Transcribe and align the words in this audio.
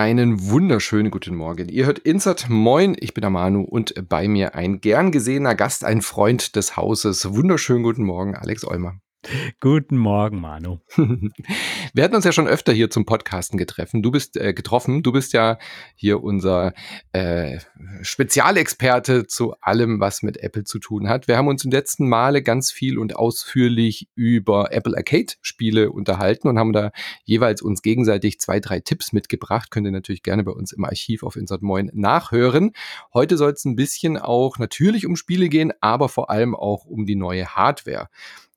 einen 0.00 0.48
wunderschönen 0.48 1.10
guten 1.10 1.34
Morgen. 1.34 1.68
Ihr 1.68 1.84
hört 1.84 1.98
Insert 1.98 2.48
Moin, 2.48 2.96
ich 2.98 3.12
bin 3.12 3.20
der 3.20 3.28
Manu 3.28 3.60
und 3.60 4.08
bei 4.08 4.28
mir 4.28 4.54
ein 4.54 4.80
gern 4.80 5.12
gesehener 5.12 5.54
Gast, 5.54 5.84
ein 5.84 6.00
Freund 6.00 6.56
des 6.56 6.78
Hauses. 6.78 7.34
Wunderschönen 7.34 7.82
guten 7.82 8.04
Morgen, 8.04 8.34
Alex 8.34 8.66
Eumer. 8.66 8.94
Guten 9.60 9.98
Morgen, 9.98 10.40
Manu. 10.40 10.78
Wir 11.94 12.04
hatten 12.04 12.14
uns 12.14 12.24
ja 12.24 12.32
schon 12.32 12.48
öfter 12.48 12.72
hier 12.72 12.90
zum 12.90 13.04
Podcasten 13.04 13.58
getroffen. 13.58 14.02
Du 14.02 14.10
bist 14.10 14.36
äh, 14.36 14.54
getroffen. 14.54 15.02
Du 15.02 15.12
bist 15.12 15.32
ja 15.32 15.58
hier 15.94 16.22
unser 16.22 16.72
äh, 17.12 17.58
Spezialexperte 18.00 19.26
zu 19.26 19.54
allem, 19.60 20.00
was 20.00 20.22
mit 20.22 20.38
Apple 20.38 20.64
zu 20.64 20.78
tun 20.78 21.08
hat. 21.08 21.28
Wir 21.28 21.36
haben 21.36 21.48
uns 21.48 21.62
den 21.62 21.70
letzten 21.70 22.08
Male 22.08 22.42
ganz 22.42 22.72
viel 22.72 22.98
und 22.98 23.16
ausführlich 23.16 24.08
über 24.14 24.72
Apple 24.72 24.96
Arcade 24.96 25.34
Spiele 25.42 25.90
unterhalten 25.90 26.48
und 26.48 26.58
haben 26.58 26.72
da 26.72 26.90
jeweils 27.24 27.60
uns 27.60 27.82
gegenseitig 27.82 28.40
zwei, 28.40 28.58
drei 28.58 28.80
Tipps 28.80 29.12
mitgebracht. 29.12 29.70
Könnt 29.70 29.86
ihr 29.86 29.92
natürlich 29.92 30.22
gerne 30.22 30.44
bei 30.44 30.52
uns 30.52 30.72
im 30.72 30.84
Archiv 30.84 31.24
auf 31.24 31.36
Insert 31.36 31.62
Moin 31.62 31.90
nachhören. 31.92 32.72
Heute 33.12 33.36
soll 33.36 33.52
es 33.52 33.64
ein 33.66 33.76
bisschen 33.76 34.16
auch 34.16 34.58
natürlich 34.58 35.04
um 35.04 35.16
Spiele 35.16 35.50
gehen, 35.50 35.72
aber 35.80 36.08
vor 36.08 36.30
allem 36.30 36.54
auch 36.54 36.86
um 36.86 37.04
die 37.04 37.16
neue 37.16 37.46
Hardware 37.46 38.08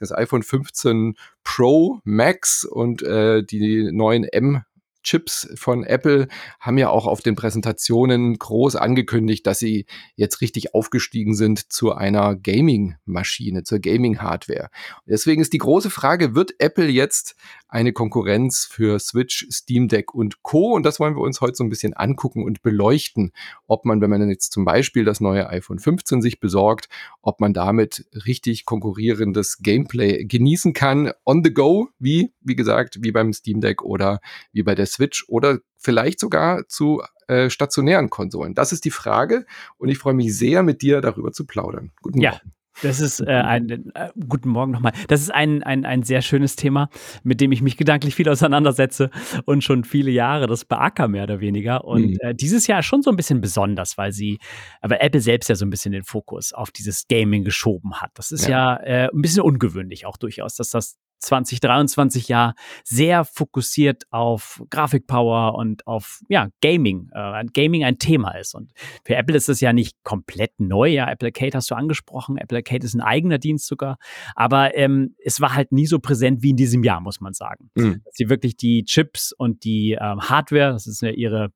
das 0.04 0.18
iPhone 0.18 0.44
15 0.44 1.16
Pro 1.44 2.00
Max 2.04 2.66
und 2.66 3.02
äh, 3.04 3.44
die 3.44 3.92
neuen 3.92 4.24
M 4.26 4.64
Chips 5.04 5.50
von 5.56 5.84
Apple 5.84 6.28
haben 6.60 6.78
ja 6.78 6.90
auch 6.90 7.06
auf 7.06 7.22
den 7.22 7.36
Präsentationen 7.36 8.38
groß 8.38 8.76
angekündigt, 8.76 9.46
dass 9.46 9.60
sie 9.60 9.86
jetzt 10.16 10.42
richtig 10.42 10.74
aufgestiegen 10.74 11.36
sind 11.36 11.72
zu 11.72 11.94
einer 11.94 12.36
Gaming-Maschine, 12.36 13.64
zur 13.64 13.80
Gaming-Hardware. 13.80 14.70
Deswegen 15.06 15.42
ist 15.42 15.54
die 15.54 15.58
große 15.58 15.90
Frage, 15.90 16.36
wird 16.36 16.54
Apple 16.60 16.88
jetzt 16.88 17.36
eine 17.68 17.92
Konkurrenz 17.92 18.66
für 18.70 19.00
Switch, 19.00 19.48
Steam 19.52 19.88
Deck 19.88 20.14
und 20.14 20.44
Co. 20.44 20.74
Und 20.74 20.84
das 20.84 21.00
wollen 21.00 21.16
wir 21.16 21.22
uns 21.22 21.42
heute 21.42 21.56
so 21.56 21.64
ein 21.64 21.70
bisschen 21.70 21.94
angucken 21.94 22.44
und 22.44 22.62
beleuchten, 22.62 23.32
ob 23.68 23.86
man, 23.86 24.00
wenn 24.00 24.12
man 24.12 24.30
jetzt 24.30 24.52
zum 24.52 24.64
Beispiel 24.64 25.06
das 25.06 25.20
neue 25.20 25.50
iPhone 25.50 25.80
15 25.80 26.22
sich 26.22 26.40
besorgt, 26.40 26.88
ob 27.22 27.40
man 27.40 27.54
damit 27.54 28.06
richtig 28.26 28.66
konkurrierendes 28.66 29.58
Gameplay 29.60 30.24
genießen 30.24 30.74
kann 30.74 31.12
on 31.26 31.44
the 31.44 31.54
go, 31.54 31.90
wie, 31.98 32.32
wie 32.42 32.56
gesagt, 32.56 33.00
wie 33.02 33.12
beim 33.12 33.34
Steam 33.34 33.60
Deck 33.60 33.82
oder 33.82 34.20
wie 34.52 34.64
bei 34.64 34.76
der 34.76 34.86
Switch 34.94 35.26
oder 35.28 35.60
vielleicht 35.78 36.20
sogar 36.20 36.68
zu 36.68 37.02
äh, 37.28 37.50
stationären 37.50 38.10
Konsolen. 38.10 38.54
Das 38.54 38.72
ist 38.72 38.86
die 38.86 38.92
Frage 38.92 39.46
und 39.78 39.90
ich 39.90 39.98
freue 39.98 40.14
mich 40.14 40.38
sehr, 40.38 40.64
mit 40.64 40.82
dir 40.82 41.02
darüber 41.02 41.32
zu 41.32 41.46
plaudern. 41.46 41.92
Guten 42.02 42.22
ja. 42.22 42.32
Morgen. 42.32 42.54
Das 42.82 43.00
ist 43.00 43.20
äh, 43.20 43.32
ein, 43.32 43.92
äh, 43.94 44.10
guten 44.28 44.50
Morgen 44.50 44.72
nochmal. 44.72 44.94
Das 45.08 45.22
ist 45.22 45.32
ein, 45.32 45.62
ein, 45.64 45.86
ein 45.86 46.04
sehr 46.04 46.22
schönes 46.22 46.56
Thema, 46.56 46.90
mit 47.24 47.40
dem 47.40 47.52
ich 47.52 47.62
mich 47.62 47.78
gedanklich 47.78 48.16
viel 48.16 48.28
auseinandersetze 48.28 49.12
und 49.46 49.64
schon 49.64 49.84
viele 49.84 50.12
Jahre 50.12 50.48
das 50.48 50.66
beacker, 50.66 51.08
mehr 51.08 51.24
oder 51.24 51.40
weniger. 51.40 51.86
Und 51.86 52.12
mhm. 52.12 52.18
äh, 52.20 52.34
dieses 52.34 52.68
Jahr 52.68 52.82
schon 52.82 53.04
so 53.04 53.12
ein 53.12 53.16
bisschen 53.16 53.42
besonders, 53.42 53.98
weil 53.98 54.12
sie, 54.12 54.40
aber 54.82 55.02
Apple 55.02 55.22
selbst 55.22 55.50
ja 55.50 55.56
so 55.56 55.66
ein 55.66 55.70
bisschen 55.70 55.92
den 55.92 56.04
Fokus 56.04 56.52
auf 56.52 56.72
dieses 56.72 57.08
Gaming 57.08 57.44
geschoben 57.44 58.02
hat. 58.02 58.12
Das 58.16 58.32
ist 58.32 58.48
ja, 58.48 58.80
ja 58.84 59.06
äh, 59.06 59.10
ein 59.14 59.22
bisschen 59.22 59.44
ungewöhnlich 59.44 60.06
auch 60.06 60.18
durchaus, 60.18 60.56
dass 60.56 60.72
das 60.72 60.98
2023 61.24 62.28
Jahr 62.28 62.56
sehr 62.84 63.26
fokussiert 63.26 64.04
auf 64.12 64.62
Grafikpower 64.70 65.56
und 65.56 65.88
auf 65.88 66.22
ja, 66.30 66.50
Gaming, 66.62 67.10
äh, 67.14 67.46
Gaming 67.54 67.84
ein 67.84 67.98
Thema 67.98 68.38
ist. 68.38 68.54
Und 68.54 68.72
für 69.06 69.16
Apple 69.16 69.36
ist 69.36 69.50
es 69.50 69.62
ja 69.62 69.74
nicht 69.74 70.04
komplett 70.04 70.52
neu. 70.60 70.90
Ja, 70.90 71.10
Apple 71.10 71.28
Arcade 71.28 71.58
hast 71.58 71.72
du 71.72 71.76
angesprochen. 71.76 72.38
Apple 72.38 72.58
Arcade 72.58 72.86
ist 72.86 72.94
ein 72.94 73.02
eigener 73.02 73.38
Dienst 73.38 73.68
sogar. 73.68 73.98
Aber 74.36 74.76
ähm, 74.76 75.16
es 75.24 75.42
war 75.42 75.56
halt 75.56 75.72
nie 75.72 75.86
so 75.86 76.00
präsent 76.00 76.44
wie 76.44 76.52
in 76.52 76.58
diesem 76.58 76.84
Jahr, 76.84 77.02
muss 77.02 77.22
man 77.22 77.34
sagen. 77.34 77.70
Mhm. 77.76 78.02
Dass 78.06 78.16
sie 78.16 78.30
wirklich 78.30 78.58
die 78.58 78.84
Chips 78.84 79.32
und 79.32 79.64
die 79.64 79.98
ähm, 80.00 80.22
Hardware, 80.22 80.74
das 80.74 80.88
ist 80.88 81.02
ja 81.02 81.10
ihre 81.10 81.52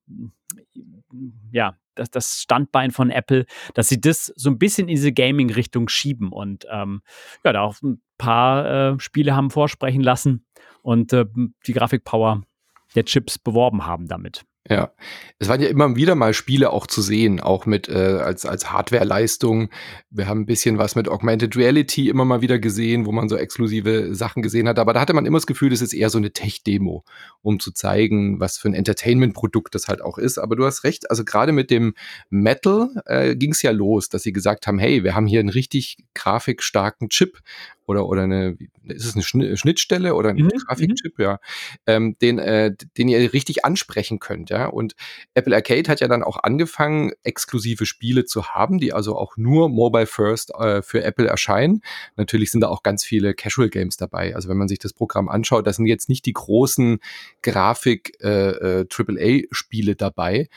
ja, 1.52 1.76
das, 1.96 2.12
das 2.12 2.42
Standbein 2.42 2.92
von 2.92 3.10
Apple, 3.10 3.46
dass 3.74 3.90
sie 3.90 4.00
das 4.00 4.32
so 4.36 4.50
ein 4.50 4.58
bisschen 4.58 4.88
in 4.88 4.96
diese 4.96 5.12
Gaming-Richtung 5.12 5.90
schieben 5.90 6.32
und 6.32 6.66
ähm, 6.72 7.02
ja, 7.44 7.54
da 7.54 7.62
auch 7.62 7.82
ein 7.82 8.02
paar 8.18 8.94
äh, 8.94 9.00
Spiele 9.00 9.36
haben 9.36 9.50
vorsprechen 9.50 10.02
lassen 10.02 10.46
und 10.82 11.14
äh, 11.14 11.26
die 11.66 11.74
Grafikpower 11.74 12.44
der 12.96 13.06
Chips 13.06 13.38
beworben 13.38 13.86
haben 13.86 14.08
damit. 14.08 14.46
Ja, 14.70 14.92
es 15.40 15.48
waren 15.48 15.62
ja 15.62 15.70
immer 15.70 15.96
wieder 15.96 16.16
mal 16.16 16.34
Spiele 16.34 16.72
auch 16.72 16.88
zu 16.88 17.02
sehen, 17.02 17.40
auch 17.40 17.66
mit 17.66 17.88
äh, 17.88 18.20
als 18.22 18.46
als 18.46 18.70
Hardwareleistung. 18.70 19.70
Wir 20.10 20.28
haben 20.28 20.42
ein 20.42 20.46
bisschen 20.46 20.78
was 20.78 20.96
mit 20.96 21.08
Augmented 21.08 21.56
Reality 21.56 22.10
immer 22.10 22.26
mal 22.26 22.42
wieder 22.42 22.60
gesehen, 22.60 23.06
wo 23.06 23.14
man 23.14 23.30
so 23.30 23.38
exklusive 23.38 24.14
Sachen 24.14 24.44
gesehen 24.44 24.68
hat. 24.68 24.78
Aber 24.78 24.92
da 24.92 25.00
hatte 25.00 25.14
man 25.14 25.26
immer 25.26 25.38
das 25.38 25.48
Gefühl, 25.48 25.70
das 25.70 25.82
ist 25.82 25.94
eher 25.94 26.10
so 26.10 26.18
eine 26.18 26.34
Tech-Demo, 26.34 27.06
um 27.42 27.62
zu 27.62 27.72
zeigen, 27.72 28.42
was 28.42 28.58
für 28.58 28.68
ein 28.68 28.74
Entertainment-Produkt 28.74 29.74
das 29.74 29.88
halt 29.88 30.02
auch 30.02 30.18
ist. 30.18 30.38
Aber 30.38 30.58
du 30.58 30.66
hast 30.66 30.84
recht, 30.84 31.10
also 31.10 31.24
gerade 31.24 31.54
mit 31.54 31.72
dem 31.72 31.94
Metal 32.30 32.90
äh, 33.06 33.38
ging 33.38 33.52
es 33.52 33.62
ja 33.62 33.72
los, 33.72 34.10
dass 34.10 34.24
sie 34.24 34.34
gesagt 34.34 34.68
haben, 34.68 34.80
hey, 34.80 35.02
wir 35.02 35.16
haben 35.16 35.28
hier 35.28 35.40
einen 35.40 35.50
richtig 35.50 35.96
grafikstarken 36.14 37.08
Chip 37.08 37.40
oder, 37.88 38.08
oder 38.08 38.24
eine, 38.24 38.58
ist 38.84 39.06
es 39.06 39.34
eine 39.34 39.58
Schnittstelle 39.58 40.14
oder 40.14 40.30
ein 40.30 40.36
mhm, 40.36 40.50
Grafikchip, 40.50 41.18
mhm. 41.18 41.24
ja, 41.24 41.40
ähm, 41.86 42.18
den, 42.22 42.38
äh, 42.38 42.76
den 42.98 43.08
ihr 43.08 43.34
richtig 43.34 43.66
ansprechen 43.66 44.20
könnt, 44.20 44.50
ja. 44.50 44.68
Und 44.68 44.96
Apple 45.34 45.56
Arcade 45.56 45.90
hat 45.90 46.02
ja 46.02 46.08
dann 46.08 46.22
auch 46.22 46.38
angefangen, 46.44 47.14
exklusive 47.24 47.86
Spiele 47.86 48.26
zu 48.26 48.48
haben, 48.48 48.78
die 48.78 48.94
also 48.94 49.18
auch 49.18 49.38
nur 49.38 49.70
Mobile 49.70 50.06
First 50.06 50.54
äh, 50.54 50.82
für 50.82 51.04
Apple 51.04 51.28
erscheinen. 51.28 51.82
Natürlich 52.18 52.52
sind 52.52 52.62
da 52.62 52.68
auch 52.68 52.84
ganz 52.84 53.04
viele 53.04 53.34
Casual 53.34 53.70
Games 53.70 53.98
dabei. 53.98 54.36
Also 54.36 54.50
wenn 54.50 54.58
man 54.58 54.68
sich 54.68 54.80
das 54.80 54.94
Programm 54.94 55.30
anschaut, 55.30 55.66
das 55.66 55.78
sind 55.78 55.86
jetzt 55.86 56.10
nicht 56.10 56.26
die 56.26 56.34
großen 56.34 57.00
Grafik 57.42 58.18
äh, 58.22 58.82
äh, 58.82 58.86
AAA-Spiele 58.90 59.96
dabei, 59.96 60.50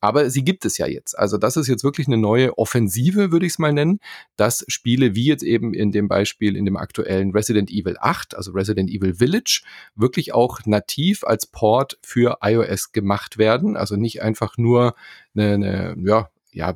aber 0.00 0.30
sie 0.30 0.44
gibt 0.44 0.64
es 0.64 0.78
ja 0.78 0.86
jetzt. 0.86 1.18
Also 1.18 1.38
das 1.38 1.56
ist 1.56 1.68
jetzt 1.68 1.84
wirklich 1.84 2.06
eine 2.06 2.16
neue 2.16 2.56
Offensive, 2.58 3.32
würde 3.32 3.46
ich 3.46 3.52
es 3.52 3.58
mal 3.58 3.72
nennen, 3.72 4.00
dass 4.36 4.64
Spiele 4.68 5.14
wie 5.14 5.26
jetzt 5.26 5.42
eben 5.42 5.74
in 5.74 5.92
dem 5.92 6.08
Beispiel 6.08 6.56
in 6.56 6.64
dem 6.64 6.76
aktuellen 6.76 7.32
Resident 7.32 7.70
Evil 7.70 7.96
8, 7.98 8.36
also 8.36 8.52
Resident 8.52 8.90
Evil 8.90 9.14
Village, 9.14 9.62
wirklich 9.94 10.34
auch 10.34 10.60
nativ 10.66 11.24
als 11.24 11.46
Port 11.46 11.98
für 12.02 12.38
iOS 12.42 12.92
gemacht 12.92 13.38
werden. 13.38 13.76
Also 13.76 13.96
nicht 13.96 14.22
einfach 14.22 14.58
nur 14.58 14.94
eine, 15.34 15.54
eine 15.54 15.96
ja, 15.98 16.28
ja, 16.52 16.74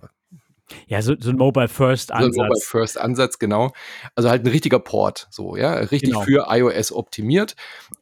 ja, 0.86 1.02
so, 1.02 1.14
so 1.18 1.30
ein 1.30 1.36
Mobile 1.36 1.68
First 1.68 2.12
Ansatz. 2.12 2.34
So 2.34 2.40
ein 2.42 2.48
Mobile 2.48 2.64
First 2.64 3.00
Ansatz, 3.00 3.38
genau. 3.38 3.72
Also 4.14 4.30
halt 4.30 4.44
ein 4.44 4.48
richtiger 4.48 4.78
Port, 4.78 5.28
so, 5.30 5.56
ja, 5.56 5.74
richtig 5.74 6.10
genau. 6.10 6.22
für 6.22 6.46
iOS 6.48 6.92
optimiert. 6.92 7.56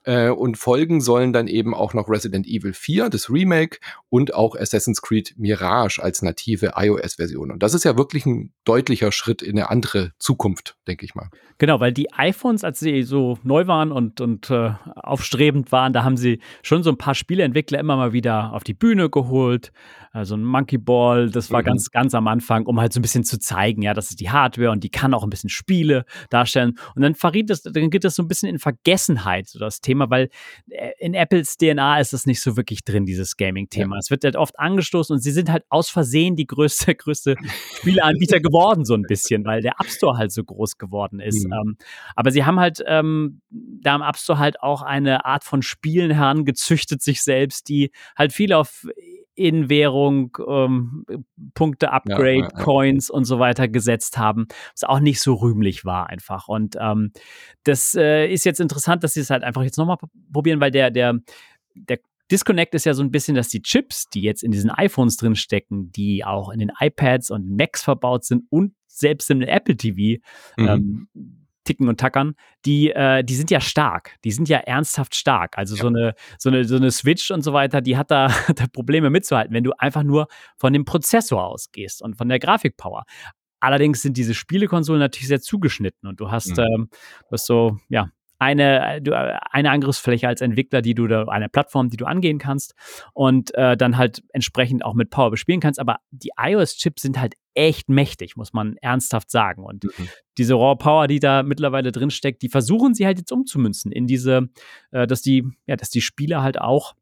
Äh, 0.05 0.31
und 0.31 0.57
folgen 0.57 1.01
sollen 1.01 1.33
dann 1.33 1.49
eben 1.49 1.75
auch 1.75 1.95
noch 1.95 2.09
Resident 2.09 2.47
Evil 2.47 2.73
4, 2.73 3.11
das 3.11 3.31
Remake, 3.31 3.79
und 4.11 4.35
auch 4.35 4.57
Assassin's 4.57 5.03
Creed 5.03 5.35
Mirage 5.37 6.03
als 6.03 6.23
native 6.23 6.73
iOS-Version. 6.77 7.51
Und 7.51 7.63
das 7.63 7.75
ist 7.75 7.85
ja 7.85 7.97
wirklich 7.97 8.27
ein 8.27 8.53
deutlicher 8.65 9.13
Schritt 9.13 9.43
in 9.43 9.59
eine 9.59 9.71
andere 9.71 10.13
Zukunft, 10.19 10.77
denke 10.87 11.05
ich 11.05 11.15
mal. 11.15 11.29
Genau, 11.59 11.81
weil 11.81 11.93
die 11.93 12.13
iPhones, 12.13 12.63
als 12.63 12.79
sie 12.79 13.03
so 13.03 13.39
neu 13.43 13.67
waren 13.67 13.91
und, 13.91 14.21
und 14.21 14.49
äh, 14.49 14.71
aufstrebend 14.95 15.73
waren, 15.73 15.93
da 15.93 16.05
haben 16.05 16.17
sie 16.17 16.39
schon 16.63 16.85
so 16.85 16.91
ein 16.91 16.99
paar 16.99 17.17
Spieleentwickler 17.17 17.81
immer 17.81 17.97
mal 17.97 18.13
wieder 18.13 18.53
auf 18.53 18.63
die 18.63 18.75
Bühne 18.75 19.11
geholt. 19.11 19.73
Also 20.13 20.37
ein 20.37 20.45
Monkey 20.45 20.79
Ball, 20.79 21.31
das 21.31 21.51
war 21.51 21.63
mhm. 21.63 21.67
ganz, 21.67 21.91
ganz 21.91 22.15
am 22.15 22.29
Anfang, 22.29 22.58
um 22.67 22.81
halt 22.81 22.93
so 22.93 23.01
ein 23.01 23.03
bisschen 23.03 23.25
zu 23.25 23.39
zeigen, 23.39 23.83
ja, 23.83 23.95
das 23.95 24.11
ist 24.11 24.21
die 24.21 24.31
Hardware 24.31 24.71
und 24.71 24.85
die 24.85 24.91
kann 24.91 25.15
auch 25.15 25.23
ein 25.23 25.31
bisschen 25.31 25.51
Spiele 25.51 26.05
darstellen. 26.31 26.79
Und 26.95 27.03
dann 27.03 27.15
verriet 27.15 27.51
es, 27.51 27.63
dann 27.63 27.91
geht 27.91 28.05
das 28.05 28.15
so 28.15 28.23
ein 28.23 28.29
bisschen 28.29 28.49
in 28.49 28.59
Vergessenheit, 28.59 29.49
so 29.49 29.59
das 29.59 29.81
Thema, 29.81 30.11
weil 30.11 30.31
äh, 30.69 30.91
in 30.99 31.15
Apples 31.15 31.57
DNA 31.57 32.01
ist 32.01 32.13
das 32.13 32.27
nicht 32.27 32.41
so 32.41 32.57
wirklich 32.57 32.85
drin, 32.85 33.07
dieses 33.07 33.37
Gaming-Thema. 33.37 33.97
Ja. 33.97 34.01
Es 34.01 34.11
wird 34.11 34.25
halt 34.25 34.37
oft 34.37 34.59
angestoßen 34.59 35.15
und 35.15 35.21
sie 35.21 35.31
sind 35.31 35.51
halt 35.51 35.65
aus 35.69 35.91
Versehen 35.91 36.37
die 36.37 36.47
größte, 36.47 36.95
größte 36.95 37.37
Spieleanbieter 37.79 38.41
geworden, 38.41 38.85
so 38.85 38.95
ein 38.95 39.03
bisschen, 39.03 39.45
weil 39.45 39.63
der 39.63 39.75
App 39.79 39.89
Store 39.91 40.17
halt 40.17 40.33
so 40.33 40.43
groß 40.45 40.79
geworden 40.79 41.21
ist. 41.21 41.47
Mhm. 41.47 41.53
Ähm, 41.53 41.77
aber 42.15 42.31
sie 42.31 42.45
haben 42.45 42.61
halt 42.61 42.83
ähm, 42.87 43.41
da 43.51 43.95
im 43.95 44.03
App 44.03 44.17
Store 44.17 44.39
halt 44.39 44.63
auch 44.63 44.83
eine 44.83 45.25
Art 45.25 45.45
von 45.45 45.63
Spielen 45.63 46.11
herangezüchtet, 46.11 47.03
sich 47.03 47.23
selbst, 47.23 47.69
die 47.69 47.91
halt 48.17 48.33
viel 48.33 48.53
auf 48.53 48.87
in 49.39 49.71
Währung 49.71 50.37
ähm, 50.49 51.05
Punkte, 51.55 51.93
Upgrade, 51.93 52.39
ja, 52.39 52.49
ja, 52.49 52.51
ja. 52.57 52.65
Coins 52.65 53.09
und 53.09 53.25
so 53.25 53.39
weiter 53.39 53.69
gesetzt 53.69 54.19
haben, 54.19 54.49
was 54.73 54.83
auch 54.83 54.99
nicht 54.99 55.21
so 55.21 55.35
rühmlich 55.35 55.85
war 55.85 56.09
einfach. 56.09 56.49
Und 56.49 56.77
ähm, 56.81 57.13
das 57.63 57.95
äh, 57.95 58.27
ist 58.27 58.45
jetzt 58.45 58.59
interessant, 58.61 59.05
dass 59.05 59.15
sie 59.15 59.21
es 59.21 59.31
halt 59.31 59.45
einfach 59.45 59.63
jetzt 59.63 59.79
nochmal 59.79 59.99
probieren, 60.33 60.61
weil 60.61 60.73
der, 60.73 60.91
der, 60.91 61.15
der 61.75 61.99
Disconnect 62.33 62.75
ist 62.75 62.85
ja 62.85 62.95
so 62.95 63.03
ein 63.03 63.13
bisschen, 63.13 63.37
dass 63.37 63.49
die 63.49 63.63
Chips, 63.63 64.09
die 64.11 64.23
jetzt 64.23 64.43
in 64.43 64.51
diesen 64.51 64.71
iPhones 64.71 65.17
drin 65.17 65.37
stecken, 65.37 65.93
die 65.93 66.25
auch 66.25 66.51
in 66.51 66.59
den 66.59 66.73
iPads 66.79 67.31
und 67.31 67.57
Macs 67.57 67.85
verbaut 67.85 68.25
sind 68.25 68.45
und 68.51 68.75
selbst 68.89 69.31
im 69.31 69.41
Apple 69.43 69.77
TV, 69.77 70.21
mhm. 70.57 70.69
ähm, 70.69 71.09
ticken 71.69 71.89
und 71.89 72.01
tackern, 72.01 72.35
die, 72.65 72.91
äh, 72.91 73.23
die 73.23 73.35
sind 73.35 73.51
ja 73.51 73.61
stark. 73.61 74.17
Die 74.25 74.31
sind 74.31 74.49
ja 74.49 74.59
ernsthaft 74.59 75.15
stark. 75.15 75.59
Also 75.59 75.77
ja. 75.77 75.83
so, 75.83 75.89
eine, 75.89 76.15
so, 76.39 76.49
eine, 76.49 76.65
so 76.65 76.77
eine 76.77 76.91
Switch 76.91 77.31
und 77.31 77.43
so 77.43 77.53
weiter, 77.53 77.83
die 77.83 77.99
hat 77.99 78.11
da, 78.11 78.29
da 78.57 78.67
Probleme 78.73 79.11
mitzuhalten, 79.11 79.55
wenn 79.55 79.65
du 79.65 79.73
einfach 79.77 80.03
nur 80.03 80.29
von 80.57 80.73
dem 80.73 80.87
Prozessor 80.87 81.45
ausgehst 81.45 82.01
und 82.01 82.17
von 82.17 82.29
der 82.29 82.39
Grafikpower. 82.39 83.05
Allerdings 83.61 84.01
sind 84.01 84.17
diese 84.17 84.35
Spielekonsolen 84.35 85.01
natürlich 85.01 85.29
sehr 85.29 85.41
zugeschnitten 85.41 86.09
und 86.09 86.21
du 86.21 86.31
hast, 86.31 86.57
mhm. 86.57 86.65
ähm, 86.65 86.89
du 86.91 87.33
hast 87.33 87.47
so, 87.47 87.77
ja, 87.89 88.09
eine, 88.39 89.01
du, 89.03 89.17
eine 89.17 89.71
Angriffsfläche 89.71 90.29
als 90.29 90.41
Entwickler, 90.41 90.81
die 90.81 90.95
du 90.95 91.07
da, 91.09 91.25
eine 91.25 91.49
Plattform, 91.49 91.91
die 91.91 91.97
du 91.97 92.07
angehen 92.07 92.39
kannst 92.39 92.75
und 93.13 93.53
äh, 93.57 93.77
dann 93.77 93.99
halt 93.99 94.23
entsprechend 94.33 94.85
auch 94.85 94.95
mit 94.95 95.11
Power 95.11 95.31
bespielen 95.31 95.61
kannst. 95.61 95.81
Aber 95.81 95.99
die 96.13 96.31
iOS-Chips 96.39 97.03
sind 97.03 97.21
halt 97.21 97.35
echt 97.59 97.89
mächtig, 97.89 98.37
muss 98.37 98.53
man 98.53 98.77
ernsthaft 98.77 99.31
sagen. 99.31 99.65
Und 99.65 99.85
mhm. 99.85 100.09
diese 100.39 100.55
Raw 100.55 100.77
Power, 100.77 101.09
die 101.09 101.19
da 101.19 101.43
mittlerweile 101.43 101.91
drin 101.91 102.11
steckt, 102.11 102.43
die 102.43 102.49
versuchen 102.49 102.95
sie 102.95 103.05
halt 103.05 103.19
jetzt 103.19 103.33
umzumünzen 103.33 103.91
in 103.91 104.07
diese, 104.07 104.49
äh, 104.93 105.09
dass 105.09 105.23
die, 105.23 105.45
ja, 105.67 105.75
dass 105.75 105.91
die 105.91 106.01
Spieler 106.01 106.43
halt 106.43 106.61
auch 106.61 106.95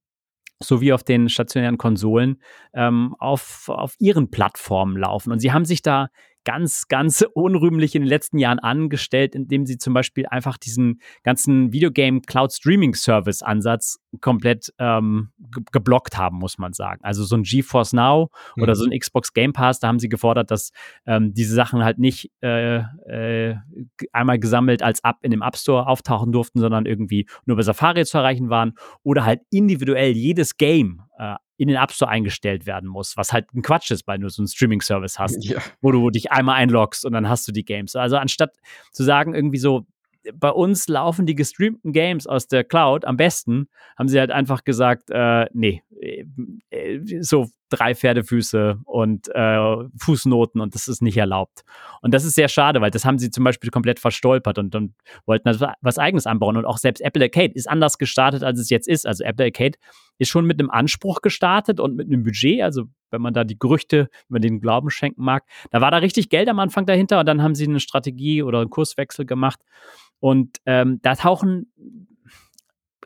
so 0.59 0.81
wie 0.81 0.95
auf 0.95 1.05
den 1.05 1.29
stationären 1.29 1.77
Konsolen 1.77 2.41
ähm, 2.73 3.15
auf, 3.19 3.69
auf 3.69 3.95
ihren 3.99 4.31
Plattformen 4.31 4.97
laufen. 4.97 5.31
Und 5.31 5.41
sie 5.41 5.53
haben 5.53 5.67
sich 5.67 5.83
da 5.83 6.09
ganz, 6.47 6.89
ganz 6.89 7.23
unrühmlich 7.35 7.95
in 7.95 8.03
den 8.03 8.09
letzten 8.09 8.39
Jahren 8.39 8.59
angestellt, 8.59 9.35
indem 9.35 9.67
sie 9.67 9.77
zum 9.77 9.93
Beispiel 9.93 10.25
einfach 10.27 10.57
diesen 10.57 11.01
ganzen 11.23 11.73
Videogame 11.73 12.23
Cloud 12.23 12.53
Streaming 12.53 12.95
Service 12.95 13.43
Ansatz 13.43 13.99
komplett 14.23 14.73
ähm, 14.79 15.31
geblockt 15.73 16.17
haben, 16.17 16.39
muss 16.39 16.57
man 16.57 16.73
sagen. 16.73 17.01
Also 17.03 17.25
so 17.25 17.37
ein 17.37 17.43
GeForce 17.43 17.93
Now 17.93 18.31
mhm. 18.55 18.63
oder 18.63 18.75
so 18.75 18.87
ein 18.87 18.99
Xbox 18.99 19.35
Game 19.35 19.53
Pass, 19.53 19.81
da 19.81 19.89
haben 19.89 19.99
sie 19.99 20.09
gefordert, 20.09 20.51
dass 20.51 20.71
ähm, 21.05 21.35
diese 21.35 21.55
Sachen 21.55 21.85
halt 21.85 21.99
nicht 21.99 22.31
äh, 22.43 22.79
äh, 22.79 23.57
einmal 24.13 24.39
gesammelt 24.39 24.83
als 24.83 25.01
App 25.05 25.17
in 25.23 25.33
dem 25.33 25.43
App 25.43 25.57
Store 25.57 25.87
auftauchen 25.87 26.33
durften, 26.33 26.61
sondern 26.61 26.87
irgendwie 26.87 27.29
nur 27.45 27.57
bei 27.57 27.63
Safari 27.63 28.07
zu 28.07 28.17
erreichen 28.19 28.49
waren 28.49 28.75
oder 29.03 29.25
halt 29.25 29.43
individuell 29.51 30.13
jedes 30.13 30.57
Game 30.57 31.03
äh, 31.19 31.35
in 31.57 31.69
den 31.69 31.77
App 31.77 31.93
Store 31.93 32.11
eingestellt 32.11 32.67
werden 32.67 32.89
muss, 32.89 33.17
was 33.17 33.33
halt 33.33 33.53
ein 33.55 33.63
Quatsch 33.63 33.91
ist, 33.91 34.07
weil 34.07 34.19
du 34.19 34.29
so 34.29 34.43
einen 34.43 34.49
Streaming-Service 34.49 35.19
hast, 35.19 35.45
ja. 35.45 35.61
wo 35.81 35.91
du 35.91 36.11
dich 36.11 36.31
einmal 36.31 36.57
einloggst 36.57 37.05
und 37.05 37.13
dann 37.13 37.29
hast 37.29 37.49
du 37.49 37.53
die 37.53 37.65
Games. 37.65 37.97
Also 37.97 38.17
anstatt 38.17 38.53
zu 38.93 39.05
sagen, 39.05 39.35
irgendwie 39.35 39.59
so, 39.59 39.87
bei 40.35 40.51
uns 40.51 40.89
laufen 40.89 41.25
die 41.27 41.35
gestreamten 41.35 41.93
Games 41.93 42.27
aus 42.27 42.49
der 42.49 42.65
Cloud 42.65 43.05
am 43.05 43.17
besten, 43.17 43.69
haben 43.97 44.09
sie 44.09 44.19
halt 44.19 44.31
einfach 44.31 44.65
gesagt, 44.65 45.11
äh, 45.11 45.47
nee, 45.53 45.83
äh, 46.01 46.25
so 47.21 47.47
drei 47.69 47.95
Pferdefüße 47.95 48.79
und 48.85 49.29
äh, 49.35 49.77
Fußnoten 49.99 50.61
und 50.61 50.75
das 50.75 50.89
ist 50.89 51.03
nicht 51.03 51.17
erlaubt. 51.17 51.65
Und 52.01 52.15
das 52.15 52.25
ist 52.25 52.35
sehr 52.35 52.49
schade, 52.49 52.81
weil 52.81 52.91
das 52.91 53.05
haben 53.05 53.19
sie 53.19 53.31
zum 53.31 53.45
Beispiel 53.45 53.71
komplett 53.71 53.99
verstolpert 53.99 54.59
und, 54.59 54.75
und 54.75 54.95
wollten 55.27 55.49
also 55.49 55.67
was 55.81 55.99
Eigenes 55.99 56.27
anbauen. 56.27 56.57
Und 56.57 56.65
auch 56.65 56.79
selbst 56.79 57.01
Apple 57.01 57.23
Arcade 57.23 57.53
ist 57.55 57.69
anders 57.69 57.99
gestartet, 57.99 58.43
als 58.43 58.61
es 58.61 58.71
jetzt 58.71 58.89
ist. 58.89 59.07
Also 59.07 59.25
Apple 59.25 59.47
Arcade 59.47 59.79
ist 60.19 60.29
schon 60.29 60.47
mit 60.47 60.61
einem 60.61 60.71
Anspruch 60.71 61.23
gestartet 61.23 61.81
und 61.81 61.97
mit 61.97 62.07
einem 62.07 62.23
Budget. 62.23 62.63
Also 62.63 62.85
wenn 63.11 63.21
man 63.21 63.35
da 63.35 63.45
die 63.45 63.59
Gerüchte, 63.59 64.09
wenn 64.29 64.35
man 64.35 64.43
den 64.43 64.61
Glauben 64.61 64.91
schenken 64.91 65.23
mag, 65.25 65.45
da 65.71 65.81
war 65.81 65.91
da 65.91 65.99
richtig 65.99 66.29
Geld 66.29 66.49
am 66.49 66.59
Anfang 66.59 66.87
dahinter 66.87 67.21
und 67.21 67.27
dann 67.27 67.43
haben 67.43 67.55
sie 67.55 67.67
eine 67.67 67.81
Strategie 67.81 68.43
oder 68.43 68.61
einen 68.61 68.71
Kurswechsel 68.71 69.27
gemacht. 69.27 69.61
Und 70.21 70.59
ähm, 70.67 71.01
da 71.03 71.15
tauchen 71.15 71.73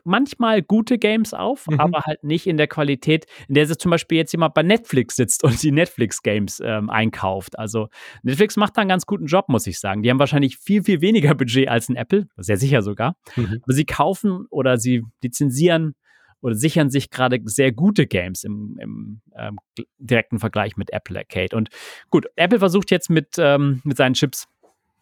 manchmal 0.03 0.61
gute 0.61 0.97
Games 0.97 1.33
auf, 1.33 1.67
mhm. 1.67 1.79
aber 1.79 2.01
halt 2.01 2.23
nicht 2.23 2.47
in 2.47 2.57
der 2.57 2.67
Qualität, 2.67 3.25
in 3.47 3.55
der 3.55 3.67
zum 3.77 3.91
Beispiel 3.91 4.17
jetzt 4.17 4.31
jemand 4.31 4.53
bei 4.53 4.63
Netflix 4.63 5.15
sitzt 5.15 5.43
und 5.43 5.61
die 5.63 5.71
Netflix-Games 5.71 6.61
ähm, 6.63 6.89
einkauft. 6.89 7.57
Also 7.57 7.87
Netflix 8.23 8.57
macht 8.57 8.77
da 8.77 8.81
einen 8.81 8.89
ganz 8.89 9.05
guten 9.05 9.25
Job, 9.25 9.49
muss 9.49 9.67
ich 9.67 9.79
sagen. 9.79 10.03
Die 10.03 10.09
haben 10.09 10.19
wahrscheinlich 10.19 10.57
viel, 10.57 10.83
viel 10.83 11.01
weniger 11.01 11.35
Budget 11.35 11.67
als 11.67 11.89
ein 11.89 11.95
Apple, 11.95 12.27
sehr 12.37 12.57
sicher 12.57 12.81
sogar. 12.81 13.15
Mhm. 13.35 13.59
Aber 13.63 13.73
sie 13.73 13.85
kaufen 13.85 14.45
oder 14.49 14.77
sie 14.77 15.03
lizenzieren 15.23 15.95
oder 16.41 16.55
sichern 16.55 16.89
sich 16.89 17.09
gerade 17.09 17.39
sehr 17.45 17.71
gute 17.71 18.07
Games 18.07 18.43
im, 18.43 18.77
im 18.79 19.21
ähm, 19.35 19.57
direkten 19.99 20.39
Vergleich 20.39 20.75
mit 20.75 20.91
Apple 20.91 21.17
Arcade. 21.19 21.55
Und 21.55 21.69
gut, 22.09 22.25
Apple 22.35 22.59
versucht 22.59 22.91
jetzt 22.91 23.09
mit, 23.09 23.35
ähm, 23.37 23.81
mit 23.83 23.97
seinen 23.97 24.13
Chips 24.13 24.47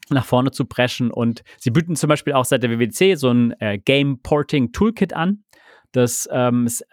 nach 0.10 0.26
vorne 0.26 0.52
zu 0.52 0.66
preschen. 0.66 1.12
Und 1.12 1.44
sie 1.58 1.72
bieten 1.72 1.96
zum 1.96 2.08
Beispiel 2.08 2.34
auch 2.34 2.46
seit 2.46 2.64
der 2.64 2.72
WWC 2.72 3.16
so 3.16 3.30
ein 3.30 3.52
äh, 3.60 3.78
Game 3.78 4.22
Porting 4.22 4.72
Toolkit 4.72 5.14
an, 5.14 5.44
das 5.92 6.30
ähm, 6.32 6.66
es 6.66 6.82
äh, 6.82 6.88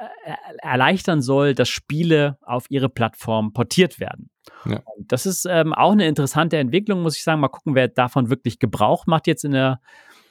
erleichtern 0.62 1.20
soll, 1.20 1.54
dass 1.54 1.68
Spiele 1.68 2.38
auf 2.40 2.66
ihre 2.70 2.88
Plattform 2.88 3.52
portiert 3.52 4.00
werden. 4.00 4.30
Ja. 4.64 4.80
das 4.98 5.26
ist 5.26 5.44
ähm, 5.44 5.74
auch 5.74 5.92
eine 5.92 6.06
interessante 6.06 6.56
Entwicklung, 6.56 7.02
muss 7.02 7.16
ich 7.16 7.24
sagen. 7.24 7.40
Mal 7.40 7.48
gucken, 7.48 7.74
wer 7.74 7.88
davon 7.88 8.30
wirklich 8.30 8.58
Gebrauch 8.58 9.06
macht 9.06 9.26
jetzt 9.26 9.44
in 9.44 9.52
der 9.52 9.80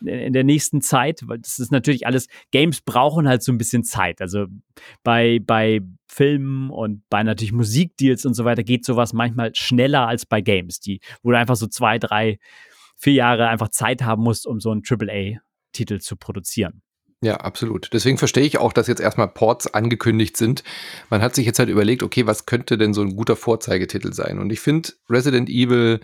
in 0.02 0.34
der 0.34 0.44
nächsten 0.44 0.81
Zeit, 0.81 1.22
weil 1.26 1.40
das 1.40 1.58
ist 1.58 1.72
natürlich 1.72 2.06
alles, 2.06 2.28
Games 2.52 2.81
brauchen 2.81 3.28
halt 3.28 3.44
so 3.44 3.52
ein 3.52 3.58
bisschen 3.58 3.84
Zeit. 3.84 4.22
Also 4.22 4.46
bei, 5.04 5.40
bei 5.42 5.81
Filmen 6.08 6.70
und 6.70 7.04
bei 7.10 7.24
natürlich 7.24 7.54
Musikdeals 7.54 8.26
und 8.26 8.34
so 8.34 8.46
weiter 8.46 8.64
geht 8.64 8.86
sowas 8.86 9.14
manchmal 9.14 9.56
schneller 9.56 10.06
als 10.06 10.26
bei 10.26 10.42
Games, 10.42 10.80
die, 10.80 11.00
wo 11.24 11.31
du 11.31 11.38
einfach 11.38 11.56
so 11.56 11.68
zwei, 11.68 11.98
drei 11.98 12.40
vier 12.95 13.13
Jahre 13.13 13.47
einfach 13.47 13.69
Zeit 13.69 14.03
haben 14.03 14.24
musst, 14.24 14.47
um 14.47 14.59
so 14.59 14.71
einen 14.71 14.83
AAA-Titel 14.88 16.00
zu 16.00 16.15
produzieren. 16.15 16.81
Ja, 17.21 17.38
absolut. 17.38 17.89
Deswegen 17.94 18.18
verstehe 18.18 18.44
ich 18.44 18.59
auch, 18.59 18.74
dass 18.74 18.88
jetzt 18.88 19.01
erstmal 19.01 19.27
Ports 19.27 19.74
angekündigt 19.74 20.38
sind. 20.38 20.63
Man 21.09 21.21
hat 21.21 21.33
sich 21.33 21.45
jetzt 21.45 21.59
halt 21.59 21.69
überlegt, 21.69 22.03
okay, 22.03 22.27
was 22.27 22.45
könnte 22.45 22.77
denn 22.77 22.94
so 22.94 23.01
ein 23.01 23.15
guter 23.15 23.36
Vorzeigetitel 23.36 24.13
sein? 24.13 24.38
Und 24.38 24.51
ich 24.51 24.59
finde, 24.59 24.89
Resident 25.09 25.50
Evil 25.50 26.01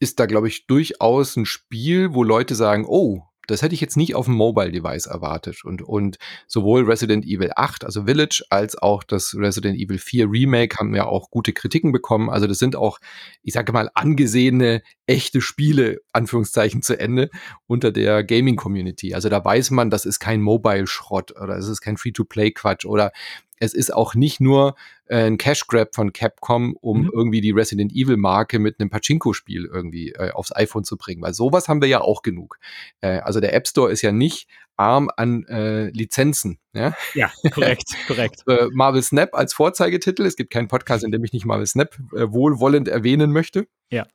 ist 0.00 0.18
da, 0.18 0.26
glaube 0.26 0.48
ich, 0.48 0.66
durchaus 0.66 1.36
ein 1.36 1.46
Spiel, 1.46 2.14
wo 2.14 2.22
Leute 2.24 2.54
sagen, 2.54 2.84
oh, 2.86 3.22
das 3.48 3.62
hätte 3.62 3.74
ich 3.74 3.80
jetzt 3.80 3.96
nicht 3.96 4.14
auf 4.14 4.26
dem 4.26 4.34
Mobile-Device 4.34 5.06
erwartet. 5.06 5.64
Und, 5.64 5.82
und 5.82 6.18
sowohl 6.46 6.84
Resident 6.84 7.24
Evil 7.24 7.50
8, 7.56 7.84
also 7.84 8.04
Village, 8.04 8.44
als 8.50 8.76
auch 8.76 9.02
das 9.02 9.34
Resident 9.34 9.78
Evil 9.78 9.98
4 9.98 10.30
Remake 10.30 10.76
haben 10.76 10.94
ja 10.94 11.06
auch 11.06 11.30
gute 11.30 11.52
Kritiken 11.52 11.90
bekommen. 11.90 12.28
Also 12.30 12.46
das 12.46 12.58
sind 12.58 12.76
auch, 12.76 12.98
ich 13.42 13.54
sage 13.54 13.72
mal, 13.72 13.90
angesehene, 13.94 14.82
echte 15.06 15.40
Spiele, 15.40 15.98
Anführungszeichen 16.12 16.82
zu 16.82 16.98
Ende, 17.00 17.30
unter 17.66 17.90
der 17.90 18.22
Gaming-Community. 18.22 19.14
Also 19.14 19.30
da 19.30 19.42
weiß 19.42 19.70
man, 19.70 19.90
das 19.90 20.04
ist 20.04 20.20
kein 20.20 20.42
Mobile-Schrott 20.42 21.32
oder 21.40 21.56
es 21.56 21.68
ist 21.68 21.80
kein 21.80 21.96
Free-to-Play-Quatsch 21.96 22.84
oder 22.84 23.12
es 23.60 23.74
ist 23.74 23.92
auch 23.92 24.14
nicht 24.14 24.40
nur 24.40 24.74
äh, 25.06 25.24
ein 25.24 25.38
Cash 25.38 25.66
Grab 25.66 25.94
von 25.94 26.12
Capcom, 26.12 26.76
um 26.80 27.02
mhm. 27.02 27.10
irgendwie 27.12 27.40
die 27.40 27.50
Resident 27.50 27.92
Evil 27.92 28.16
Marke 28.16 28.58
mit 28.58 28.78
einem 28.78 28.90
Pachinko-Spiel 28.90 29.68
irgendwie 29.72 30.10
äh, 30.12 30.30
aufs 30.30 30.54
iPhone 30.54 30.84
zu 30.84 30.96
bringen, 30.96 31.22
weil 31.22 31.34
sowas 31.34 31.68
haben 31.68 31.80
wir 31.80 31.88
ja 31.88 32.00
auch 32.00 32.22
genug. 32.22 32.58
Äh, 33.00 33.18
also 33.18 33.40
der 33.40 33.54
App 33.54 33.66
Store 33.66 33.90
ist 33.90 34.02
ja 34.02 34.12
nicht 34.12 34.48
arm 34.76 35.10
an 35.16 35.44
äh, 35.46 35.90
Lizenzen. 35.90 36.58
Ja, 36.72 36.94
ja 37.14 37.30
korrekt, 37.52 37.88
korrekt. 38.06 38.44
Äh, 38.46 38.68
Marvel 38.72 39.02
Snap 39.02 39.34
als 39.34 39.52
Vorzeigetitel. 39.52 40.24
Es 40.24 40.36
gibt 40.36 40.50
keinen 40.50 40.68
Podcast, 40.68 41.04
in 41.04 41.10
dem 41.10 41.24
ich 41.24 41.32
nicht 41.32 41.44
Marvel 41.44 41.66
Snap 41.66 41.98
äh, 42.14 42.30
wohlwollend 42.30 42.88
erwähnen 42.88 43.32
möchte. 43.32 43.66
Ja. 43.90 44.06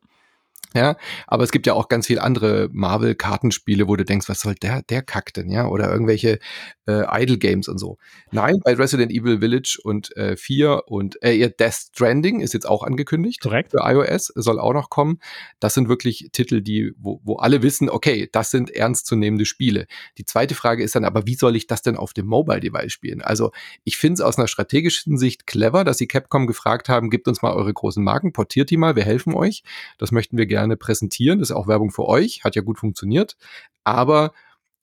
Ja, 0.75 0.97
aber 1.27 1.43
es 1.43 1.51
gibt 1.51 1.67
ja 1.67 1.73
auch 1.73 1.87
ganz 1.87 2.07
viele 2.07 2.21
andere 2.21 2.69
Marvel-Kartenspiele, 2.71 3.87
wo 3.87 3.95
du 3.95 4.05
denkst, 4.05 4.27
was 4.27 4.41
soll 4.41 4.55
der, 4.55 4.81
der 4.83 5.03
Kack 5.03 5.33
denn, 5.33 5.49
ja? 5.49 5.67
Oder 5.67 5.91
irgendwelche 5.91 6.39
äh, 6.87 7.03
Idle-Games 7.23 7.67
und 7.67 7.77
so. 7.77 7.97
Nein, 8.31 8.59
bei 8.63 8.73
Resident 8.73 9.11
Evil 9.11 9.39
Village 9.39 9.79
und 9.83 10.15
äh, 10.17 10.35
4 10.35 10.83
und 10.87 11.21
äh, 11.21 11.49
Death 11.49 11.73
Stranding 11.73 12.41
ist 12.41 12.53
jetzt 12.53 12.67
auch 12.67 12.83
angekündigt. 12.83 13.41
Korrekt. 13.41 13.71
Für 13.71 13.81
iOS 13.83 14.31
soll 14.35 14.59
auch 14.59 14.73
noch 14.73 14.89
kommen. 14.89 15.19
Das 15.59 15.73
sind 15.73 15.89
wirklich 15.89 16.29
Titel, 16.31 16.61
die, 16.61 16.93
wo, 16.97 17.21
wo 17.23 17.37
alle 17.37 17.61
wissen, 17.61 17.89
okay, 17.89 18.29
das 18.31 18.51
sind 18.51 18.71
ernstzunehmende 18.71 19.45
Spiele. 19.45 19.85
Die 20.17 20.25
zweite 20.25 20.55
Frage 20.55 20.83
ist 20.83 20.95
dann 20.95 21.05
aber, 21.05 21.25
wie 21.27 21.35
soll 21.35 21.55
ich 21.55 21.67
das 21.67 21.81
denn 21.81 21.95
auf 21.97 22.13
dem 22.13 22.25
Mobile-Device 22.25 22.91
spielen? 22.91 23.21
Also 23.21 23.51
ich 23.83 23.97
finde 23.97 24.15
es 24.15 24.21
aus 24.21 24.37
einer 24.37 24.47
strategischen 24.47 25.17
Sicht 25.17 25.47
clever, 25.47 25.83
dass 25.83 25.97
sie 25.97 26.07
Capcom 26.07 26.47
gefragt 26.47 26.89
haben, 26.89 27.09
gebt 27.09 27.27
uns 27.27 27.41
mal 27.41 27.53
eure 27.53 27.73
großen 27.73 28.03
Marken, 28.03 28.33
portiert 28.33 28.69
die 28.69 28.77
mal, 28.77 28.95
wir 28.95 29.03
helfen 29.03 29.33
euch. 29.33 29.63
Das 29.97 30.11
möchten 30.11 30.37
wir 30.37 30.45
gerne 30.45 30.62
gerne 30.63 30.77
präsentieren. 30.77 31.39
Das 31.39 31.49
ist 31.49 31.55
auch 31.55 31.67
Werbung 31.67 31.91
für 31.91 32.05
euch, 32.07 32.43
hat 32.43 32.55
ja 32.55 32.61
gut 32.61 32.79
funktioniert. 32.79 33.35
Aber 33.83 34.33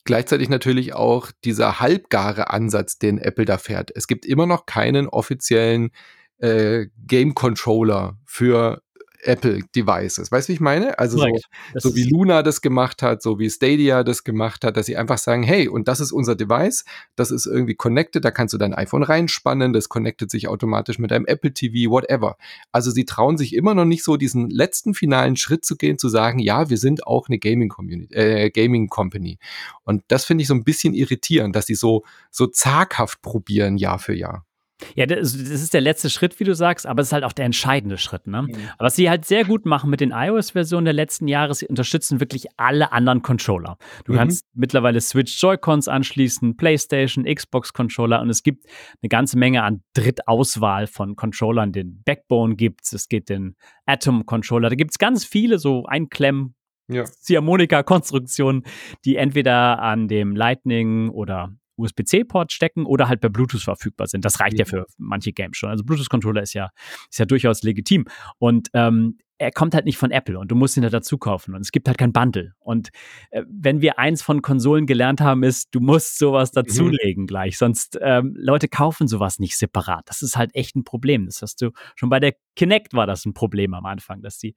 gleichzeitig 0.04 0.48
natürlich 0.48 0.94
auch 0.94 1.30
dieser 1.44 1.80
halbgare 1.80 2.50
Ansatz, 2.50 2.98
den 2.98 3.18
Apple 3.18 3.46
da 3.46 3.58
fährt. 3.58 3.90
Es 3.94 4.06
gibt 4.06 4.26
immer 4.26 4.46
noch 4.46 4.66
keinen 4.66 5.08
offiziellen 5.08 5.90
äh, 6.38 6.86
Game 7.06 7.34
Controller 7.34 8.18
für 8.26 8.82
Apple 9.22 9.60
Devices. 9.74 10.30
Weißt 10.32 10.48
du, 10.48 10.50
wie 10.50 10.54
ich 10.54 10.60
meine? 10.60 10.98
Also 10.98 11.18
so, 11.18 11.26
so, 11.74 11.96
wie 11.96 12.04
Luna 12.04 12.42
das 12.42 12.60
gemacht 12.60 13.02
hat, 13.02 13.22
so 13.22 13.38
wie 13.38 13.50
Stadia 13.50 14.02
das 14.04 14.24
gemacht 14.24 14.64
hat, 14.64 14.76
dass 14.76 14.86
sie 14.86 14.96
einfach 14.96 15.18
sagen, 15.18 15.42
hey, 15.42 15.68
und 15.68 15.88
das 15.88 16.00
ist 16.00 16.12
unser 16.12 16.34
Device, 16.34 16.84
das 17.16 17.30
ist 17.30 17.46
irgendwie 17.46 17.74
connected, 17.74 18.24
da 18.24 18.30
kannst 18.30 18.54
du 18.54 18.58
dein 18.58 18.74
iPhone 18.74 19.02
reinspannen, 19.02 19.72
das 19.72 19.88
connectet 19.88 20.30
sich 20.30 20.48
automatisch 20.48 20.98
mit 20.98 21.10
deinem 21.10 21.26
Apple 21.26 21.52
TV, 21.52 21.90
whatever. 21.90 22.36
Also 22.72 22.90
sie 22.90 23.04
trauen 23.04 23.36
sich 23.36 23.54
immer 23.54 23.74
noch 23.74 23.84
nicht 23.84 24.04
so 24.04 24.16
diesen 24.16 24.50
letzten 24.50 24.94
finalen 24.94 25.36
Schritt 25.36 25.64
zu 25.64 25.76
gehen, 25.76 25.98
zu 25.98 26.08
sagen, 26.08 26.38
ja, 26.38 26.70
wir 26.70 26.78
sind 26.78 27.06
auch 27.06 27.28
eine 27.28 27.38
Gaming 27.38 27.68
Community, 27.68 28.14
äh, 28.14 28.50
Gaming 28.50 28.88
Company. 28.88 29.38
Und 29.84 30.02
das 30.08 30.24
finde 30.24 30.42
ich 30.42 30.48
so 30.48 30.54
ein 30.54 30.64
bisschen 30.64 30.94
irritierend, 30.94 31.56
dass 31.56 31.66
sie 31.66 31.74
so 31.74 32.04
so 32.30 32.46
zaghaft 32.46 33.22
probieren 33.22 33.76
Jahr 33.76 33.98
für 33.98 34.14
Jahr. 34.14 34.44
Ja, 34.94 35.06
das, 35.06 35.34
ist 35.34 35.74
der 35.74 35.80
letzte 35.80 36.10
Schritt, 36.10 36.38
wie 36.40 36.44
du 36.44 36.54
sagst, 36.54 36.86
aber 36.86 37.02
es 37.02 37.08
ist 37.08 37.12
halt 37.12 37.24
auch 37.24 37.32
der 37.32 37.44
entscheidende 37.44 37.98
Schritt. 37.98 38.26
Ne? 38.26 38.42
Mhm. 38.42 38.56
Was 38.78 38.96
sie 38.96 39.08
halt 39.10 39.24
sehr 39.24 39.44
gut 39.44 39.66
machen 39.66 39.90
mit 39.90 40.00
den 40.00 40.12
iOS-Versionen 40.12 40.84
der 40.84 40.94
letzten 40.94 41.28
Jahre, 41.28 41.54
sie 41.54 41.66
unterstützen 41.66 42.20
wirklich 42.20 42.46
alle 42.56 42.92
anderen 42.92 43.22
Controller. 43.22 43.76
Du 44.04 44.12
mhm. 44.12 44.16
kannst 44.16 44.46
mittlerweile 44.54 45.00
Switch 45.00 45.40
Joy-Cons 45.40 45.88
anschließen, 45.88 46.56
PlayStation, 46.56 47.24
Xbox-Controller 47.24 48.20
und 48.20 48.30
es 48.30 48.42
gibt 48.42 48.66
eine 49.02 49.08
ganze 49.08 49.38
Menge 49.38 49.62
an 49.62 49.82
Drittauswahl 49.94 50.86
von 50.86 51.16
Controllern. 51.16 51.72
Den 51.72 52.02
Backbone 52.04 52.56
gibt 52.56 52.84
es, 52.84 52.92
es 52.92 53.08
gibt 53.08 53.28
den 53.28 53.56
Atom-Controller, 53.86 54.68
da 54.68 54.74
gibt 54.74 54.92
es 54.92 54.98
ganz 54.98 55.24
viele 55.24 55.58
so 55.58 55.84
Einklemm- 55.86 56.54
ja. 56.90 57.04
Ziehharmonika-Konstruktionen, 57.04 58.64
die 59.04 59.16
entweder 59.16 59.80
an 59.80 60.08
dem 60.08 60.34
Lightning 60.34 61.10
oder 61.10 61.54
USB-C-Port 61.80 62.52
stecken 62.52 62.86
oder 62.86 63.08
halt 63.08 63.20
per 63.20 63.30
Bluetooth 63.30 63.62
verfügbar 63.62 64.06
sind. 64.06 64.24
Das 64.24 64.40
reicht 64.40 64.58
ja, 64.58 64.64
ja 64.64 64.70
für 64.70 64.86
manche 64.98 65.32
Games 65.32 65.56
schon. 65.56 65.70
Also 65.70 65.84
Bluetooth-Controller 65.84 66.42
ist 66.42 66.54
ja, 66.54 66.70
ist 67.10 67.18
ja 67.18 67.24
durchaus 67.24 67.62
legitim. 67.62 68.06
Und 68.38 68.68
ähm, 68.74 69.18
er 69.40 69.50
kommt 69.50 69.74
halt 69.74 69.86
nicht 69.86 69.96
von 69.96 70.10
Apple 70.10 70.38
und 70.38 70.50
du 70.50 70.54
musst 70.54 70.76
ihn 70.76 70.82
da 70.82 70.90
dazu 70.90 71.16
kaufen 71.16 71.54
und 71.54 71.62
es 71.62 71.72
gibt 71.72 71.88
halt 71.88 71.96
kein 71.96 72.12
Bundle. 72.12 72.52
Und 72.58 72.90
äh, 73.30 73.42
wenn 73.48 73.80
wir 73.80 73.98
eins 73.98 74.20
von 74.20 74.42
Konsolen 74.42 74.84
gelernt 74.84 75.22
haben, 75.22 75.42
ist, 75.42 75.74
du 75.74 75.80
musst 75.80 76.18
sowas 76.18 76.52
mhm. 76.52 76.56
dazulegen 76.56 77.22
mhm. 77.22 77.26
gleich, 77.26 77.56
sonst 77.56 77.98
ähm, 78.02 78.34
Leute 78.36 78.68
kaufen 78.68 79.08
sowas 79.08 79.38
nicht 79.38 79.56
separat. 79.56 80.04
Das 80.10 80.20
ist 80.20 80.36
halt 80.36 80.54
echt 80.54 80.76
ein 80.76 80.84
Problem. 80.84 81.24
Das 81.24 81.40
hast 81.40 81.62
du 81.62 81.70
schon 81.96 82.10
bei 82.10 82.20
der 82.20 82.34
Kinect 82.54 82.92
war 82.92 83.06
das 83.06 83.24
ein 83.24 83.32
Problem 83.32 83.72
am 83.72 83.86
Anfang, 83.86 84.20
dass 84.20 84.36
die, 84.36 84.54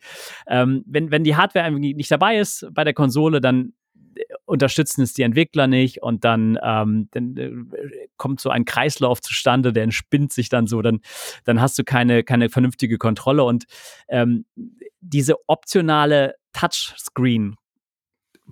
ähm, 0.48 0.84
wenn, 0.86 1.12
wenn 1.12 1.24
die 1.24 1.38
Hardware 1.38 1.72
nicht 1.72 2.12
dabei 2.12 2.38
ist 2.38 2.68
bei 2.74 2.84
der 2.84 2.94
Konsole, 2.94 3.40
dann 3.40 3.74
unterstützen 4.46 5.02
es 5.02 5.14
die 5.14 5.24
Entwickler 5.24 5.68
nicht 5.68 6.02
und 6.02 6.24
dann, 6.24 6.58
ähm, 6.64 7.08
dann 7.12 7.38
äh, 7.38 8.08
kommt 8.18 8.40
so 8.40 8.50
ein 8.50 8.66
Kreislauf 8.66 9.22
zustande, 9.22 9.74
der 9.74 9.84
entspinnt 9.84 10.32
sich 10.32 10.50
dann 10.50 10.68
so, 10.68 10.82
dann, 10.82 11.02
dann 11.46 11.62
hast 11.62 11.78
du 11.80 11.84
keine, 11.84 12.24
keine 12.24 12.50
vernünftige 12.50 12.98
Kontrolle. 12.98 13.44
Und 13.44 13.66
ähm, 14.08 14.46
diese 15.02 15.36
optionale 15.48 16.36
Touchscreen 16.54 17.56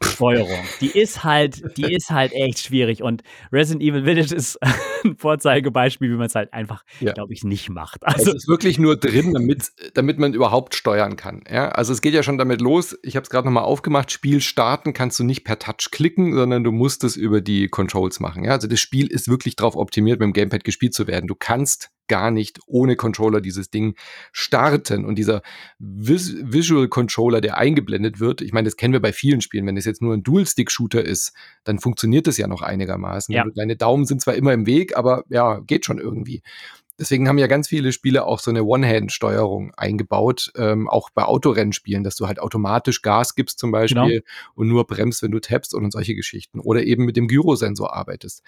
Steuerung. 0.02 0.60
Die 0.80 0.88
ist 0.88 1.24
halt, 1.24 1.78
die 1.78 1.94
ist 1.94 2.10
halt 2.10 2.34
echt 2.34 2.60
schwierig. 2.60 3.04
Und 3.04 3.24
Resident 3.52 3.84
Evil 3.84 4.04
Village 4.04 4.34
ist 4.34 4.58
ein 5.04 5.18
Vorzeigebeispiel, 5.18 6.10
wie 6.10 6.16
man 6.16 6.28
es 6.28 6.36
halt 6.36 6.54
einfach, 6.54 6.84
ja. 7.00 7.14
glaube 7.14 7.34
ich, 7.34 7.44
nicht 7.44 7.70
macht. 7.70 8.06
Also 8.06 8.32
es 8.32 8.44
ist 8.44 8.48
wirklich 8.48 8.80
nur 8.80 8.98
drin, 8.98 9.34
damit, 9.34 9.72
damit 9.94 10.18
man 10.18 10.34
überhaupt 10.34 10.76
steuern 10.76 11.16
kann. 11.16 11.44
Ja? 11.50 11.70
Also 11.70 11.94
es 11.94 12.02
geht 12.02 12.14
ja 12.14 12.24
schon 12.24 12.38
damit 12.38 12.62
los. 12.62 12.98
Ich 13.04 13.16
habe 13.16 13.24
es 13.24 13.30
gerade 13.30 13.48
nochmal 13.48 13.64
aufgemacht. 13.64 14.12
Spiel 14.12 14.42
starten 14.42 14.94
kannst 14.94 15.20
du 15.20 15.24
nicht 15.24 15.44
per 15.44 15.60
Touch 15.60 15.92
klicken, 15.92 16.34
sondern 16.34 16.64
du 16.64 16.72
musst 16.72 17.04
es 17.04 17.16
über 17.16 17.42
die 17.42 17.68
Controls 17.68 18.20
machen. 18.20 18.44
Ja? 18.44 18.52
Also 18.52 18.68
das 18.68 18.80
Spiel 18.80 19.08
ist 19.08 19.28
wirklich 19.28 19.56
darauf 19.56 19.76
optimiert, 19.76 20.20
mit 20.20 20.28
dem 20.28 20.34
Gamepad 20.34 20.64
gespielt 20.64 20.94
zu 20.94 21.08
werden. 21.08 21.28
Du 21.28 21.36
kannst 21.36 21.90
gar 22.12 22.30
nicht 22.30 22.60
ohne 22.68 22.98
Controller 22.98 23.40
dieses 23.40 23.70
Ding 23.70 23.96
starten. 24.34 25.06
Und 25.06 25.16
dieser 25.16 25.42
Vis 25.80 26.36
Visual 26.44 26.90
Controller, 26.90 27.40
der 27.40 27.56
eingeblendet 27.56 28.20
wird, 28.20 28.42
ich 28.42 28.52
meine, 28.52 28.66
das 28.66 28.76
kennen 28.76 28.92
wir 28.92 29.00
bei 29.00 29.14
vielen 29.14 29.40
Spielen. 29.40 29.66
Wenn 29.66 29.78
es 29.78 29.86
jetzt 29.86 30.02
nur 30.02 30.14
ein 30.14 30.22
Dual-Stick-Shooter 30.22 31.06
ist, 31.06 31.32
dann 31.64 31.80
funktioniert 31.80 32.28
das 32.28 32.38
ja 32.38 32.50
noch 32.50 32.62
einigermaßen. 32.62 33.34
Ja. 33.34 33.46
Deine 33.56 33.78
Daumen 33.78 34.06
sind 34.06 34.20
zwar 34.22 34.34
immer 34.34 34.52
im 34.52 34.66
Weg, 34.66 34.98
aber 34.98 35.24
ja, 35.30 35.60
geht 35.60 35.86
schon 35.86 36.00
irgendwie. 36.00 36.42
Deswegen 37.00 37.30
haben 37.30 37.38
ja 37.38 37.48
ganz 37.48 37.70
viele 37.70 37.94
Spiele 37.94 38.26
auch 38.26 38.40
so 38.40 38.52
eine 38.52 38.66
One-Hand-Steuerung 38.66 39.74
eingebaut, 39.76 40.52
ähm, 40.58 40.90
auch 40.90 41.12
bei 41.12 41.24
Autorennspielen, 41.24 42.04
dass 42.04 42.18
du 42.18 42.28
halt 42.28 42.40
automatisch 42.40 43.02
Gas 43.02 43.36
gibst 43.36 43.58
zum 43.58 43.72
Beispiel 43.72 44.20
genau. 44.20 44.24
und 44.56 44.68
nur 44.68 44.86
bremst, 44.86 45.24
wenn 45.24 45.32
du 45.32 45.40
tappst 45.40 45.74
und 45.74 45.92
solche 45.92 46.14
Geschichten. 46.14 46.60
Oder 46.60 46.84
eben 46.84 47.06
mit 47.06 47.16
dem 47.16 47.30
Gyrosensor 47.30 47.96
arbeitest. 47.96 48.44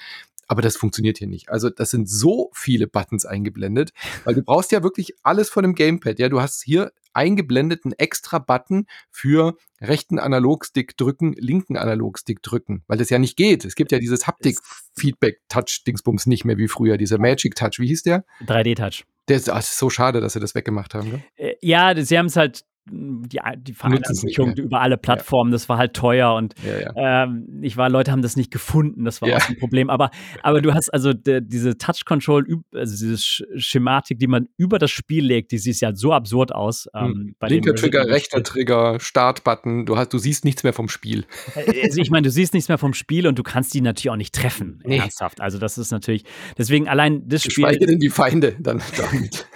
Aber 0.48 0.62
das 0.62 0.78
funktioniert 0.78 1.18
hier 1.18 1.28
nicht. 1.28 1.50
Also 1.50 1.70
das 1.70 1.90
sind 1.90 2.10
so 2.10 2.50
viele 2.54 2.88
Buttons 2.88 3.26
eingeblendet, 3.26 3.92
weil 4.24 4.36
du 4.36 4.44
brauchst 4.44 4.72
ja 4.72 4.84
wirklich 4.84 5.14
alles 5.24 5.50
von 5.50 5.64
dem 5.64 5.76
Gamepad. 5.76 6.20
Ja, 6.20 6.30
du 6.30 6.42
hast 6.42 6.64
hier 6.64 6.92
eingeblendet 7.14 7.86
einen 7.86 7.94
extra 7.94 8.40
Button 8.40 8.88
für 9.12 9.56
rechten 9.80 10.20
Analogstick 10.20 10.98
drücken, 10.98 11.34
linken 11.34 11.78
Analogstick 11.78 12.42
drücken, 12.42 12.84
weil 12.88 12.98
das 12.98 13.10
ja 13.10 13.20
nicht 13.20 13.38
geht. 13.38 13.66
Es 13.66 13.76
gibt 13.76 13.92
ja 13.92 14.00
dieses 14.00 14.26
Haptik-Feedback-Touch-Dingsbums 14.28 16.26
nicht 16.26 16.46
mehr 16.46 16.58
wie 16.58 16.68
früher, 16.68 16.98
dieser 16.98 17.20
Magic 17.20 17.56
Touch. 17.56 17.80
Wie 17.80 17.88
hieß 17.88 18.04
der? 18.04 18.26
3D-Touch. 18.46 19.06
Der 19.30 19.38
ist, 19.38 19.50
ach, 19.50 19.60
ist 19.60 19.78
so 19.78 19.90
schade, 19.90 20.20
dass 20.20 20.34
sie 20.34 20.40
das 20.40 20.54
weggemacht 20.56 20.94
haben. 20.94 21.10
Ne? 21.38 21.56
Ja, 21.62 21.96
sie 22.04 22.18
haben 22.18 22.26
es 22.26 22.36
halt 22.36 22.66
die, 22.86 23.40
die 23.58 23.74
Vereinheitlichung 23.74 24.54
über 24.56 24.82
alle 24.82 24.98
Plattformen, 24.98 25.52
ja. 25.52 25.56
das 25.56 25.70
war 25.70 25.78
halt 25.78 25.94
teuer 25.94 26.34
und 26.36 26.54
ja, 26.66 26.80
ja. 26.80 27.24
Ähm, 27.24 27.60
ich 27.62 27.78
war, 27.78 27.90
Leute 27.90 28.12
haben 28.12 28.22
das 28.22 28.36
nicht 28.36 28.52
gefunden, 28.52 29.06
das 29.06 29.22
war 29.22 29.30
auch 29.30 29.50
ein 29.50 29.58
Problem. 29.58 29.90
Aber, 29.90 30.12
aber 30.42 30.62
du 30.62 30.74
hast 30.74 30.90
also 30.90 31.14
de, 31.14 31.42
diese 31.42 31.78
Touch 31.78 32.06
Control, 32.06 32.46
also 32.74 33.06
diese 33.06 33.18
Schematik, 33.58 34.20
die 34.20 34.28
man 34.28 34.48
über 34.58 34.80
das 34.80 34.92
Spiel 34.92 35.26
legt, 35.26 35.52
die 35.52 35.58
sieht 35.58 35.80
ja 35.80 35.96
so 35.96 36.12
absurd 36.14 36.54
aus. 36.54 36.88
Ähm, 36.94 37.36
hm. 37.40 37.50
Linker 37.50 37.76
Trigger, 37.76 38.08
rechter 38.08 38.44
Trigger, 38.44 39.00
Startbutton, 39.00 39.86
du 39.86 39.98
hast, 39.98 40.14
du 40.14 40.18
siehst 40.18 40.46
nichts 40.46 40.64
mehr 40.64 40.74
vom 40.74 40.90
Spiel. 40.90 41.26
Äh, 41.56 41.84
also 41.84 42.02
ich 42.02 42.10
meine, 42.10 42.26
du 42.26 42.32
siehst 42.32 42.54
nichts 42.54 42.70
mehr 42.70 42.78
vom 42.78 42.94
Spiel 42.94 43.28
und 43.28 43.40
du 43.40 43.44
kannst 43.44 43.74
die 43.74 43.82
natürlich 43.82 44.10
auch 44.10 44.18
nicht 44.18 44.36
treffen, 44.36 44.82
nee. 44.86 44.98
ernsthaft. 44.98 45.42
Also 45.42 45.58
das 45.58 45.78
ist 45.78 45.92
natürlich, 45.92 46.24
deswegen 46.58 46.88
allein 46.88 47.28
das 47.28 47.44
Spiel. 47.44 47.68
Spiel. 47.68 47.88
denn 47.88 48.00
die 48.00 48.10
Feinde 48.10 48.56
dann 48.60 48.82
damit. 48.98 49.48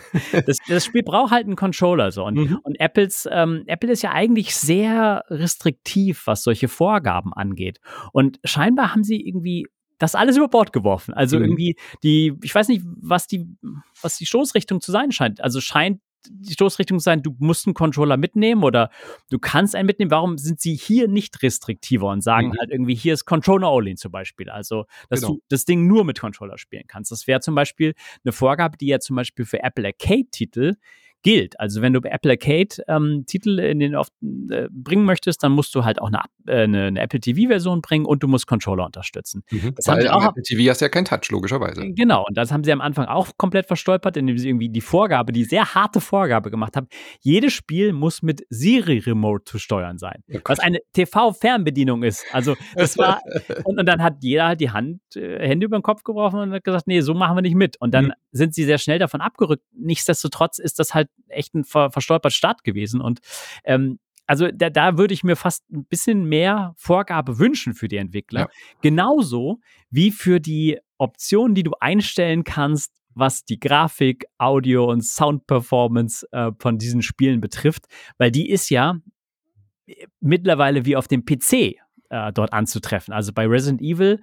das, 0.46 0.58
das, 0.68 0.86
Spiel 0.86 1.04
braucht 1.04 1.32
halt 1.32 1.46
einen 1.46 1.56
Controller 1.56 2.12
so 2.12 2.24
und, 2.24 2.36
mhm. 2.36 2.60
und 2.64 2.80
Apples, 2.80 3.17
ähm, 3.32 3.64
Apple 3.68 3.92
ist 3.92 4.04
ja 4.04 4.12
eigentlich 4.12 4.56
sehr 4.56 5.24
restriktiv, 5.30 6.24
was 6.26 6.44
solche 6.44 6.68
Vorgaben 6.68 7.34
angeht. 7.34 7.80
Und 8.12 8.40
scheinbar 8.44 8.92
haben 8.94 9.04
sie 9.04 9.26
irgendwie 9.26 9.68
das 9.98 10.16
alles 10.16 10.38
über 10.38 10.48
Bord 10.48 10.74
geworfen. 10.74 11.14
Also 11.14 11.38
mhm. 11.38 11.46
irgendwie 11.46 11.76
die, 12.04 12.34
ich 12.44 12.54
weiß 12.54 12.68
nicht, 12.68 12.84
was 12.86 13.28
die, 13.28 13.48
was 14.02 14.18
die 14.18 14.26
Stoßrichtung 14.26 14.82
zu 14.82 14.92
sein 14.92 15.12
scheint. 15.12 15.42
Also 15.42 15.62
scheint 15.62 16.02
die 16.30 16.54
Stoßrichtung 16.54 17.00
zu 17.00 17.04
sein, 17.04 17.24
du 17.24 17.36
musst 17.40 17.68
einen 17.68 17.74
Controller 17.74 18.18
mitnehmen 18.18 18.64
oder 18.64 18.90
du 19.30 19.40
kannst 19.40 19.76
einen 19.76 19.86
mitnehmen. 19.86 20.12
Warum 20.12 20.38
sind 20.38 20.60
sie 20.60 20.76
hier 20.76 21.08
nicht 21.08 21.42
restriktiver 21.42 22.10
und 22.10 22.22
sagen 22.22 22.50
mhm. 22.50 22.60
halt 22.60 22.72
irgendwie, 22.72 22.96
hier 22.96 23.14
ist 23.14 23.26
Controller 23.26 23.72
Only 23.72 23.96
zum 23.96 24.12
Beispiel. 24.12 24.50
Also, 24.50 24.86
dass 25.10 25.22
genau. 25.22 25.34
du 25.34 25.42
das 25.50 25.66
Ding 25.66 25.88
nur 25.88 26.04
mit 26.04 26.20
Controller 26.20 26.58
spielen 26.58 26.84
kannst. 26.88 27.12
Das 27.12 27.28
wäre 27.28 27.40
zum 27.40 27.56
Beispiel 27.56 27.94
eine 28.24 28.32
Vorgabe, 28.32 28.78
die 28.78 28.88
ja 28.88 29.00
zum 29.00 29.16
Beispiel 29.16 29.46
für 29.46 29.64
Apple 29.64 29.86
Arcade-Titel 29.86 30.76
gilt. 31.28 31.60
Also 31.60 31.82
wenn 31.82 31.92
du 31.92 32.00
Arcade 32.10 32.82
ähm, 32.88 33.26
Titel 33.28 33.60
in 33.60 33.80
den 33.80 33.98
oft, 33.98 34.14
äh, 34.50 34.70
bringen 34.72 35.04
möchtest, 35.04 35.44
dann 35.44 35.52
musst 35.52 35.76
du 35.76 35.84
halt 35.84 36.00
auch 36.00 36.08
eine, 36.08 36.22
äh, 36.48 36.64
eine, 36.64 36.86
eine 36.86 37.02
Apple 37.02 37.20
TV-Version 37.20 37.82
bringen 37.82 38.06
und 38.06 38.24
du 38.24 38.30
musst 38.30 38.48
Controller 38.48 38.86
unterstützen. 38.86 39.44
Mhm, 39.52 39.74
das 39.76 39.90
weil 39.90 40.08
auch, 40.08 40.24
Apple 40.24 40.42
TV 40.42 40.70
hast 40.70 40.80
ja 40.80 40.88
kein 40.88 41.04
Touch, 41.04 41.30
logischerweise. 41.30 41.92
Genau, 41.92 42.24
und 42.26 42.38
das 42.38 42.54
haben 42.54 42.64
sie 42.64 42.72
am 42.72 42.80
Anfang 42.80 43.08
auch 43.08 43.32
komplett 43.36 43.66
verstolpert, 43.66 44.16
indem 44.16 44.38
sie 44.38 44.48
irgendwie 44.48 44.70
die 44.70 44.80
Vorgabe, 44.80 45.34
die 45.34 45.44
sehr 45.44 45.76
harte 45.76 46.00
Vorgabe 46.00 46.50
gemacht 46.50 46.78
haben, 46.78 46.88
jedes 47.20 47.52
Spiel 47.52 47.92
muss 47.92 48.22
mit 48.22 48.46
Siri 48.50 49.00
Remote 49.00 49.44
zu 49.44 49.60
steuern 49.60 49.98
sein. 49.98 50.24
Oh 50.34 50.40
was 50.46 50.60
eine 50.60 50.80
TV-Fernbedienung 50.94 52.04
ist. 52.04 52.24
Also 52.32 52.56
das 52.74 52.98
war, 52.98 53.20
und, 53.66 53.78
und, 53.80 53.86
dann 53.86 54.02
hat 54.02 54.20
jeder 54.22 54.46
halt 54.46 54.62
die 54.62 54.70
Hand, 54.70 55.02
äh, 55.18 55.46
Hände 55.46 55.66
über 55.66 55.78
den 55.78 55.84
Kopf 55.84 56.06
gebrochen 56.06 56.40
und 56.40 56.54
hat 56.54 56.64
gesagt, 56.64 56.88
nee, 56.88 57.02
so 57.02 57.14
machen 57.14 57.36
wir 57.36 57.42
nicht 57.42 57.56
mit. 57.56 57.76
Und 57.82 57.94
dann 57.94 58.06
mhm. 58.06 58.14
Sind 58.38 58.54
sie 58.54 58.64
sehr 58.64 58.78
schnell 58.78 59.00
davon 59.00 59.22
abgerückt. 59.22 59.64
Nichtsdestotrotz 59.74 60.60
ist 60.60 60.80
das 60.80 60.94
halt 60.94 61.10
echt 61.28 61.54
ein 61.56 61.64
ver 61.64 61.92
verstolpert 61.92 62.34
Start 62.34 62.64
gewesen. 62.64 63.02
Und 63.02 63.20
ähm, 63.64 64.00
also 64.28 64.50
da, 64.52 64.70
da 64.70 64.98
würde 64.98 65.14
ich 65.14 65.24
mir 65.24 65.36
fast 65.36 65.70
ein 65.72 65.86
bisschen 65.86 66.26
mehr 66.26 66.74
Vorgabe 66.78 67.40
wünschen 67.40 67.74
für 67.74 67.88
die 67.88 67.98
Entwickler. 67.98 68.42
Ja. 68.42 68.48
Genauso 68.82 69.60
wie 69.90 70.12
für 70.12 70.40
die 70.40 70.80
Optionen, 70.98 71.56
die 71.56 71.64
du 71.64 71.72
einstellen 71.80 72.44
kannst, 72.44 72.92
was 73.16 73.46
die 73.46 73.60
Grafik, 73.60 74.26
Audio 74.38 74.92
und 74.92 75.04
Sound-Performance 75.04 76.28
äh, 76.32 76.52
von 76.60 76.78
diesen 76.78 77.02
Spielen 77.02 77.42
betrifft, 77.42 77.86
weil 78.18 78.32
die 78.32 78.50
ist 78.50 78.70
ja 78.70 79.00
mittlerweile 80.20 80.86
wie 80.86 80.96
auf 80.96 81.08
dem 81.08 81.26
PC 81.26 81.54
äh, 82.10 82.34
dort 82.34 82.54
anzutreffen. 82.54 83.14
Also 83.14 83.34
bei 83.34 83.48
Resident 83.48 83.82
Evil, 83.82 84.22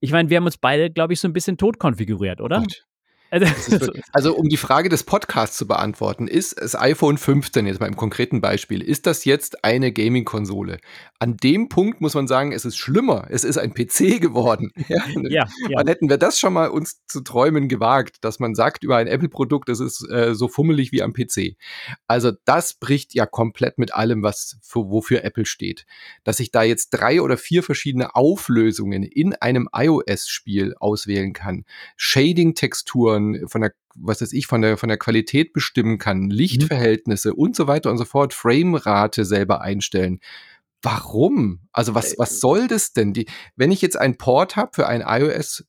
ich 0.00 0.12
meine, 0.12 0.30
wir 0.30 0.36
haben 0.36 0.44
uns 0.44 0.58
beide, 0.58 0.90
glaube 0.90 1.14
ich, 1.14 1.20
so 1.20 1.28
ein 1.28 1.32
bisschen 1.32 1.56
tot 1.56 1.78
konfiguriert, 1.78 2.40
oder? 2.40 2.60
Gott. 2.60 2.86
Also, 3.30 3.92
also, 4.12 4.36
um 4.36 4.48
die 4.48 4.56
Frage 4.56 4.88
des 4.88 5.04
Podcasts 5.04 5.56
zu 5.56 5.66
beantworten, 5.66 6.28
ist 6.28 6.60
das 6.60 6.78
iPhone 6.78 7.18
15 7.18 7.66
jetzt 7.66 7.80
mal 7.80 7.86
im 7.86 7.96
konkreten 7.96 8.40
Beispiel, 8.40 8.82
ist 8.82 9.06
das 9.06 9.24
jetzt 9.24 9.64
eine 9.64 9.92
Gaming-Konsole? 9.92 10.78
An 11.18 11.36
dem 11.36 11.68
Punkt 11.68 12.00
muss 12.00 12.14
man 12.14 12.26
sagen, 12.28 12.52
es 12.52 12.64
ist 12.64 12.76
schlimmer. 12.76 13.26
Es 13.30 13.44
ist 13.44 13.58
ein 13.58 13.74
PC 13.74 14.20
geworden. 14.20 14.72
Ja, 14.88 15.02
ja, 15.08 15.48
ja. 15.68 15.78
Dann 15.78 15.88
hätten 15.88 16.08
wir 16.08 16.16
das 16.16 16.38
schon 16.38 16.52
mal 16.52 16.68
uns 16.68 17.04
zu 17.08 17.20
träumen 17.20 17.68
gewagt, 17.68 18.18
dass 18.20 18.38
man 18.38 18.54
sagt 18.54 18.84
über 18.84 18.96
ein 18.96 19.08
Apple-Produkt, 19.08 19.68
es 19.68 19.80
ist 19.80 20.08
äh, 20.08 20.32
so 20.32 20.46
fummelig 20.46 20.92
wie 20.92 21.02
am 21.02 21.12
PC. 21.12 21.56
Also 22.06 22.30
das 22.44 22.74
bricht 22.74 23.14
ja 23.14 23.26
komplett 23.26 23.78
mit 23.78 23.92
allem, 23.92 24.22
was 24.22 24.58
für, 24.62 24.90
wofür 24.90 25.24
Apple 25.24 25.44
steht. 25.44 25.86
Dass 26.22 26.38
ich 26.38 26.52
da 26.52 26.62
jetzt 26.62 26.90
drei 26.90 27.20
oder 27.20 27.36
vier 27.36 27.64
verschiedene 27.64 28.14
Auflösungen 28.14 29.02
in 29.02 29.34
einem 29.34 29.68
iOS-Spiel 29.72 30.74
auswählen 30.78 31.32
kann, 31.32 31.64
Shading-Texturen, 31.96 33.15
von, 33.16 33.48
von 33.48 33.60
der, 33.62 33.72
was 33.94 34.20
weiß 34.20 34.32
ich, 34.32 34.46
von 34.46 34.62
der, 34.62 34.76
von 34.76 34.88
der 34.88 34.98
Qualität 34.98 35.52
bestimmen 35.52 35.98
kann, 35.98 36.30
Lichtverhältnisse 36.30 37.30
mhm. 37.30 37.36
und 37.36 37.56
so 37.56 37.66
weiter 37.66 37.90
und 37.90 37.98
so 37.98 38.04
fort, 38.04 38.34
Framerate 38.34 39.24
selber 39.24 39.60
einstellen. 39.62 40.20
Warum? 40.82 41.60
Also 41.72 41.94
was, 41.94 42.14
was 42.18 42.32
äh, 42.32 42.38
soll 42.38 42.68
das 42.68 42.92
denn? 42.92 43.12
Die, 43.12 43.26
wenn 43.56 43.72
ich 43.72 43.82
jetzt 43.82 43.96
einen 43.96 44.18
Port 44.18 44.56
habe 44.56 44.70
für 44.74 44.86
ein 44.86 45.02
iOS 45.06 45.64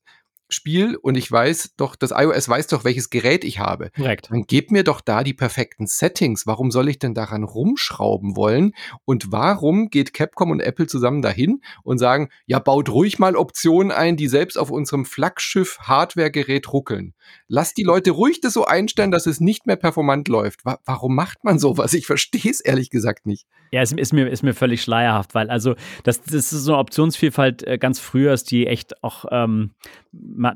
Spiel 0.49 0.95
und 0.95 1.15
ich 1.15 1.31
weiß 1.31 1.75
doch, 1.77 1.95
das 1.95 2.11
iOS 2.11 2.47
weiß 2.47 2.67
doch, 2.67 2.83
welches 2.83 3.09
Gerät 3.09 3.43
ich 3.43 3.59
habe. 3.59 3.91
Korrekt. 3.95 4.29
Dann 4.29 4.43
gib 4.43 4.71
mir 4.71 4.83
doch 4.83 5.01
da 5.01 5.23
die 5.23 5.33
perfekten 5.33 5.87
Settings. 5.87 6.47
Warum 6.47 6.71
soll 6.71 6.89
ich 6.89 6.99
denn 6.99 7.13
daran 7.13 7.43
rumschrauben 7.43 8.35
wollen? 8.35 8.73
Und 9.05 9.31
warum 9.31 9.89
geht 9.89 10.13
Capcom 10.13 10.51
und 10.51 10.59
Apple 10.59 10.87
zusammen 10.87 11.21
dahin 11.21 11.61
und 11.83 11.97
sagen, 11.97 12.29
ja, 12.45 12.59
baut 12.59 12.89
ruhig 12.89 13.19
mal 13.19 13.35
Optionen 13.35 13.91
ein, 13.91 14.17
die 14.17 14.27
selbst 14.27 14.57
auf 14.57 14.71
unserem 14.71 15.05
Flaggschiff 15.05 15.79
Hardware-Gerät 15.81 16.71
ruckeln. 16.71 17.13
Lass 17.47 17.73
die 17.73 17.83
Leute 17.83 18.11
ruhig 18.11 18.41
das 18.41 18.53
so 18.53 18.65
einstellen, 18.65 19.11
dass 19.11 19.25
es 19.25 19.39
nicht 19.39 19.67
mehr 19.67 19.75
performant 19.75 20.27
läuft. 20.27 20.65
Wa 20.65 20.79
warum 20.85 21.15
macht 21.15 21.43
man 21.43 21.59
sowas? 21.59 21.93
Ich 21.93 22.05
verstehe 22.05 22.51
es 22.51 22.59
ehrlich 22.59 22.89
gesagt 22.89 23.25
nicht. 23.25 23.47
Ja, 23.71 23.81
es 23.81 23.91
ist 23.91 24.13
mir, 24.13 24.29
ist 24.29 24.43
mir 24.43 24.53
völlig 24.53 24.81
schleierhaft, 24.81 25.35
weil 25.35 25.49
also 25.49 25.75
das, 26.03 26.21
das 26.21 26.33
ist 26.33 26.51
so 26.51 26.73
eine 26.73 26.79
Optionsvielfalt 26.79 27.63
äh, 27.63 27.77
ganz 27.77 27.99
früher 27.99 28.33
ist 28.33 28.51
die 28.51 28.67
echt 28.67 29.03
auch 29.03 29.25
ähm, 29.31 29.71